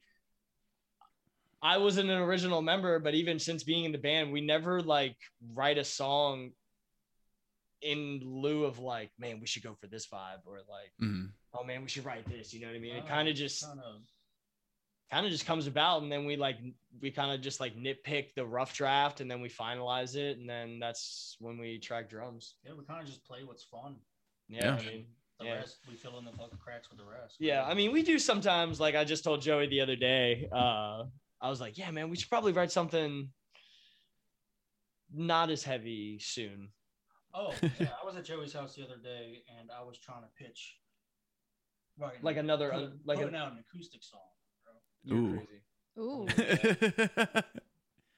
[1.62, 5.16] I wasn't an original member, but even since being in the band, we never like
[5.54, 6.52] write a song
[7.84, 11.30] in lieu of like, man, we should go for this vibe or like, Mhm.
[11.54, 12.52] oh man, we should write this.
[12.52, 12.96] You know what I mean?
[12.96, 14.02] It Oh, kind of just kind of.
[15.12, 16.58] Kind of just comes about and then we like
[17.02, 20.50] we kind of just like nitpick the rough draft and then we finalize it and
[20.50, 22.56] then that's when we track drums.
[22.66, 23.96] Yeah, we kind of just play what's fun.
[24.50, 24.76] Yeah, Yeah.
[24.76, 25.06] I mean,
[25.40, 25.54] The Yeah.
[25.56, 27.36] rest, we fill in the fucking cracks with the rest.
[27.40, 28.80] Yeah, I mean, we do sometimes.
[28.80, 31.04] Like I just told Joey the other day, uh,
[31.40, 33.32] I was like, "Yeah, man, we should probably write something
[35.14, 36.70] not as heavy soon."
[37.36, 37.90] Oh, yeah.
[38.02, 40.80] I was at Joey's house the other day, and I was trying to pitch,
[42.00, 44.22] right, Like another, put, uh, like putting a, out an acoustic song.
[45.08, 45.34] You're Ooh.
[45.38, 45.62] crazy.
[46.00, 46.28] Ooh.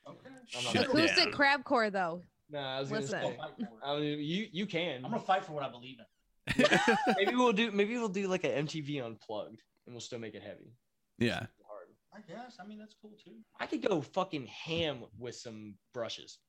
[0.08, 0.30] Okay.
[0.58, 1.32] I'm not Shut Acoustic down.
[1.34, 2.22] crab core though.
[2.50, 3.20] No, I was gonna Listen.
[3.20, 3.70] I'll say, fight for it.
[3.84, 5.06] I mean, you you can.
[5.06, 6.66] I'm gonna fight for what I believe in.
[7.18, 10.42] maybe we'll do maybe we'll do like an MTV unplugged, and we'll still make it
[10.42, 10.74] heavy.
[11.20, 11.46] yeah.
[11.68, 11.90] Hard.
[12.12, 12.58] I guess.
[12.60, 13.34] I mean, that's cool too.
[13.60, 16.40] I could go fucking ham with some brushes.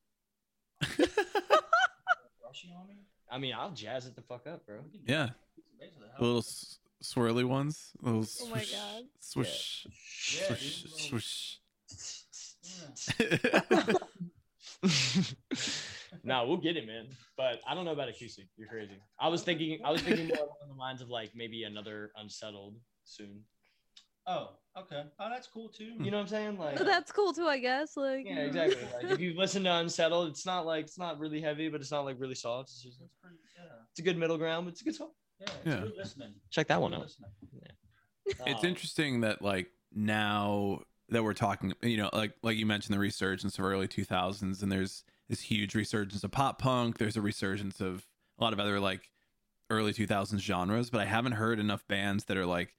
[0.81, 2.97] Brushy on me.
[3.31, 4.81] I mean, I'll jazz it the fuck up, bro.
[4.85, 5.25] We can do Yeah.
[5.27, 5.31] it.
[5.57, 6.21] Piece of base of the house.
[6.21, 7.91] Little s- swirly ones.
[8.01, 9.03] Little Oh my swish, God.
[9.21, 9.87] Swish.
[10.39, 10.83] Yeah, Swish.
[10.83, 11.61] dude, Swish.
[14.83, 14.91] Yeah.
[16.25, 17.07] no, we'll get it, man.
[17.37, 18.47] But I don't know about acoustic.
[18.57, 18.97] You're crazy.
[19.19, 22.77] I was thinking, I was thinking more along the lines of like maybe another unsettled
[23.05, 23.41] soon.
[24.27, 25.03] Oh, okay.
[25.19, 25.93] Oh, that's cool too.
[25.99, 26.59] You know what I'm saying?
[26.59, 27.97] Like, That's cool too, I guess.
[27.97, 28.79] Like yeah, exactly.
[28.95, 31.91] Like if you listen to unsettled, it's not like it's not really heavy, but it's
[31.91, 32.69] not like really soft.
[32.71, 33.37] It's just That's pretty.
[33.57, 33.65] Yeah.
[33.91, 35.11] it's a good middle ground, but it's a good song.
[35.41, 35.49] Yeah.
[35.65, 35.85] Yeah.
[35.97, 36.35] listening.
[36.51, 37.01] Check that one out.
[37.03, 37.31] listening.
[38.27, 42.95] it's Um, interesting that like now that we're talking you know like like you mentioned
[42.95, 47.21] the resurgence of early 2000s and there's this huge resurgence of pop punk there's a
[47.21, 48.07] resurgence of
[48.39, 49.11] a lot of other like
[49.71, 52.73] early 2000s genres but i haven't heard enough bands that are like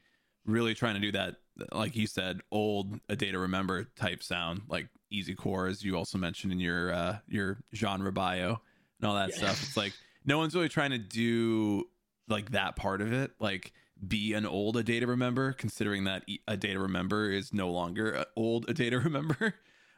[0.46, 1.36] really trying to do that
[1.74, 5.98] like you said old a day to remember type sound like easy core as you
[5.98, 8.62] also mentioned in your uh your genre bio
[9.02, 9.36] and all that Yeah.
[9.38, 9.92] stuff it's like
[10.24, 11.84] no one's really trying to do
[12.28, 13.74] like that part of it like
[14.08, 17.70] be an old a day to remember considering that a day to remember is no
[17.70, 19.54] longer old a day to remember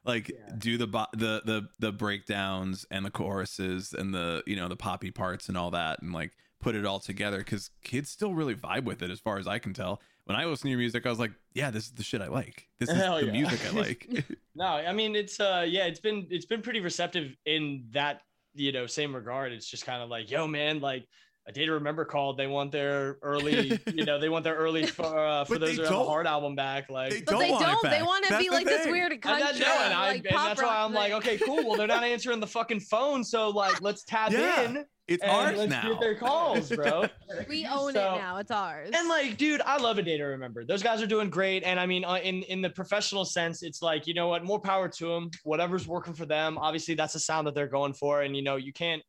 [0.06, 0.56] like Yeah.
[0.58, 4.76] do the bo- the the the breakdowns and the choruses and the you know the
[4.76, 8.56] poppy parts and all that and like put it all together because kids still really
[8.56, 11.06] vibe with it as far as i can tell when i listen to your music
[11.06, 13.32] i was like yeah this is the shit i like this is Hell the yeah.
[13.34, 14.08] music i like
[14.56, 18.22] No, I mean it's uh yeah, it's been it's been pretty receptive in that
[18.54, 19.52] you know same regard.
[19.52, 21.08] It's just kind of like, yo, man, like
[21.46, 22.38] a day to remember called.
[22.38, 25.84] They want their early, you know, they want their early for uh, for those who
[25.84, 26.90] have a hard album back.
[26.90, 27.92] Like, But don't they want don't.
[27.92, 28.92] They want to That's be the like this thing.
[28.92, 31.68] weird and, country, that, no, and, I, like, and that's why I'm like, okay, cool.
[31.68, 35.32] Well, they're not answering the fucking phone, so like, let's tap Yeah, in it's and
[35.32, 37.06] ours let's now get their calls, bro.
[37.50, 38.38] We own So- it now.
[38.38, 38.90] It's ours.
[38.94, 40.64] And like, dude, I love a day to remember.
[40.64, 41.64] Those guys are doing great.
[41.64, 44.62] And I mean, uh, in in the professional sense, it's like, you know what, more
[44.62, 45.30] power to them.
[45.44, 46.58] Whatever's working for them.
[46.58, 48.22] Obviously, that's the sound that they're going for.
[48.22, 49.04] And you know, you can't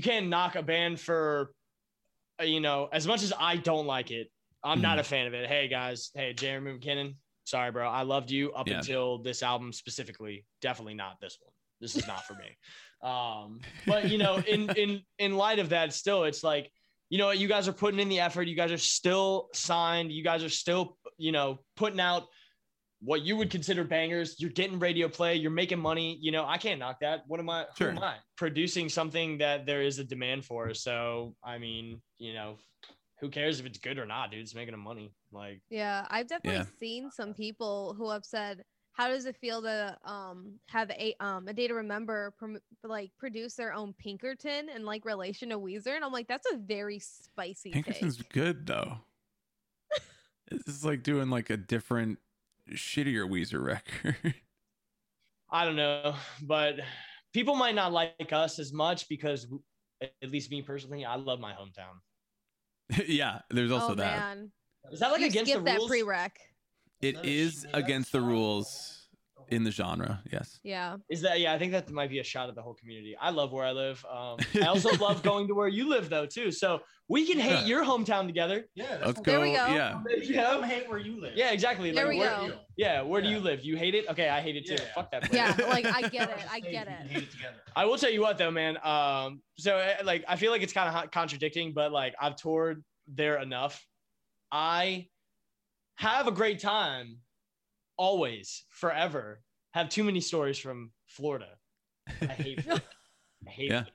[0.00, 1.52] you can't knock a band for,
[2.40, 4.28] uh, you know, as much as I don't like it.
[4.64, 5.46] I'm not a fan of it.
[5.46, 7.86] Hey guys, hey Jeremy McKinnon, Sorry, bro.
[7.86, 8.78] I loved you up Yeah.
[8.78, 10.46] until this album specifically.
[10.62, 11.52] Definitely not this one.
[11.82, 12.56] This is not for me.
[13.02, 16.70] Um, but you know, in in in light of that, still, it's like,
[17.10, 18.48] you know, you guys are putting in the effort.
[18.48, 20.12] You guys are still signed.
[20.12, 22.24] You guys are still, you know, putting out
[23.02, 24.36] what you would consider bangers.
[24.38, 25.34] You're getting radio play.
[25.36, 26.18] You're making money.
[26.20, 27.22] You know, I can't knock that.
[27.26, 27.66] What am I?
[27.76, 27.90] Sure.
[27.90, 28.16] Who am I?
[28.36, 30.74] Producing something that there is a demand for.
[30.74, 32.58] So, I mean, you know,
[33.18, 34.40] who cares if it's good or not, dude?
[34.40, 35.12] It's making them money.
[35.32, 36.78] Like, Yeah, I've definitely Yeah.
[36.78, 41.46] seen some people who have said, "How does it feel to um have a um
[41.48, 45.94] a day to remember prom- like produce their own Pinkerton and like relation to Weezer?"
[45.96, 48.32] And I'm like, that's a very spicy Pinkerton's take.
[48.32, 48.98] good though.
[50.50, 52.18] this is like doing like a different,
[52.74, 54.16] shittier Weezer record.
[55.50, 56.76] I don't know, but
[57.32, 59.46] people might not like us as much because,
[60.00, 61.98] at least me personally, I love my hometown.
[63.06, 64.18] yeah, there's also oh that.
[64.20, 64.52] man,
[64.92, 65.90] Is that like you against skip the that rules?
[65.90, 66.30] prereq.
[67.00, 68.26] It That is yeah, that's against the shot.
[68.28, 68.99] rules
[69.50, 70.22] in the genre.
[70.32, 70.60] Yes.
[70.62, 71.52] Yeah, Is that yeah?
[71.52, 73.16] I think that might be a shot at the whole community.
[73.20, 74.04] I love where I live.
[74.10, 76.50] Um, I also love going to where you live though too.
[76.52, 77.66] So we can hate Yeah.
[77.66, 78.66] your hometown together.
[78.74, 79.32] Yeah, Let's what- go.
[79.32, 79.66] There we go.
[79.66, 80.00] Yeah.
[80.22, 80.62] You Come know?
[80.62, 81.32] hate where you live.
[81.36, 81.90] Yeah, exactly.
[81.90, 82.58] There Like, we where- go.
[82.76, 83.64] Yeah, where do you live?
[83.64, 84.08] You hate it?
[84.08, 84.74] Okay, I hate it too.
[84.74, 84.94] Yeah.
[84.94, 85.22] Fuck that.
[85.24, 85.34] place.
[85.34, 86.92] yeah, like I get it, I get it.
[87.10, 87.56] hate it together.
[87.76, 88.78] I will tell you what though, man.
[88.84, 92.82] Um, so uh, like I feel like it's kind of contradicting, but like I've toured
[93.08, 93.84] there enough.
[94.52, 95.08] I
[95.96, 97.18] have a great time,
[98.00, 99.42] always, forever.
[99.74, 101.50] Have too many stories from Florida.
[102.22, 102.60] I hate.
[102.64, 102.84] Florida.
[103.46, 103.80] I hate Yeah.
[103.82, 103.92] it.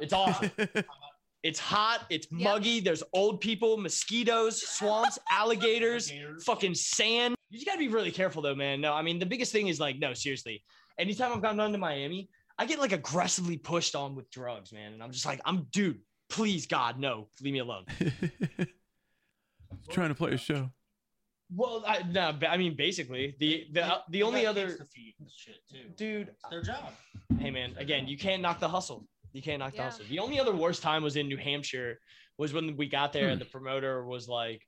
[0.00, 0.50] It's awesome.
[1.44, 2.04] It's hot.
[2.10, 2.40] It's Yep.
[2.42, 2.80] muggy.
[2.80, 6.44] There's old people, mosquitoes, swamps, alligators, Alligators.
[6.44, 7.36] fucking sand.
[7.50, 8.80] You just gotta be really careful though, man.
[8.80, 10.64] No, I mean the biggest thing is like, no, seriously.
[10.98, 14.92] Anytime I've gone down to Miami, I get like aggressively pushed on with drugs, man.
[14.94, 17.84] And I'm just like, I'm dude, please God, no, leave me alone.
[19.90, 20.70] Trying to play a show.
[21.54, 25.14] Well, I no, I mean basically the the uh, the only other kids to feed
[25.18, 25.88] and shit too.
[25.96, 26.28] dude.
[26.28, 26.92] It's their job.
[27.38, 29.06] Hey man, again, you can't knock the hustle.
[29.32, 30.04] You can't knock the hustle.
[30.08, 32.00] The only other worst time was in New Hampshire,
[32.36, 33.32] was when we got there Hmm.
[33.32, 34.62] and the promoter was like,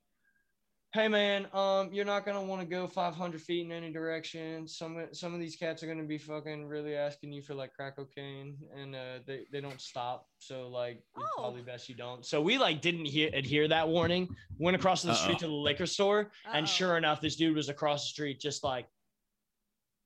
[0.93, 4.67] "Hey man, um, you're not gonna want to go 500 feet in any direction.
[4.67, 7.95] Some some of these cats are gonna be fucking really asking you for like crack
[7.95, 10.27] cocaine, and uh, they they don't stop.
[10.39, 11.41] So like, it's Oh.
[11.41, 12.25] probably best you don't.
[12.25, 14.35] So we like didn't hear adhere that warning.
[14.57, 15.39] Went across the street Uh-oh.
[15.39, 16.65] to the liquor store, and Uh-oh.
[16.65, 18.87] sure enough, this dude was across the street, just like,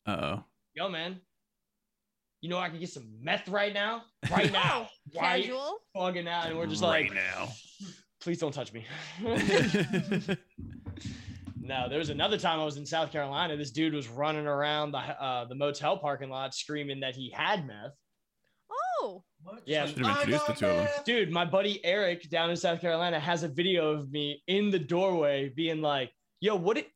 [0.06, 0.44] Uh oh.
[0.76, 1.20] yo man."
[2.42, 4.88] You know I can get some meth right now, right now,
[5.20, 5.80] right Casual.
[5.96, 7.48] fucking out, and we're just like, right now.
[8.22, 8.86] please don't touch me.
[11.66, 13.58] no, there was another time I was in South Carolina.
[13.58, 17.66] This dude was running around the uh, the motel parking lot screaming that he had
[17.68, 17.92] meth.
[19.02, 19.62] Oh, What?
[19.66, 19.86] Yeah.
[19.86, 20.88] Should've introduced the two of them.
[21.06, 24.80] Dude, my buddy Eric down in South Carolina has a video of me in the
[24.80, 26.88] doorway being like, "Yo, what it?"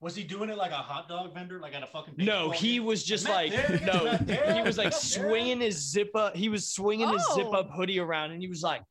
[0.00, 2.14] Was he doing it like a hot dog vendor, like at a fucking?
[2.18, 4.18] No, ball he was just like, there, no,
[4.54, 6.36] he was like swinging his zip up.
[6.36, 7.52] He was swinging his zip Oh.
[7.54, 8.82] up hoodie around, and he was like,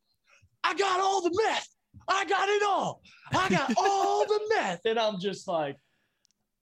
[0.64, 1.68] "I got all the meth.
[2.08, 3.02] I got it all.
[3.32, 5.76] I got all the meth." And I'm just like,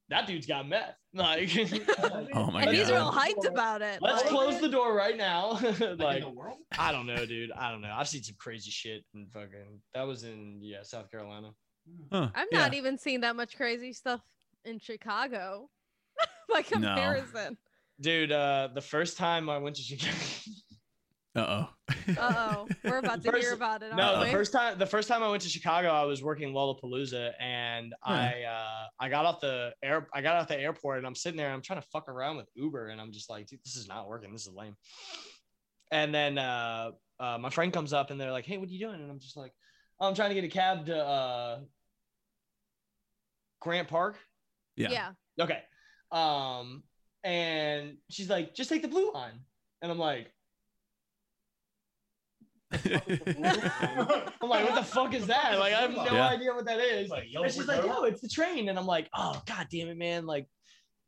[0.09, 1.51] "That dude's got meth." Like,
[2.35, 2.95] Oh my and he's God.
[2.95, 4.01] real hyped about it.
[4.01, 5.59] let's like- close the door right now.
[5.63, 6.57] Like, in like, the world?
[6.79, 7.53] I don't know, dude.
[7.53, 7.93] I don't know.
[7.95, 9.83] I've seen some crazy shit and fucking.
[9.93, 11.51] That was in yeah, South Carolina.
[12.11, 12.61] Huh, I'm yeah.
[12.61, 14.23] not even seeing that much crazy stuff
[14.65, 15.69] in Chicago.
[16.49, 17.57] By comparison.
[18.01, 20.17] Dude, uh, the first time I went to Chicago.
[21.35, 21.69] Uh oh.
[22.19, 22.69] Uh oh.
[22.85, 23.95] We're about to First- hear about it.
[23.97, 24.31] No, the we?
[24.31, 28.43] first time the first time I went to Chicago, I was working Lollapalooza, and I
[28.43, 31.47] uh, I got off the air I got off the airport, and I'm sitting there,
[31.47, 33.89] and I'm trying to fuck around with Uber, and I'm just like, dude, this is
[33.89, 34.31] not working.
[34.31, 34.77] This is lame.
[35.91, 38.79] And then uh, uh, my friend comes up, and they're like, hey, what are you
[38.87, 39.01] doing?
[39.01, 39.53] And I'm just like,
[40.01, 41.61] oh, I'm trying to get a cab to uh,
[43.61, 44.19] Grant Park.
[44.77, 44.91] Yeah.
[44.91, 45.11] yeah.
[45.41, 45.61] Okay.
[46.11, 46.83] Um,
[47.25, 49.41] and she's like, just take the blue line.
[49.81, 50.33] And I'm like,
[52.73, 55.59] I'm like, what the fuck is that?
[55.59, 56.29] Like, I have no Yeah.
[56.29, 57.11] idea what that is.
[57.11, 57.91] Like, yo, and she's like, dope.
[57.91, 58.69] yo, it's the train.
[58.69, 60.27] And I'm like, oh, god damn it, man.
[60.27, 60.47] Like,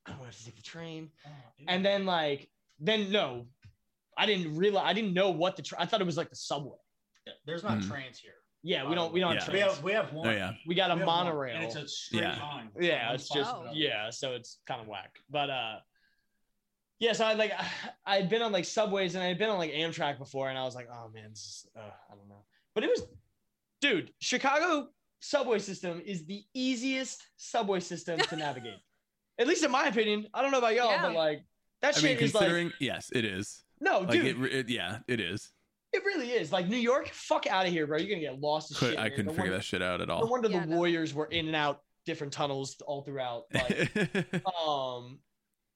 [0.07, 1.11] I don't want to take the train.
[1.27, 1.31] Oh.
[1.69, 2.49] And then like,
[2.79, 3.47] then no,
[4.19, 6.37] I didn't realize I didn't know what the tra- I thought it was like the
[6.37, 6.77] subway.
[7.27, 7.89] Yeah, there's not Hmm.
[7.89, 8.33] trains here.
[8.63, 9.41] Yeah, we don't we don't Yeah.
[9.45, 9.75] have We trains.
[9.77, 10.27] have we have one.
[10.29, 10.53] Oh yeah.
[10.67, 11.57] We got a We have one, monorail.
[11.57, 12.39] And it's a straight Yeah.
[12.43, 12.71] line.
[12.79, 15.77] yeah it's just to yeah so it's kind of whack but uh
[17.05, 17.53] yeah so i like
[18.07, 20.59] i had been on like subways and i had been on like amtrak before and
[20.59, 21.81] i was like oh man this is, uh,
[22.11, 22.43] i don't know
[22.75, 23.03] but it was
[23.81, 24.89] dude chicago
[25.21, 28.79] subway system is the easiest subway system to navigate
[29.39, 31.03] at least in my opinion i don't know about y'all Yeah.
[31.03, 31.45] but like
[31.83, 33.63] that I shit mean, is like considering yes, it is.
[33.81, 34.69] no Like dude it, it.
[34.71, 35.51] Yeah, it is.
[35.93, 38.71] it really is like new york fuck out of here bro you're gonna get lost
[38.71, 40.29] as Could, shit, I couldn't no figure wonder, that shit out at no all.
[40.31, 40.77] wonder Yeah, the no.
[40.77, 43.45] warriors were in and out different tunnels all throughout.
[43.53, 43.91] Like,
[44.67, 45.19] um,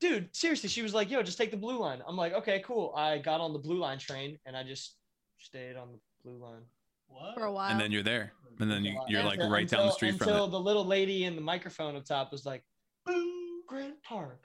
[0.00, 2.92] dude, seriously, she was like, "Yo, just take the blue line." I'm like, "Okay, cool."
[2.96, 4.96] I got on the blue line train and I just
[5.38, 6.62] stayed on the blue line.
[7.10, 7.34] What?
[7.34, 7.70] for a while.
[7.70, 10.18] and then you're there, and then you, you're like Until- right down the until- street
[10.18, 12.62] from until the little lady in the microphone up top was like,
[13.06, 14.44] "Boo, Grant Park,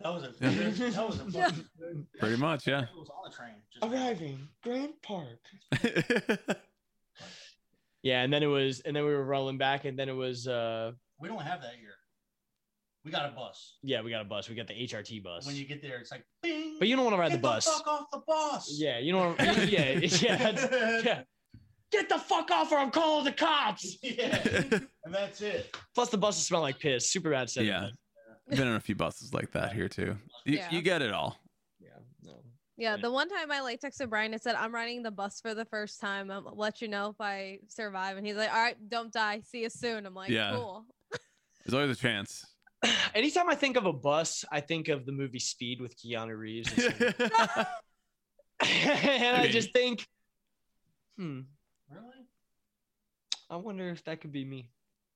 [0.00, 2.82] That was a that was a fucking Pretty much, yeah.
[2.82, 3.54] It was on the train.
[3.72, 5.40] Just arriving, Grant Park."
[8.02, 10.48] Yeah, and then it was, and then we were rolling back, and then it was,
[10.48, 10.90] uh,
[11.20, 11.94] We don't have that here.
[13.04, 13.78] We got a bus.
[13.82, 14.48] yeah, we got a bus.
[14.48, 15.44] We got the HRT bus.
[15.46, 17.48] When you get there, it's like, bing, but you don't want to ride get the
[17.48, 17.64] bus.
[17.66, 18.76] fuck off the bus.
[18.78, 19.38] Yeah, you don't.
[19.68, 20.00] yeah, yeah,
[21.04, 21.22] yeah.
[21.90, 23.98] Get the fuck off, or I'm calling the cops.
[24.02, 24.40] yeah.
[25.04, 25.76] And that's it.
[25.94, 27.10] Plus, the buses smell like piss.
[27.10, 27.50] Super bad.
[27.50, 27.68] Setting.
[27.70, 27.88] Yeah.
[28.48, 30.16] Been on a few buses like that here too.
[30.44, 30.68] You, Yeah.
[30.70, 31.38] you get it all.
[31.80, 31.88] yeah.
[32.22, 32.32] No.
[32.76, 35.54] Yeah, the one time I like texted Brian and said, I'm riding the bus for
[35.54, 36.30] the first time.
[36.30, 38.16] I'll let you know if I survive.
[38.16, 39.40] And he's like, All right, don't die.
[39.44, 40.06] See you soon.
[40.06, 40.52] I'm like, Yeah.
[40.54, 40.84] Cool.
[41.64, 42.44] There's always a chance.
[43.14, 46.72] Anytime I think of a bus, I think of the movie Speed with Keanu Reeves,
[46.72, 47.14] and,
[48.60, 49.48] and I Okay.
[49.52, 50.06] just think,
[51.16, 51.40] hmm,
[51.90, 52.26] Really?
[53.50, 54.70] I wonder if that could be me.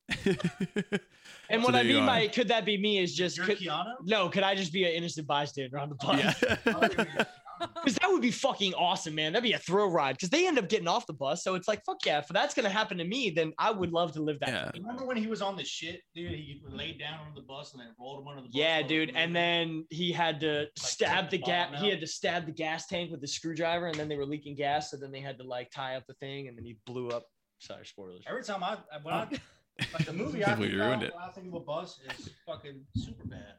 [0.09, 0.39] and
[1.49, 3.95] And So what I mean by could that be me is just could, Keanu?
[4.05, 6.45] no, could I just be an innocent bystander on the bus?
[6.45, 7.25] yeah.
[7.59, 9.33] Because that would be fucking awesome, man.
[9.33, 10.17] That'd be a thrill ride.
[10.17, 12.19] Because they end up getting off the bus, so it's like, fuck yeah.
[12.19, 14.49] If that's gonna happen to me, then I would love to live that.
[14.49, 14.71] Yeah.
[14.81, 16.33] Remember when he was on the shit, dude?
[16.33, 18.55] He laid down on the bus and then rolled him under the bus.
[18.55, 19.11] Yeah, dude.
[19.11, 21.81] he And then he had to stab the take the gas.
[21.81, 24.57] He had to stab the gas tank with the screwdriver, and then they were leaking
[24.57, 24.91] gas.
[24.91, 27.25] So then they had to like tie up the thing, and then he blew up.
[27.59, 28.23] Sorry, spoilers.
[28.29, 29.29] every time I when I
[29.95, 31.15] like the movie I Completely think ruined of it.
[31.15, 33.55] when I think of a bus is fucking super bad.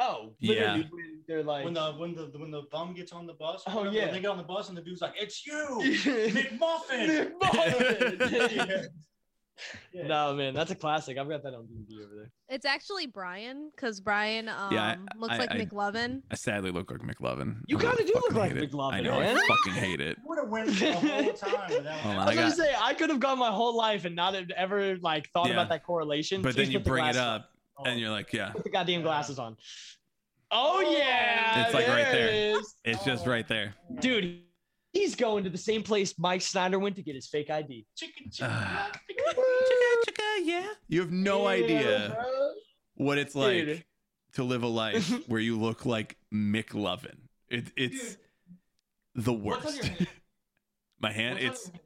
[0.00, 0.74] Oh, Yeah.
[0.74, 3.62] literally, when They're like, When the when the when the bum gets on the bus,
[3.66, 4.10] Oh, whatever, yeah.
[4.10, 8.88] they get on the bus and the dude's like, "It's you, Nick McMuffin." Muffin.
[9.92, 10.08] Yeah.
[10.08, 11.16] No, man, that's a classic.
[11.16, 12.30] I've got that on DVD over there.
[12.48, 16.22] It's actually Brian because Brian um, Yeah, I- looks I- like I- McLovin.
[16.28, 17.58] I sadly look like McLovin.
[17.68, 18.72] You I kinda do look like hate it.
[18.72, 19.20] McLovin, I know.
[19.20, 19.36] man.
[19.36, 20.18] I fucking hate it.
[20.24, 21.94] would have went the whole time without.
[22.00, 24.16] Hold on, I I was gonna say I could have gone my whole life and
[24.16, 25.52] not have ever like thought Yeah.
[25.52, 26.42] about that correlation.
[26.42, 27.50] But then you put the bring it up,
[27.84, 29.56] and you're like, yeah, Put the goddamn glasses on.
[30.50, 32.28] Oh yeah, It's like right there.
[32.28, 32.74] it is.
[32.84, 33.74] it's just right there.
[34.00, 34.40] dude.
[34.92, 37.84] He's going to the same place Mike Snyder went to get his fake ID.
[37.96, 38.92] Chicken, chicken, Ah.
[40.04, 40.24] chicken.
[40.44, 40.66] yeah.
[40.86, 42.52] You have no Yeah, idea bro.
[42.94, 43.84] what it's like Dude.
[44.34, 47.16] to live a life where you look like McLovin.
[47.48, 48.16] It, it's Dude.
[49.16, 49.84] the What's on worst.
[49.84, 50.08] your hand?
[51.00, 51.80] My hand, What's on it's your hand?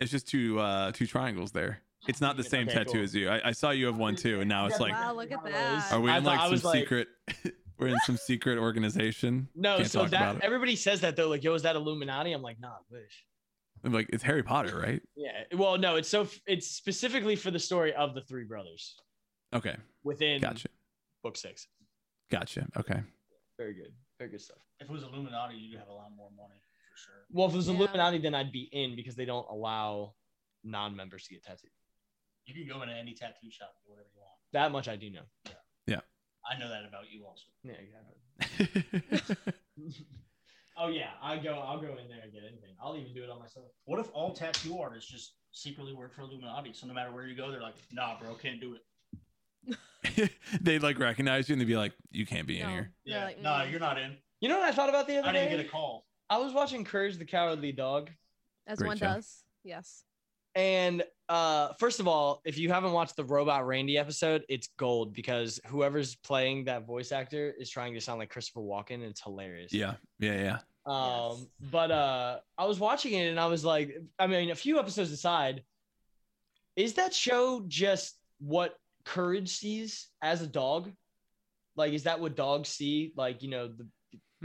[0.00, 1.80] it's just two uh two triangles there.
[2.06, 3.02] It's not the same Okay, tattoo cool.
[3.02, 3.28] as you.
[3.30, 5.92] I, I saw you have one too, and now it's like, Wow, look at that.
[5.92, 7.08] are we in like some was like- secret?
[7.78, 9.48] we're in some secret organization.
[9.54, 10.42] No, Can't so about that it.
[10.42, 11.28] everybody says that though.
[11.28, 12.32] Like, yo, is that Illuminati?
[12.32, 13.24] I'm like, nah, I wish.
[13.84, 15.02] I'm like, it's Harry Potter, right?
[15.16, 15.42] Yeah.
[15.54, 18.94] Well, no, it's so it's specifically for the story of the three brothers
[19.52, 20.68] Okay, within gotcha,
[21.22, 21.66] book six.
[22.30, 22.66] gotcha.
[22.76, 23.00] Okay,
[23.58, 23.92] Very good.
[24.18, 24.58] Very good stuff.
[24.80, 27.14] If it was Illuminati, you'd have a lot more money for sure.
[27.30, 27.74] Well, if it was Yeah.
[27.74, 30.14] Illuminati, then I'd be in because they don't allow
[30.62, 31.70] non-members to get tattooed.
[32.46, 34.38] You can go into any tattoo shop and do whatever you want.
[34.52, 35.22] That much I do know.
[35.86, 36.00] Yeah.
[36.44, 37.46] I know that about you also.
[37.62, 38.18] Yeah, exactly.
[40.76, 41.54] oh yeah, I go.
[41.54, 42.74] I'll go in there and get anything.
[42.82, 43.66] I'll even do it on myself.
[43.86, 46.72] What if all tattoo artists just secretly work for Illuminati?
[46.74, 48.82] So no matter where you go, they're like, "Nah, bro, can't do it."
[50.60, 52.92] they'd like recognize you and they'd be like, you can't be in here.
[53.04, 53.70] Yeah, like, nah, mm.
[53.70, 54.16] you're not in.
[54.40, 55.44] You know what I thought about the other I day?
[55.48, 56.04] didn't get a call.
[56.28, 58.10] I was watching Courage the Cowardly Dog,
[58.66, 59.06] As Great one show.
[59.06, 59.42] does.
[59.62, 60.04] Yes.
[60.54, 65.14] and uh, first of all, if you haven't watched the Robot Randy episode, it's gold
[65.14, 68.94] because whoever's playing that voice actor is trying to sound like Christopher Walken.
[68.94, 69.72] And it's hilarious.
[69.72, 70.58] Yeah, yeah, yeah.
[70.86, 71.46] Um, Yes.
[71.70, 75.10] but uh, I was watching it and I was like, I mean, a few episodes
[75.12, 75.62] aside,
[76.76, 80.92] is that show just what Courage sees as a dog?
[81.76, 83.12] Like, is that what dogs see?
[83.16, 83.86] Like, you know, the,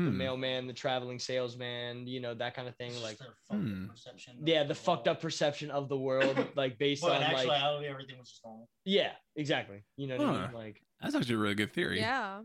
[0.05, 0.17] the Hmm.
[0.17, 2.91] mailman, the traveling salesman, you know, that kind of thing.
[2.91, 3.87] It's Like, their fucked hmm.
[3.87, 4.37] perception.
[4.45, 4.77] yeah, the world.
[4.77, 8.29] fucked up perception of the world, like based But on in like, actuality, everything was
[8.29, 8.69] just normal.
[8.85, 9.83] yeah, exactly.
[9.97, 10.53] You know what I mean?
[10.53, 11.99] Like, That's actually a really good theory.
[11.99, 12.41] Yeah.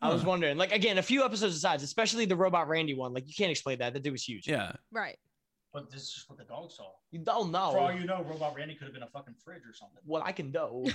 [0.00, 3.26] I was wondering, like, again, a few episodes aside, especially the Robot Randy one, like,
[3.26, 3.94] you can't explain that.
[3.94, 4.46] That dude was huge.
[4.46, 4.72] Yeah.
[4.90, 5.16] Right.
[5.72, 6.90] But this is just what the dog saw.
[7.10, 7.70] You don't know.
[7.72, 9.98] For all you know, Robot Randy could have been a fucking fridge or something.
[10.04, 10.86] what I can do.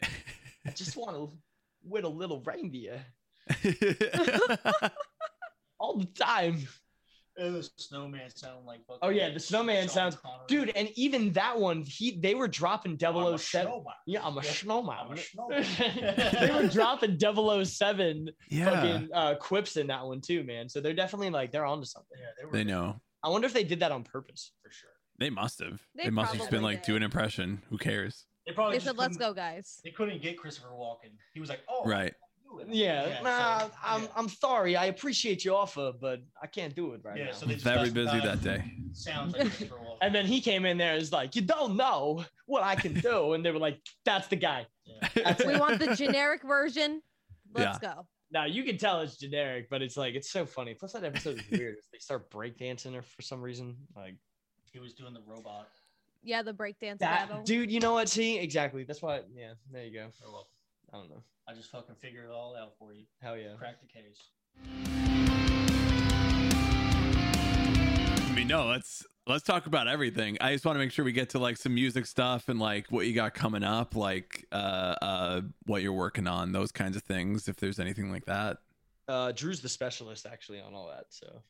[0.02, 1.36] I just want to
[1.84, 3.04] win a little reindeer
[5.78, 6.66] all the time.
[7.38, 9.00] And the snowman sound like fucking.
[9.02, 10.44] Oh, yeah, the snowman Sean sounds- Connery.
[10.48, 13.66] Dude, and even that one, he they were dropping I'm a 007.
[13.66, 13.94] snowman.
[14.06, 14.96] Yeah, I'm a Yeah, snowman.
[14.98, 15.66] I'm a snowman.
[16.40, 18.70] they were dropping 007 yeah.
[18.70, 20.66] fucking uh, quips in that one too, man.
[20.70, 22.16] So they're definitely like they're onto something.
[22.18, 22.52] Yeah, they were.
[22.52, 22.96] They know.
[23.22, 24.52] I wonder if they did that on purpose.
[24.62, 24.88] for sure.
[25.18, 25.82] They must have.
[25.94, 26.92] They They, must have just been like, did.
[26.92, 27.60] do an impression.
[27.68, 28.24] Who cares?
[28.46, 31.10] They probably They said, "Let's go, guys." They couldn't get Christopher Walken.
[31.34, 32.14] He was like, "Oh, Right.
[32.64, 32.74] Do it.
[32.74, 34.08] Yeah, nah, so- I'm yeah.
[34.16, 34.76] I'm sorry.
[34.76, 37.32] I appreciate your offer, but I can't do it right Yeah, now.
[37.32, 38.64] so they Very busy that day.
[38.92, 42.24] Sounds like Christopher and then he came in there and was like, "You don't know
[42.46, 45.34] what I can do," and they were like, "That's the guy." Yeah.
[45.46, 47.02] We want the generic version.
[47.54, 48.06] Let's go.
[48.30, 50.74] Now you can tell it's generic, but it's like it's so funny.
[50.74, 51.76] Plus that episode is weird.
[51.92, 53.76] they start breakdancing or for some reason.
[53.94, 54.16] Like
[54.72, 55.68] He was doing the robot.
[56.22, 57.44] Yeah, the breakdance that battle.
[57.44, 58.08] dude, you know what?
[58.08, 58.82] See, exactly.
[58.84, 60.08] That's why yeah, there you go.
[60.26, 60.46] Oh,
[60.92, 61.08] You're welcome.
[61.08, 61.22] I don't know.
[61.48, 63.04] I just fucking figured it all out for you.
[63.22, 63.54] Hell yeah.
[63.58, 64.30] Crack the case.
[68.18, 70.36] I mean, no, let's let's talk about everything.
[70.40, 72.90] I just want to make sure we get to like some music stuff and like
[72.90, 77.02] what you got coming up, like uh uh what you're working on, those kinds of
[77.02, 78.58] things, if there's anything like that.
[79.08, 81.42] Uh Drew's the specialist actually on all that, so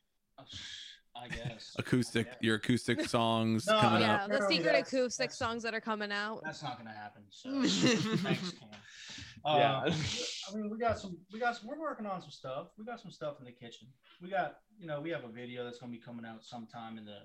[1.22, 1.74] I guess.
[1.78, 2.34] Acoustic Yeah.
[2.40, 4.24] your acoustic songs No, coming yeah.
[4.24, 4.30] up.
[4.30, 6.42] the secret that's- acoustic that's- songs that are coming out.
[6.44, 7.22] That's not gonna happen.
[7.30, 7.50] So
[8.18, 8.68] thanks, Cam.
[9.44, 9.80] Uh, Yeah.
[10.50, 11.16] I mean, we got some.
[11.32, 11.68] We got some.
[11.68, 12.68] We're working on some stuff.
[12.78, 13.88] We got some stuff in the kitchen.
[14.20, 17.04] We got, you know, we have a video that's gonna be coming out sometime in
[17.04, 17.18] the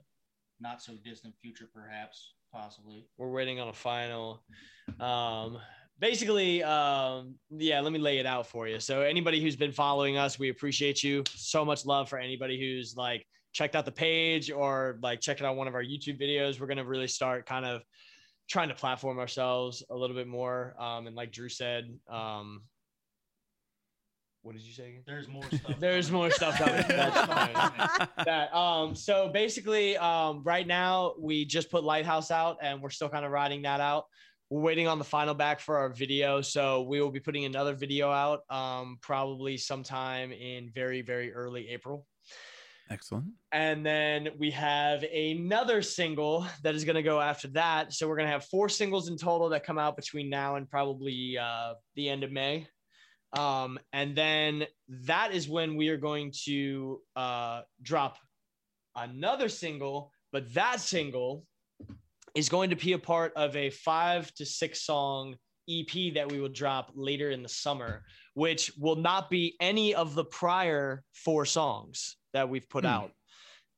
[0.60, 3.08] not so distant future, perhaps, possibly.
[3.18, 4.44] we're waiting on a final.
[5.00, 5.58] Um,
[6.00, 8.80] basically, um, yeah, let me lay it out for you.
[8.80, 11.24] So, anybody who's been following us, we appreciate you.
[11.30, 15.56] So much love for anybody who's like checked out the page or like checking out
[15.56, 16.60] one of our YouTube videos.
[16.60, 17.82] We're gonna really start kind of
[18.50, 20.76] trying to platform ourselves a little bit more.
[20.80, 22.64] Um, and like Drew said, um,
[24.44, 25.04] what did you say again?
[25.06, 25.80] There's more stuff.
[25.80, 26.22] There's coming.
[26.22, 28.08] more stuff coming.
[28.26, 33.10] That um so basically um right now we just put lighthouse out and we're still
[33.10, 34.06] kind of riding that out
[34.50, 37.74] we're waiting on the final back for our video so we will be putting another
[37.74, 42.06] video out um probably sometime in very very early april
[42.90, 43.26] Excellent.
[43.54, 47.94] and then we have another single that is going to go after that.
[47.94, 50.70] So we're going to have four singles in total that come out between now and
[50.70, 52.68] probably uh the end of may.
[53.38, 58.18] Um and then that is when we are going to uh drop
[58.96, 61.46] another single but that single
[62.36, 65.36] is going to be a part of a five to six song
[65.70, 68.04] ep that we will drop later in the summer
[68.34, 72.90] which will not be any of the prior four songs that we've put Hmm.
[72.92, 73.12] out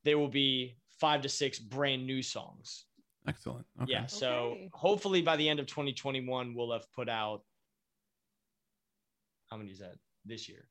[0.04, 2.86] they will be five to six brand new songs
[3.28, 3.66] Excellent.
[3.82, 3.92] Okay.
[3.92, 4.70] yeah so Okay.
[4.74, 7.44] hopefully by the end of 2021 we'll have put out
[9.50, 9.96] how many is that
[10.26, 10.68] this year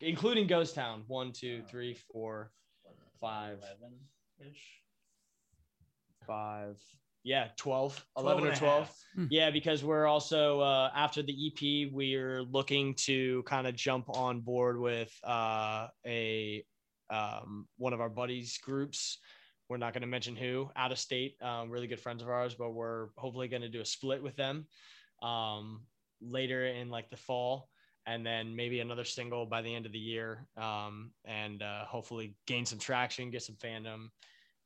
[0.00, 2.52] including ghost town one two three four
[3.20, 3.58] Five.
[3.82, 4.62] 11-ish.
[6.24, 6.80] five
[7.24, 8.96] yeah 12 11 or 12 half.
[9.28, 14.40] yeah because we're also uh, after the ep we're looking to kind of jump on
[14.40, 16.64] board with uh, a
[17.10, 19.18] um, one of our buddies groups
[19.68, 22.54] we're not going to mention who out of state um, really good friends of ours
[22.54, 24.66] but we're hopefully going to do a split with them
[25.22, 25.82] um,
[26.20, 27.68] later in like the fall
[28.06, 32.34] and then maybe another single by the end of the year um, and uh, hopefully
[32.46, 34.08] gain some traction get some fandom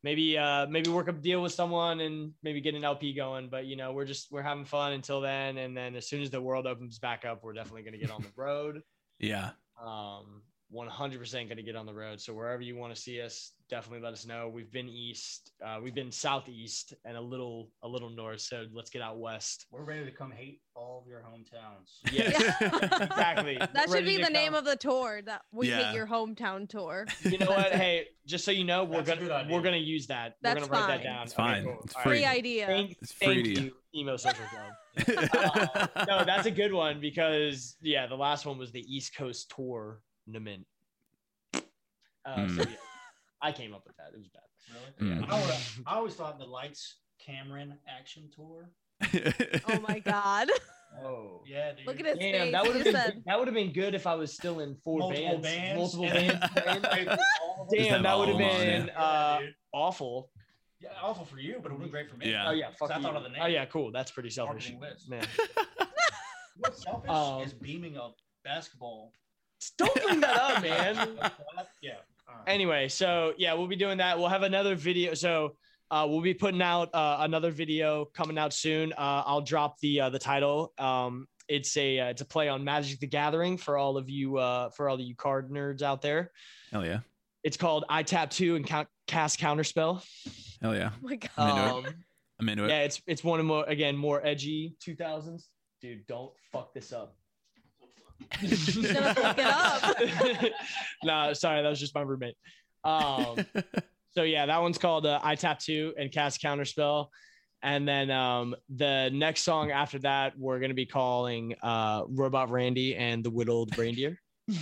[0.03, 3.49] maybe uh maybe work a deal with someone and maybe get an LP going.
[3.49, 6.31] But you know, we're just we're having fun until then, and then as soon as
[6.31, 8.83] the world opens back up, we're definitely gonna get on the road.
[9.19, 9.51] Yeah.
[9.81, 10.43] Um,
[10.75, 12.21] 100% gonna get on the road.
[12.21, 14.49] So wherever you want to see us, definitely let us know.
[14.49, 18.41] We've been east, uh, we've been southeast, and a little a little north.
[18.41, 19.67] So let's get out west.
[19.71, 22.01] We're ready to come hate all of your hometowns.
[22.13, 23.57] Yes, exactly.
[23.75, 25.21] That should be to the name of the tour.
[25.25, 25.83] That we Yeah.
[25.91, 27.07] hate your hometown tour.
[27.25, 27.73] You know what?
[27.73, 30.37] Hey, just so you know, we're That's gonna we're gonna use that.
[30.43, 30.99] That's we're gonna write fine.
[30.99, 31.23] that down.
[31.25, 31.65] It's fine.
[31.65, 31.81] cool.
[31.85, 32.13] It's All free.
[32.19, 32.67] Free idea.
[32.67, 34.73] Thank, It's thank free to you, emo social club.
[35.35, 39.51] Uh, no, that's a good one because yeah, the last one was the East Coast
[40.25, 40.67] tournament.
[41.55, 41.61] Uh,
[42.35, 42.59] so Hmm.
[42.61, 42.67] yeah,
[43.41, 44.11] I came up with that.
[44.15, 44.43] It was bad.
[45.01, 45.15] Really?
[45.17, 45.29] Mm.
[45.29, 48.71] I, always, I always thought the Lights Cameron action tour.
[49.69, 50.49] Oh my god.
[51.03, 51.41] Oh.
[51.47, 51.87] Yeah, dude.
[51.87, 52.53] Look at his Damn, face.
[52.53, 54.77] that would have been said, that would have been good if I was still in
[54.85, 55.79] four Multiple bands, bands.
[55.97, 56.49] multiple Yeah.
[56.49, 56.87] bands.
[56.89, 57.07] playing.
[57.07, 59.55] Damn, have that would have all on, been Yeah, uh, dude.
[59.73, 60.31] awful.
[60.81, 62.31] Yeah, awful for you, but it would be great for me.
[62.31, 62.49] Yeah.
[62.49, 63.41] Oh yeah, fuck I thought of the name.
[63.43, 63.91] Oh yeah, cool.
[63.91, 64.73] That's pretty selfish.
[64.79, 65.09] Marketing.
[65.09, 65.27] Man.
[66.59, 68.11] What's selfish Um, is beaming a
[68.45, 69.13] basketball.
[69.79, 70.97] Don't bring that up, man.
[71.83, 71.93] yeah.
[72.29, 72.49] all right.
[72.49, 75.55] anyway so yeah we'll be doing that we'll have another video so
[75.91, 80.01] uh, we'll be putting out uh, another video coming out soon uh, i'll drop the
[80.01, 83.77] uh, the title um, it's a uh, it's a play on magic the gathering for
[83.77, 86.31] all of you uh, for all of you card nerds out there
[86.73, 87.01] Hell yeah.
[87.43, 90.03] it's called i tap 2 and count, cast counterspell
[90.63, 90.91] Hell yeah.
[90.95, 91.31] oh my god.
[91.37, 91.89] I'm into it.
[91.89, 91.95] um,
[92.41, 92.69] I'm into it.
[92.69, 95.45] yeah it's it's one of more again more edgy 2000s
[95.81, 97.17] dude don't fuck this up
[97.55, 98.12] He's gonna fuck it up.
[101.05, 102.37] No sorry that was just my roommate
[102.85, 103.37] um
[104.15, 107.07] So yeah, that one's called uh, I Tap Two and Cast Counterspell.
[107.63, 112.95] and then um, the next song after that, we're gonna be calling uh, "Robot Randy
[112.95, 114.19] and the Whittled Reindeer."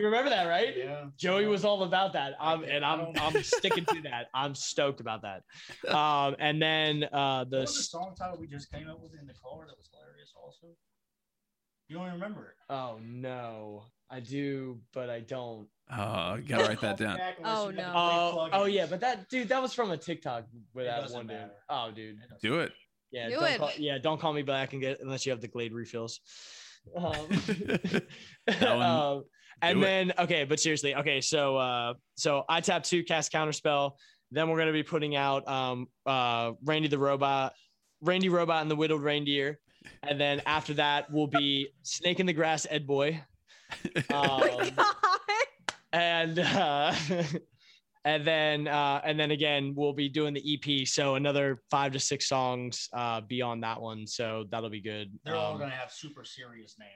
[0.00, 0.76] You remember that, right?
[0.76, 1.06] Yeah.
[1.16, 2.34] Joey was all about that.
[2.40, 4.28] I Um, and I I'm I'm sticking to that.
[4.32, 5.42] I'm stoked about that.
[5.92, 9.34] Um, and then uh, the the song title we just came up with in the
[9.34, 10.68] car that was hilarious also?
[11.88, 12.72] You don't even remember it.
[12.72, 15.66] oh no, I do, but I don't.
[15.96, 17.18] oh, you gotta write that down.
[17.44, 17.82] Oh, no.
[17.82, 21.00] the Oh, oh yeah, but that dude, that was from a TikTok with It that
[21.00, 21.36] doesn't one dude.
[21.36, 21.52] matter.
[21.70, 22.72] Oh, dude, It Do it.
[23.10, 23.58] yeah, Do don't it.
[23.58, 26.20] Call, yeah, don't call me back and get unless you have the Glade refills.
[26.96, 27.12] Um,
[28.62, 29.24] um,
[29.60, 29.86] and do it.
[29.86, 33.92] then okay, but seriously, okay, so uh, so I tap two, cast counterspell.
[34.30, 37.52] Then we're gonna be putting out um uh Randy the robot,
[38.00, 39.58] Randy robot and the whittled reindeer,
[40.08, 43.22] and then after that will be Snake in the Grass, Ed Boy.
[44.10, 44.70] Oh Um,
[45.92, 46.94] and uh
[48.04, 51.98] and then uh and then again we'll be doing the ep so another five to
[52.00, 55.90] six songs uh beyond that one so that'll be good They're all Um, gonna have
[55.92, 56.92] super serious names.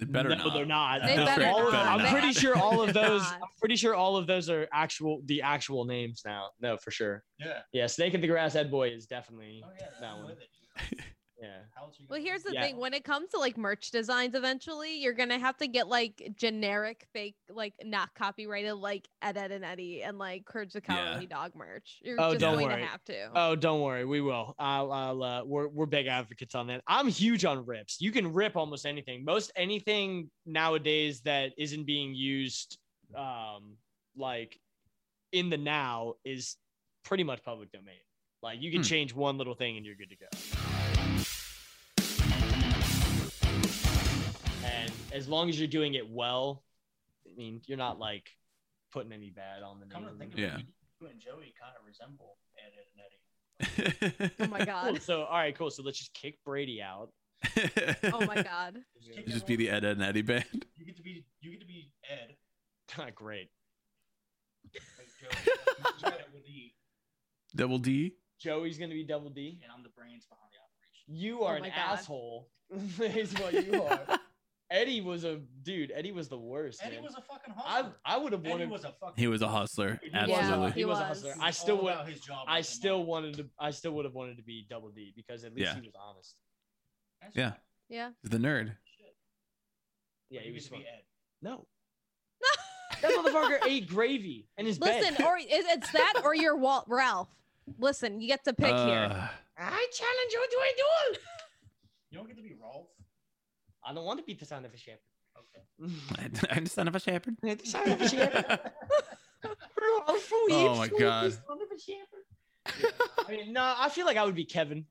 [0.00, 0.54] It better no, not.
[0.54, 1.86] they're not They No, better all of- not.
[1.86, 3.34] i'm They pretty sure all of those not.
[3.34, 7.22] i'm pretty sure all of those are actual the actual names now no for sure
[7.38, 7.60] Yeah.
[7.72, 9.86] yeah snake in the grass ed boy is definitely Oh yeah.
[10.00, 10.98] that one with it.
[11.40, 12.62] yeah How else are you Well, here's the Yeah.
[12.64, 16.32] thing: when it comes to like merch designs, eventually you're gonna have to get like
[16.36, 21.26] generic, fake, like not copyrighted, like Ed Ed and Eddie and like Courage the Cowardly
[21.26, 22.00] Dog merch.
[22.02, 22.82] You're Oh, just don't going worry.
[22.82, 23.30] to have to.
[23.34, 24.54] Oh, don't worry, we will.
[24.58, 26.82] I'll, I'll uh, we're we're big advocates on that.
[26.86, 28.00] I'm huge on rips.
[28.00, 29.24] You can rip almost anything.
[29.24, 32.78] Most anything nowadays that isn't being used,
[33.16, 33.76] um,
[34.16, 34.58] like
[35.32, 36.56] in the now is
[37.04, 37.94] pretty much public domain.
[38.42, 38.88] Like you can Hmm.
[38.88, 40.59] change one little thing and you're good to go.
[45.12, 46.62] As long as you're doing it well,
[47.30, 48.30] I mean, you're not like
[48.92, 50.18] putting any bad on the Come to name.
[50.18, 50.56] think of Yeah.
[50.58, 50.66] it,
[51.00, 54.34] you and Joey kind of resemble Ed, Ed, and Eddie.
[54.40, 54.66] Oh my Cool.
[54.92, 55.02] god.
[55.02, 55.70] So all right, cool.
[55.70, 57.10] So let's just kick Brady out.
[58.12, 58.78] Oh my god.
[59.02, 60.44] Just, Just be the Ed, Ed and Eddie band.
[60.76, 62.36] You get to be you get to be Ed.
[62.98, 63.50] Not ah, great.
[64.74, 65.54] Like Joey.
[65.78, 66.42] You got it with
[67.56, 68.14] Double D.
[68.38, 69.58] Joey's gonna be double D.
[69.62, 71.06] and I'm the brains behind the operation.
[71.08, 71.98] You are Oh an God.
[71.98, 72.48] asshole.
[73.00, 74.20] is what you are.
[74.70, 75.90] Eddie was a dude.
[75.94, 76.80] Eddie was the worst.
[76.84, 77.04] Eddie man.
[77.04, 77.94] was a fucking I hustler.
[78.04, 78.70] I would have Eddie wanted.
[78.70, 79.14] was a fucking.
[79.16, 79.98] He was a hustler.
[80.02, 80.70] He was a- Absolutely.
[80.72, 81.34] he He was a hustler.
[81.40, 82.06] I still all would.
[82.08, 82.44] his job.
[82.46, 83.08] I still money.
[83.08, 83.46] wanted to.
[83.58, 85.80] I still would have wanted to be double D because at least Yeah.
[85.80, 86.36] he was honest.
[87.20, 87.50] That's Yeah.
[87.50, 87.58] fine.
[87.88, 88.10] Yeah.
[88.22, 88.66] The nerd.
[88.96, 89.16] Shit.
[90.30, 90.86] Yeah, You he was to be smart.
[90.94, 91.02] Ed.
[91.42, 91.66] No,
[93.02, 95.24] that motherfucker ate gravy in his Listen, bed.
[95.26, 97.28] or it's that or you're Walt Rolf.
[97.78, 99.08] Listen, you get to pick here.
[99.10, 101.20] Uh, I challenge you to a duel.
[102.10, 102.88] You don't get to be Rolf.
[103.84, 105.00] I don't want to be the son of a shepherd.
[105.38, 106.46] Okay.
[106.50, 107.36] I'm the son of a shepherd.
[107.42, 108.60] the son of a shepherd.
[110.52, 111.26] Oh my God.
[111.26, 114.84] The son of I mean, no, I feel like I would be Kevin.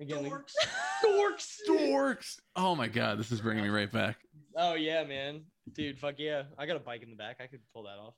[0.00, 0.54] Again, like- Dorks.
[1.04, 1.56] dorks.
[1.68, 2.36] Dorks.
[2.56, 4.16] Oh my god, this is bringing me right back.
[4.56, 5.42] Oh yeah, man,
[5.72, 6.44] dude, fuck yeah.
[6.56, 7.36] I got a bike in the back.
[7.40, 8.14] I could pull that off.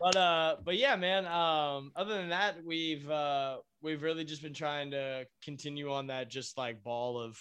[0.00, 1.26] But uh, but yeah, man.
[1.26, 6.30] Um, other than that, we've uh, we've really just been trying to continue on that
[6.30, 7.38] just like ball of,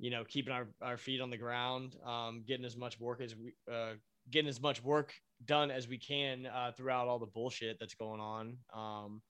[0.00, 3.36] you know, keeping our our feet on the ground, um, getting as much work as
[3.36, 3.92] we uh,
[4.30, 5.12] getting as much work
[5.44, 8.56] done as we can uh, throughout all the bullshit that's going on.
[8.74, 9.22] Um,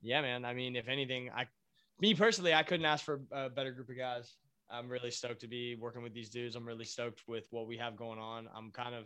[0.00, 0.44] yeah, man.
[0.44, 1.46] I mean, if anything, I,
[2.00, 4.36] me personally, I couldn't ask for a better group of guys.
[4.70, 6.56] I'm really stoked to be working with these dudes.
[6.56, 8.48] I'm really stoked with what we have going on.
[8.54, 9.04] I'm kind of,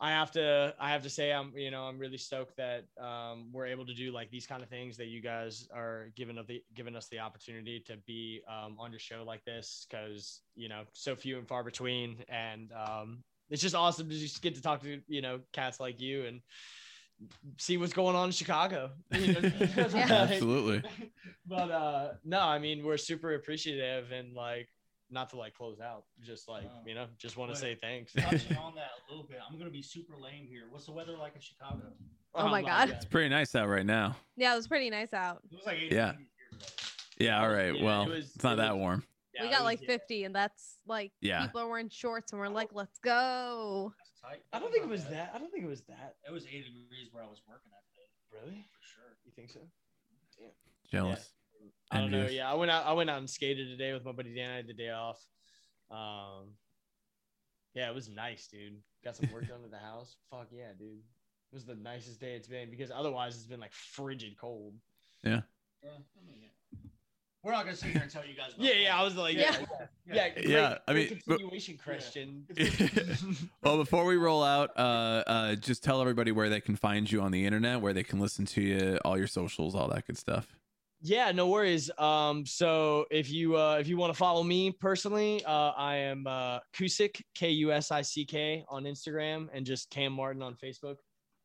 [0.00, 3.50] I have to, I have to say, I'm, you know, I'm really stoked that um,
[3.52, 6.46] we're able to do like these kind of things that you guys are giving up
[6.46, 10.68] the, giving us the opportunity to be um, on your show like this because you
[10.68, 14.62] know so few and far between, and um, it's just awesome to just get to
[14.62, 16.40] talk to you know cats like you and
[17.58, 18.90] see what's going on in Chicago.
[19.14, 19.40] You know?
[19.94, 20.26] Yeah.
[20.28, 20.82] Absolutely.
[21.46, 24.68] but uh no i mean we're super appreciative and like
[25.14, 26.70] not to like close out just like No.
[26.86, 29.70] you know just want to say thanks Touching on that a little bit, I'm gonna
[29.70, 30.64] be super lame here.
[30.70, 31.84] What's the weather like in Chicago?
[32.34, 32.90] Oh my God.
[32.90, 34.16] It's pretty nice out right now.
[34.36, 35.40] Yeah, it was pretty nice out.
[35.50, 36.12] It was like Yeah.
[36.12, 36.58] here.
[37.18, 37.74] Yeah, all right.
[37.76, 39.04] Yeah, well, it was- it's not it that warm.
[39.32, 39.86] Yeah, we got was- like yeah.
[39.86, 41.46] 50, and that's like Yeah.
[41.46, 43.94] people are wearing shorts, and we're like, let's go.
[44.20, 44.42] Tight.
[44.52, 46.60] i don't think it was that i don't think it was that It was 80
[46.62, 49.16] degrees where I was working that day, really for sure.
[49.24, 49.60] you think so
[50.40, 50.48] Yeah.
[50.90, 51.34] Jealous.
[51.94, 54.12] I don't know yeah i went out i went out and skated today with my
[54.12, 55.24] buddy dan i had the day off
[55.90, 56.48] um
[57.74, 60.98] yeah it was nice dude got some work done at the house fuck yeah dude
[60.98, 64.74] it was the nicest day it's been because otherwise it's been like frigid cold
[65.22, 65.40] Yeah,
[65.82, 65.86] I
[66.26, 66.48] mean, yeah.
[67.42, 68.54] We're not gonna sit here and tell you guys.
[68.54, 68.98] About Yeah, yeah.
[68.98, 69.54] I was like, yeah,
[70.06, 70.14] Yeah.
[70.14, 72.46] yeah, great, Yeah, I great mean, but- continuation question.
[73.62, 74.80] well, before we roll out, uh,
[75.26, 78.18] uh, just tell everybody where they can find you on the internet, where they can
[78.18, 80.56] listen to you, all your socials, all that good stuff.
[81.06, 81.90] Yeah, no worries.
[81.98, 86.26] Um, so if you uh, if you want to follow me personally, uh, I am
[86.26, 90.54] uh, Kusick K U S I C K on Instagram and just Cam Martin on
[90.54, 90.96] Facebook.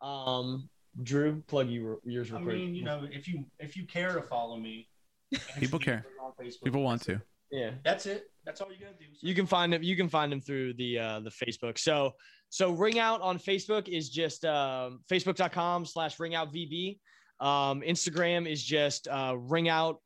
[0.01, 0.69] Um,
[1.03, 2.55] Drew, plug you yours I real quick.
[2.55, 4.87] mean, you know, if you if you care to follow me,
[5.59, 6.05] People care.
[6.41, 7.21] Facebook, People want to.
[7.51, 8.31] yeah, That's it.
[8.45, 9.05] That's all you gotta do.
[9.21, 9.83] you can find them.
[9.83, 11.77] You can find them through the uh, the Facebook.
[11.77, 12.13] So
[12.47, 16.97] so Wring Out on Facebook is just um, facebook.com slash Wring Out VB.
[17.39, 19.97] Um, Instagram is just uh, Wring Out.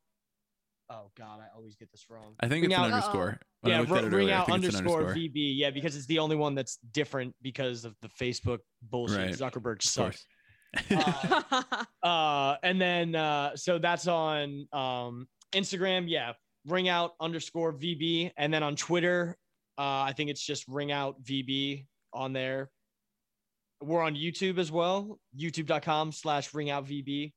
[0.89, 2.35] Oh God, I always get this wrong.
[2.39, 3.39] I think Ring it's an underscore.
[3.61, 5.57] When yeah, r- ring earlier, out think it's an underscore, VB.
[5.57, 9.18] Yeah, because it's the only one that's different because of the Facebook bullshit.
[9.18, 9.30] Right.
[9.31, 10.26] Zuckerberg sucks.
[10.91, 11.73] Uh,
[12.03, 16.05] uh, and then uh, so that's on um, Instagram.
[16.07, 16.34] Yeah,
[16.68, 19.38] Wring Out underscore VB, and then on Twitter,
[19.77, 22.69] uh, I think it's just Wring Out VB on there.
[23.84, 25.19] We're on YouTube as well.
[25.38, 27.34] YouTube.com slash Wring Out VB.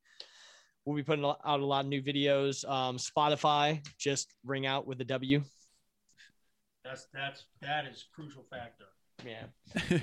[0.85, 2.69] We'll be putting out a lot of new videos.
[2.69, 5.43] Um, Spotify, just Wring Out with a W.
[6.85, 8.85] That's that's that is crucial factor.
[9.25, 9.47] Yeah.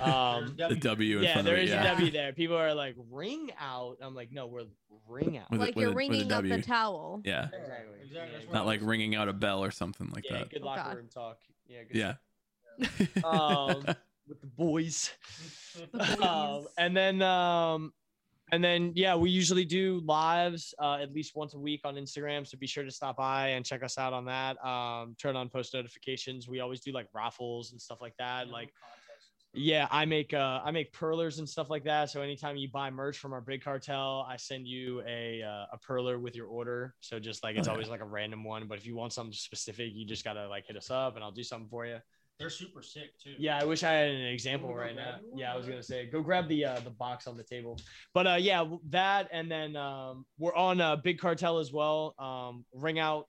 [0.02, 1.64] Um, the W in yeah, front there of it.
[1.64, 1.82] is Yeah.
[1.84, 2.32] a W there.
[2.32, 3.96] People are like, ring out.
[4.02, 4.64] I'm like, no, we're
[5.08, 5.50] ring out.
[5.50, 7.22] With like with you're a- with a up the towel.
[7.24, 7.44] Yeah.
[7.46, 7.98] Exactly.
[8.04, 8.40] Exactly.
[8.46, 10.50] Yeah, Not like ringing out a bell or something like yeah, that.
[10.50, 10.96] good Oh, locker God.
[10.96, 11.38] room talk.
[11.66, 12.14] Yeah, good Yeah.
[13.14, 13.24] stuff.
[13.24, 13.86] Um,
[14.28, 15.10] with the boys.
[15.92, 17.92] The um, and then um,
[18.52, 22.46] and then yeah, we usually do lives uh, at least once a week on Instagram.
[22.46, 24.62] So be sure to stop by and check us out on that.
[24.64, 26.48] Um, turn on post notifications.
[26.48, 28.48] We always do like raffles and stuff like that.
[28.48, 28.72] Like
[29.56, 32.10] yeah, I make uh I make perlers and stuff like that.
[32.10, 35.78] So anytime you buy merch from our big cartel, I send you a uh, a
[35.78, 36.94] perler with your order.
[37.00, 37.74] So just like it's Oh, yeah.
[37.74, 40.66] always like a random one, but if you want something specific, you just gotta like
[40.66, 41.98] hit us up and I'll do something for you.
[42.38, 43.34] They're super sick too.
[43.38, 45.18] Yeah, I wish I had an example right now.
[45.28, 45.38] one?
[45.38, 47.78] Yeah, I was gonna say go grab the uh, the box on the table.
[48.12, 52.14] But uh, yeah, that and then um, we're on uh, Big Cartel as well.
[52.18, 53.26] Um, Wring Out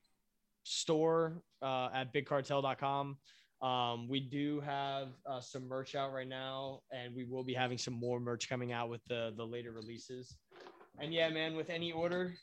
[0.63, 3.17] store uh, at bigcartel.com.
[3.61, 7.77] Um, we do have uh, some merch out right now, and we will be having
[7.77, 10.35] some more merch coming out with the the later releases.
[10.99, 12.33] And yeah, man, with any order,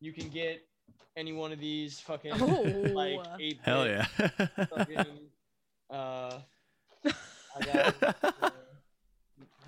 [0.00, 0.62] you can get
[1.16, 2.62] any one of these fucking Oh.
[2.94, 3.60] like eight.
[3.62, 4.04] Hell yeah.
[4.70, 5.04] Fucking,
[5.92, 6.38] uh,
[7.64, 8.50] got, uh,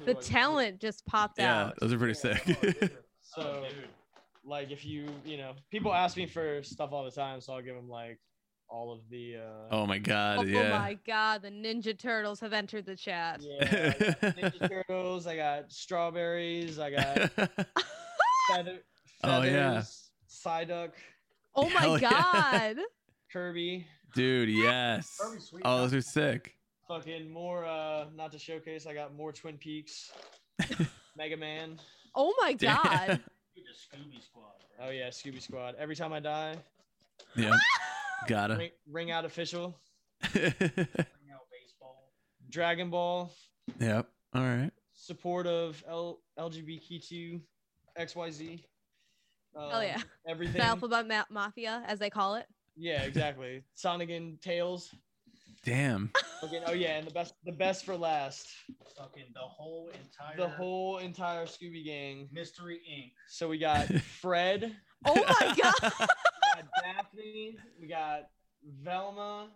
[0.04, 1.74] The talent just popped yeah, out.
[1.80, 2.42] those are pretty sick.
[3.36, 3.64] So,
[4.44, 7.62] like, if you, you know, people ask me for stuff all the time, so I'll
[7.62, 8.20] give them like
[8.68, 9.36] all of the.
[9.38, 10.70] Uh, oh my god, Oh yeah.
[10.78, 13.40] my god, the Ninja Turtles have entered the chat.
[13.42, 13.56] Yeah,
[13.98, 15.26] I got Ninja Turtles.
[15.26, 16.78] I got strawberries.
[16.78, 17.30] I got
[18.48, 18.78] feather,
[19.24, 19.80] Oh, yeah.
[19.80, 20.92] feathers, Psyduck,
[21.56, 22.10] Oh my Hell yeah.
[22.76, 22.76] god.
[23.32, 23.84] Kirby.
[24.14, 25.18] Dude, yes.
[25.40, 25.62] Sweet.
[25.64, 26.56] Oh, those are sick.
[26.88, 27.64] Fucking more.
[27.64, 28.86] Uh, not to showcase.
[28.86, 30.12] I got more Twin Peaks.
[31.16, 31.78] Mega Man.
[32.14, 33.20] Oh my god.
[33.56, 34.44] Dude, Scooby Squad.
[34.78, 34.86] Bro.
[34.86, 35.74] Oh yeah, Scooby Squad.
[35.78, 36.56] Every time I die,
[37.36, 37.56] Yeah.
[38.26, 38.56] Gotta.
[38.56, 39.76] ring, Wring Out official.
[40.32, 42.10] Bring out baseball.
[42.50, 43.30] Dragon Ball.
[43.80, 44.08] yep.
[44.34, 44.70] All right.
[44.94, 47.40] support of L- LGBTQ
[47.98, 48.60] XYZ.
[49.54, 49.98] Hell Um, yeah.
[50.26, 50.54] Everything.
[50.56, 52.46] The Alphabet Ma- Mafia, as they call it.
[52.76, 53.62] Yeah, exactly.
[53.74, 54.94] Sonic and Tails.
[55.64, 56.10] Damn.
[56.42, 56.60] Okay.
[56.66, 58.48] Oh yeah, and the best, the best for last.
[58.98, 62.28] Fucking the whole entire The whole entire Scooby gang.
[62.32, 63.12] Mystery Inc.
[63.28, 63.86] So we got
[64.20, 64.74] Fred,
[65.06, 65.74] Oh my god.
[65.82, 68.28] we got Daphne, we got
[68.82, 69.48] Velma,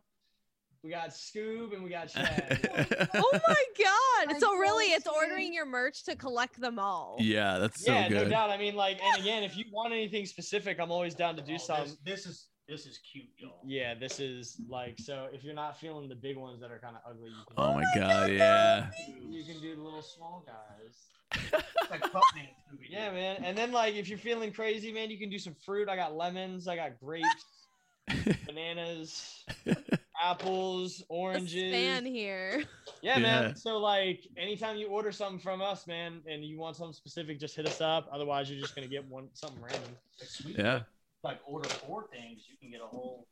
[0.82, 3.08] we got Scoob, and we got Chad.
[3.14, 4.34] Oh my god.
[4.34, 7.16] I So really it's see- ordering your merch to collect them all.
[7.18, 8.48] yeah, that's so yeah, no doubt.
[8.50, 11.54] I mean, like, and again, if you want anything specific, I'm always down to do
[11.54, 11.96] Oh, something.
[12.04, 13.60] This, this is this is cute, y'all.
[13.64, 15.28] Yeah, this is like so.
[15.32, 17.74] If you're not feeling the big ones that are kind of ugly, you can, Oh
[17.74, 18.90] my god, yeah.
[19.28, 21.52] you can do the little small guys.
[21.90, 22.86] Like pup named Scooby.
[22.90, 23.42] Yeah, man.
[23.42, 25.88] And then like if you're feeling crazy, man, you can do some fruit.
[25.88, 27.26] I got lemons, I got grapes,
[28.46, 29.44] bananas,
[30.22, 31.72] apples, oranges.
[31.72, 32.64] span here.
[33.00, 33.56] Yeah, man.
[33.56, 37.56] So like anytime you order something from us, man, and you want something specific, just
[37.56, 38.08] hit us up.
[38.12, 39.90] Otherwise, you're just gonna get one something random.
[40.22, 40.58] Sweet.
[40.58, 40.80] Yeah.
[41.22, 43.26] Like order four things, you can get a whole.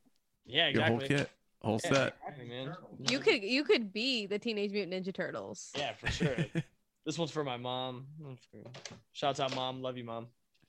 [0.45, 1.29] Yeah, Your whole kit,
[1.61, 2.15] whole Yeah, set.
[2.25, 2.75] exactly, man.
[3.09, 5.71] You could you could be the Teenage Mutant Ninja Turtles.
[5.75, 6.35] Yeah, for sure.
[7.05, 8.07] this one's for my mom.
[9.13, 9.81] Shouts out, mom.
[9.81, 10.27] Love you, mom.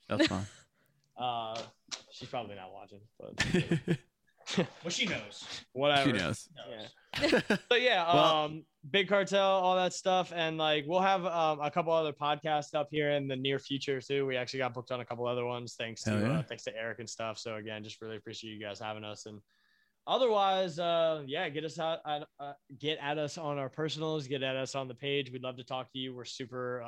[0.08, 0.46] That's fine.
[1.20, 1.60] Uh,
[2.12, 3.34] she's probably not watching, but
[4.82, 5.44] Well, she knows.
[5.72, 6.10] Whatever.
[6.10, 6.48] She knows.
[6.56, 7.42] knows.
[7.68, 11.70] But yeah, Well- um, big cartel, all that stuff, and like we'll have um, a
[11.70, 14.26] couple other podcasts up here in the near future too.
[14.26, 16.38] We actually got booked on a couple other ones, thanks to yeah.
[16.38, 17.38] uh, thanks to Eric and stuff.
[17.38, 19.26] So again, just really appreciate you guys having us.
[19.26, 19.40] And
[20.06, 24.42] otherwise, uh, yeah, get us out, at, uh, get at us on our personals, get
[24.42, 25.30] at us on the page.
[25.32, 26.14] We'd love to talk to you.
[26.14, 26.82] We're super.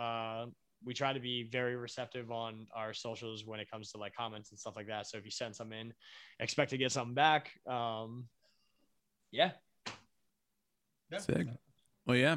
[0.85, 4.51] We try to be very receptive on our socials when it comes to like comments
[4.51, 5.07] and stuff like that.
[5.07, 5.93] So if you send some in,
[6.39, 7.51] expect to get something back.
[7.69, 8.27] Um,
[9.31, 9.51] yeah,
[11.13, 11.19] Yeah.
[11.19, 11.47] Sick.
[12.07, 12.37] Well, yeah.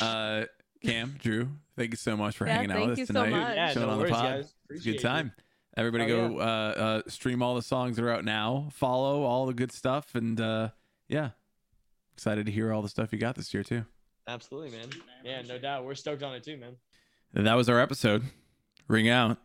[0.00, 0.44] Uh,
[0.84, 3.14] Cam, Drew, thank you so much for Yeah, hanging out thank with you us so
[3.24, 3.30] tonight.
[3.30, 3.54] much.
[3.56, 4.24] yeah, Chilling no on the pod.
[4.24, 4.54] guys.
[4.70, 4.98] It's a good you.
[5.00, 5.32] time.
[5.76, 8.68] Everybody Oh, go uh, uh, stream all the songs that are out now.
[8.72, 10.70] Follow all the good stuff, and uh,
[11.08, 11.30] yeah,
[12.14, 13.84] excited to hear all the stuff you got this year too.
[14.26, 14.88] Absolutely, man.
[15.22, 15.84] Yeah, no doubt.
[15.84, 16.76] We're stoked on it too, man.
[17.32, 18.24] That was our episode.
[18.88, 19.38] Wring Out.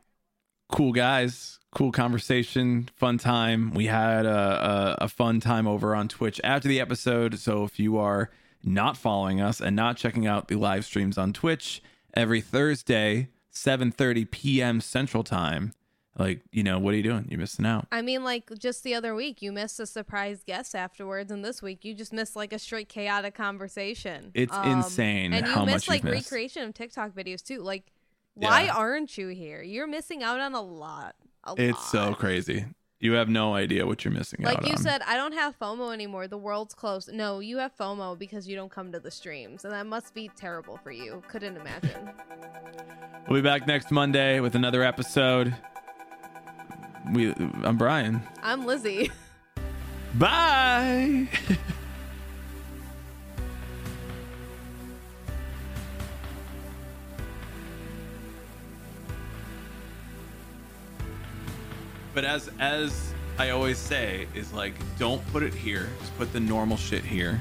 [0.72, 1.60] Cool guys.
[1.74, 2.90] Cool conversation.
[2.96, 3.74] Fun time.
[3.74, 7.40] We had a, a, a fun time over on Twitch after the episode.
[7.40, 8.30] So if you are
[8.64, 11.82] not following us and not checking out the live streams on Twitch
[12.14, 14.82] every Thursday, 7:30 p.m.
[14.82, 15.74] Central Time,
[16.18, 17.28] like you know, what are you doing?
[17.30, 17.88] You're missing out.
[17.92, 21.62] I mean, like just the other week, you missed a surprise guest afterwards, and this
[21.62, 24.32] week you just missed like a straight chaotic conversation.
[24.34, 26.30] It's Um, insane and you missed like missed.
[26.32, 27.60] recreation of TikTok videos too.
[27.62, 27.92] Like,
[28.34, 28.76] why Yeah.
[28.76, 29.62] aren't you here?
[29.62, 31.16] You're missing out on a lot.
[31.46, 32.66] A It's so crazy.
[33.00, 34.54] You have no idea what you're missing out.
[34.54, 34.78] Like you on.
[34.78, 36.28] said, I don't have FOMO anymore.
[36.28, 37.12] The world's closed.
[37.12, 40.30] No, you have FOMO because you don't come to the streams, and that must be
[40.36, 41.24] terrible for you.
[41.28, 42.12] Couldn't imagine.
[43.28, 45.56] We'll be back next Monday with another episode.
[47.10, 47.34] We,
[47.64, 48.22] I'm Brian.
[48.44, 49.10] I'm Lizzie.
[50.16, 51.28] Bye.
[62.14, 65.90] but as as I always say is like don't put it here.
[66.00, 67.40] Just put the normal shit here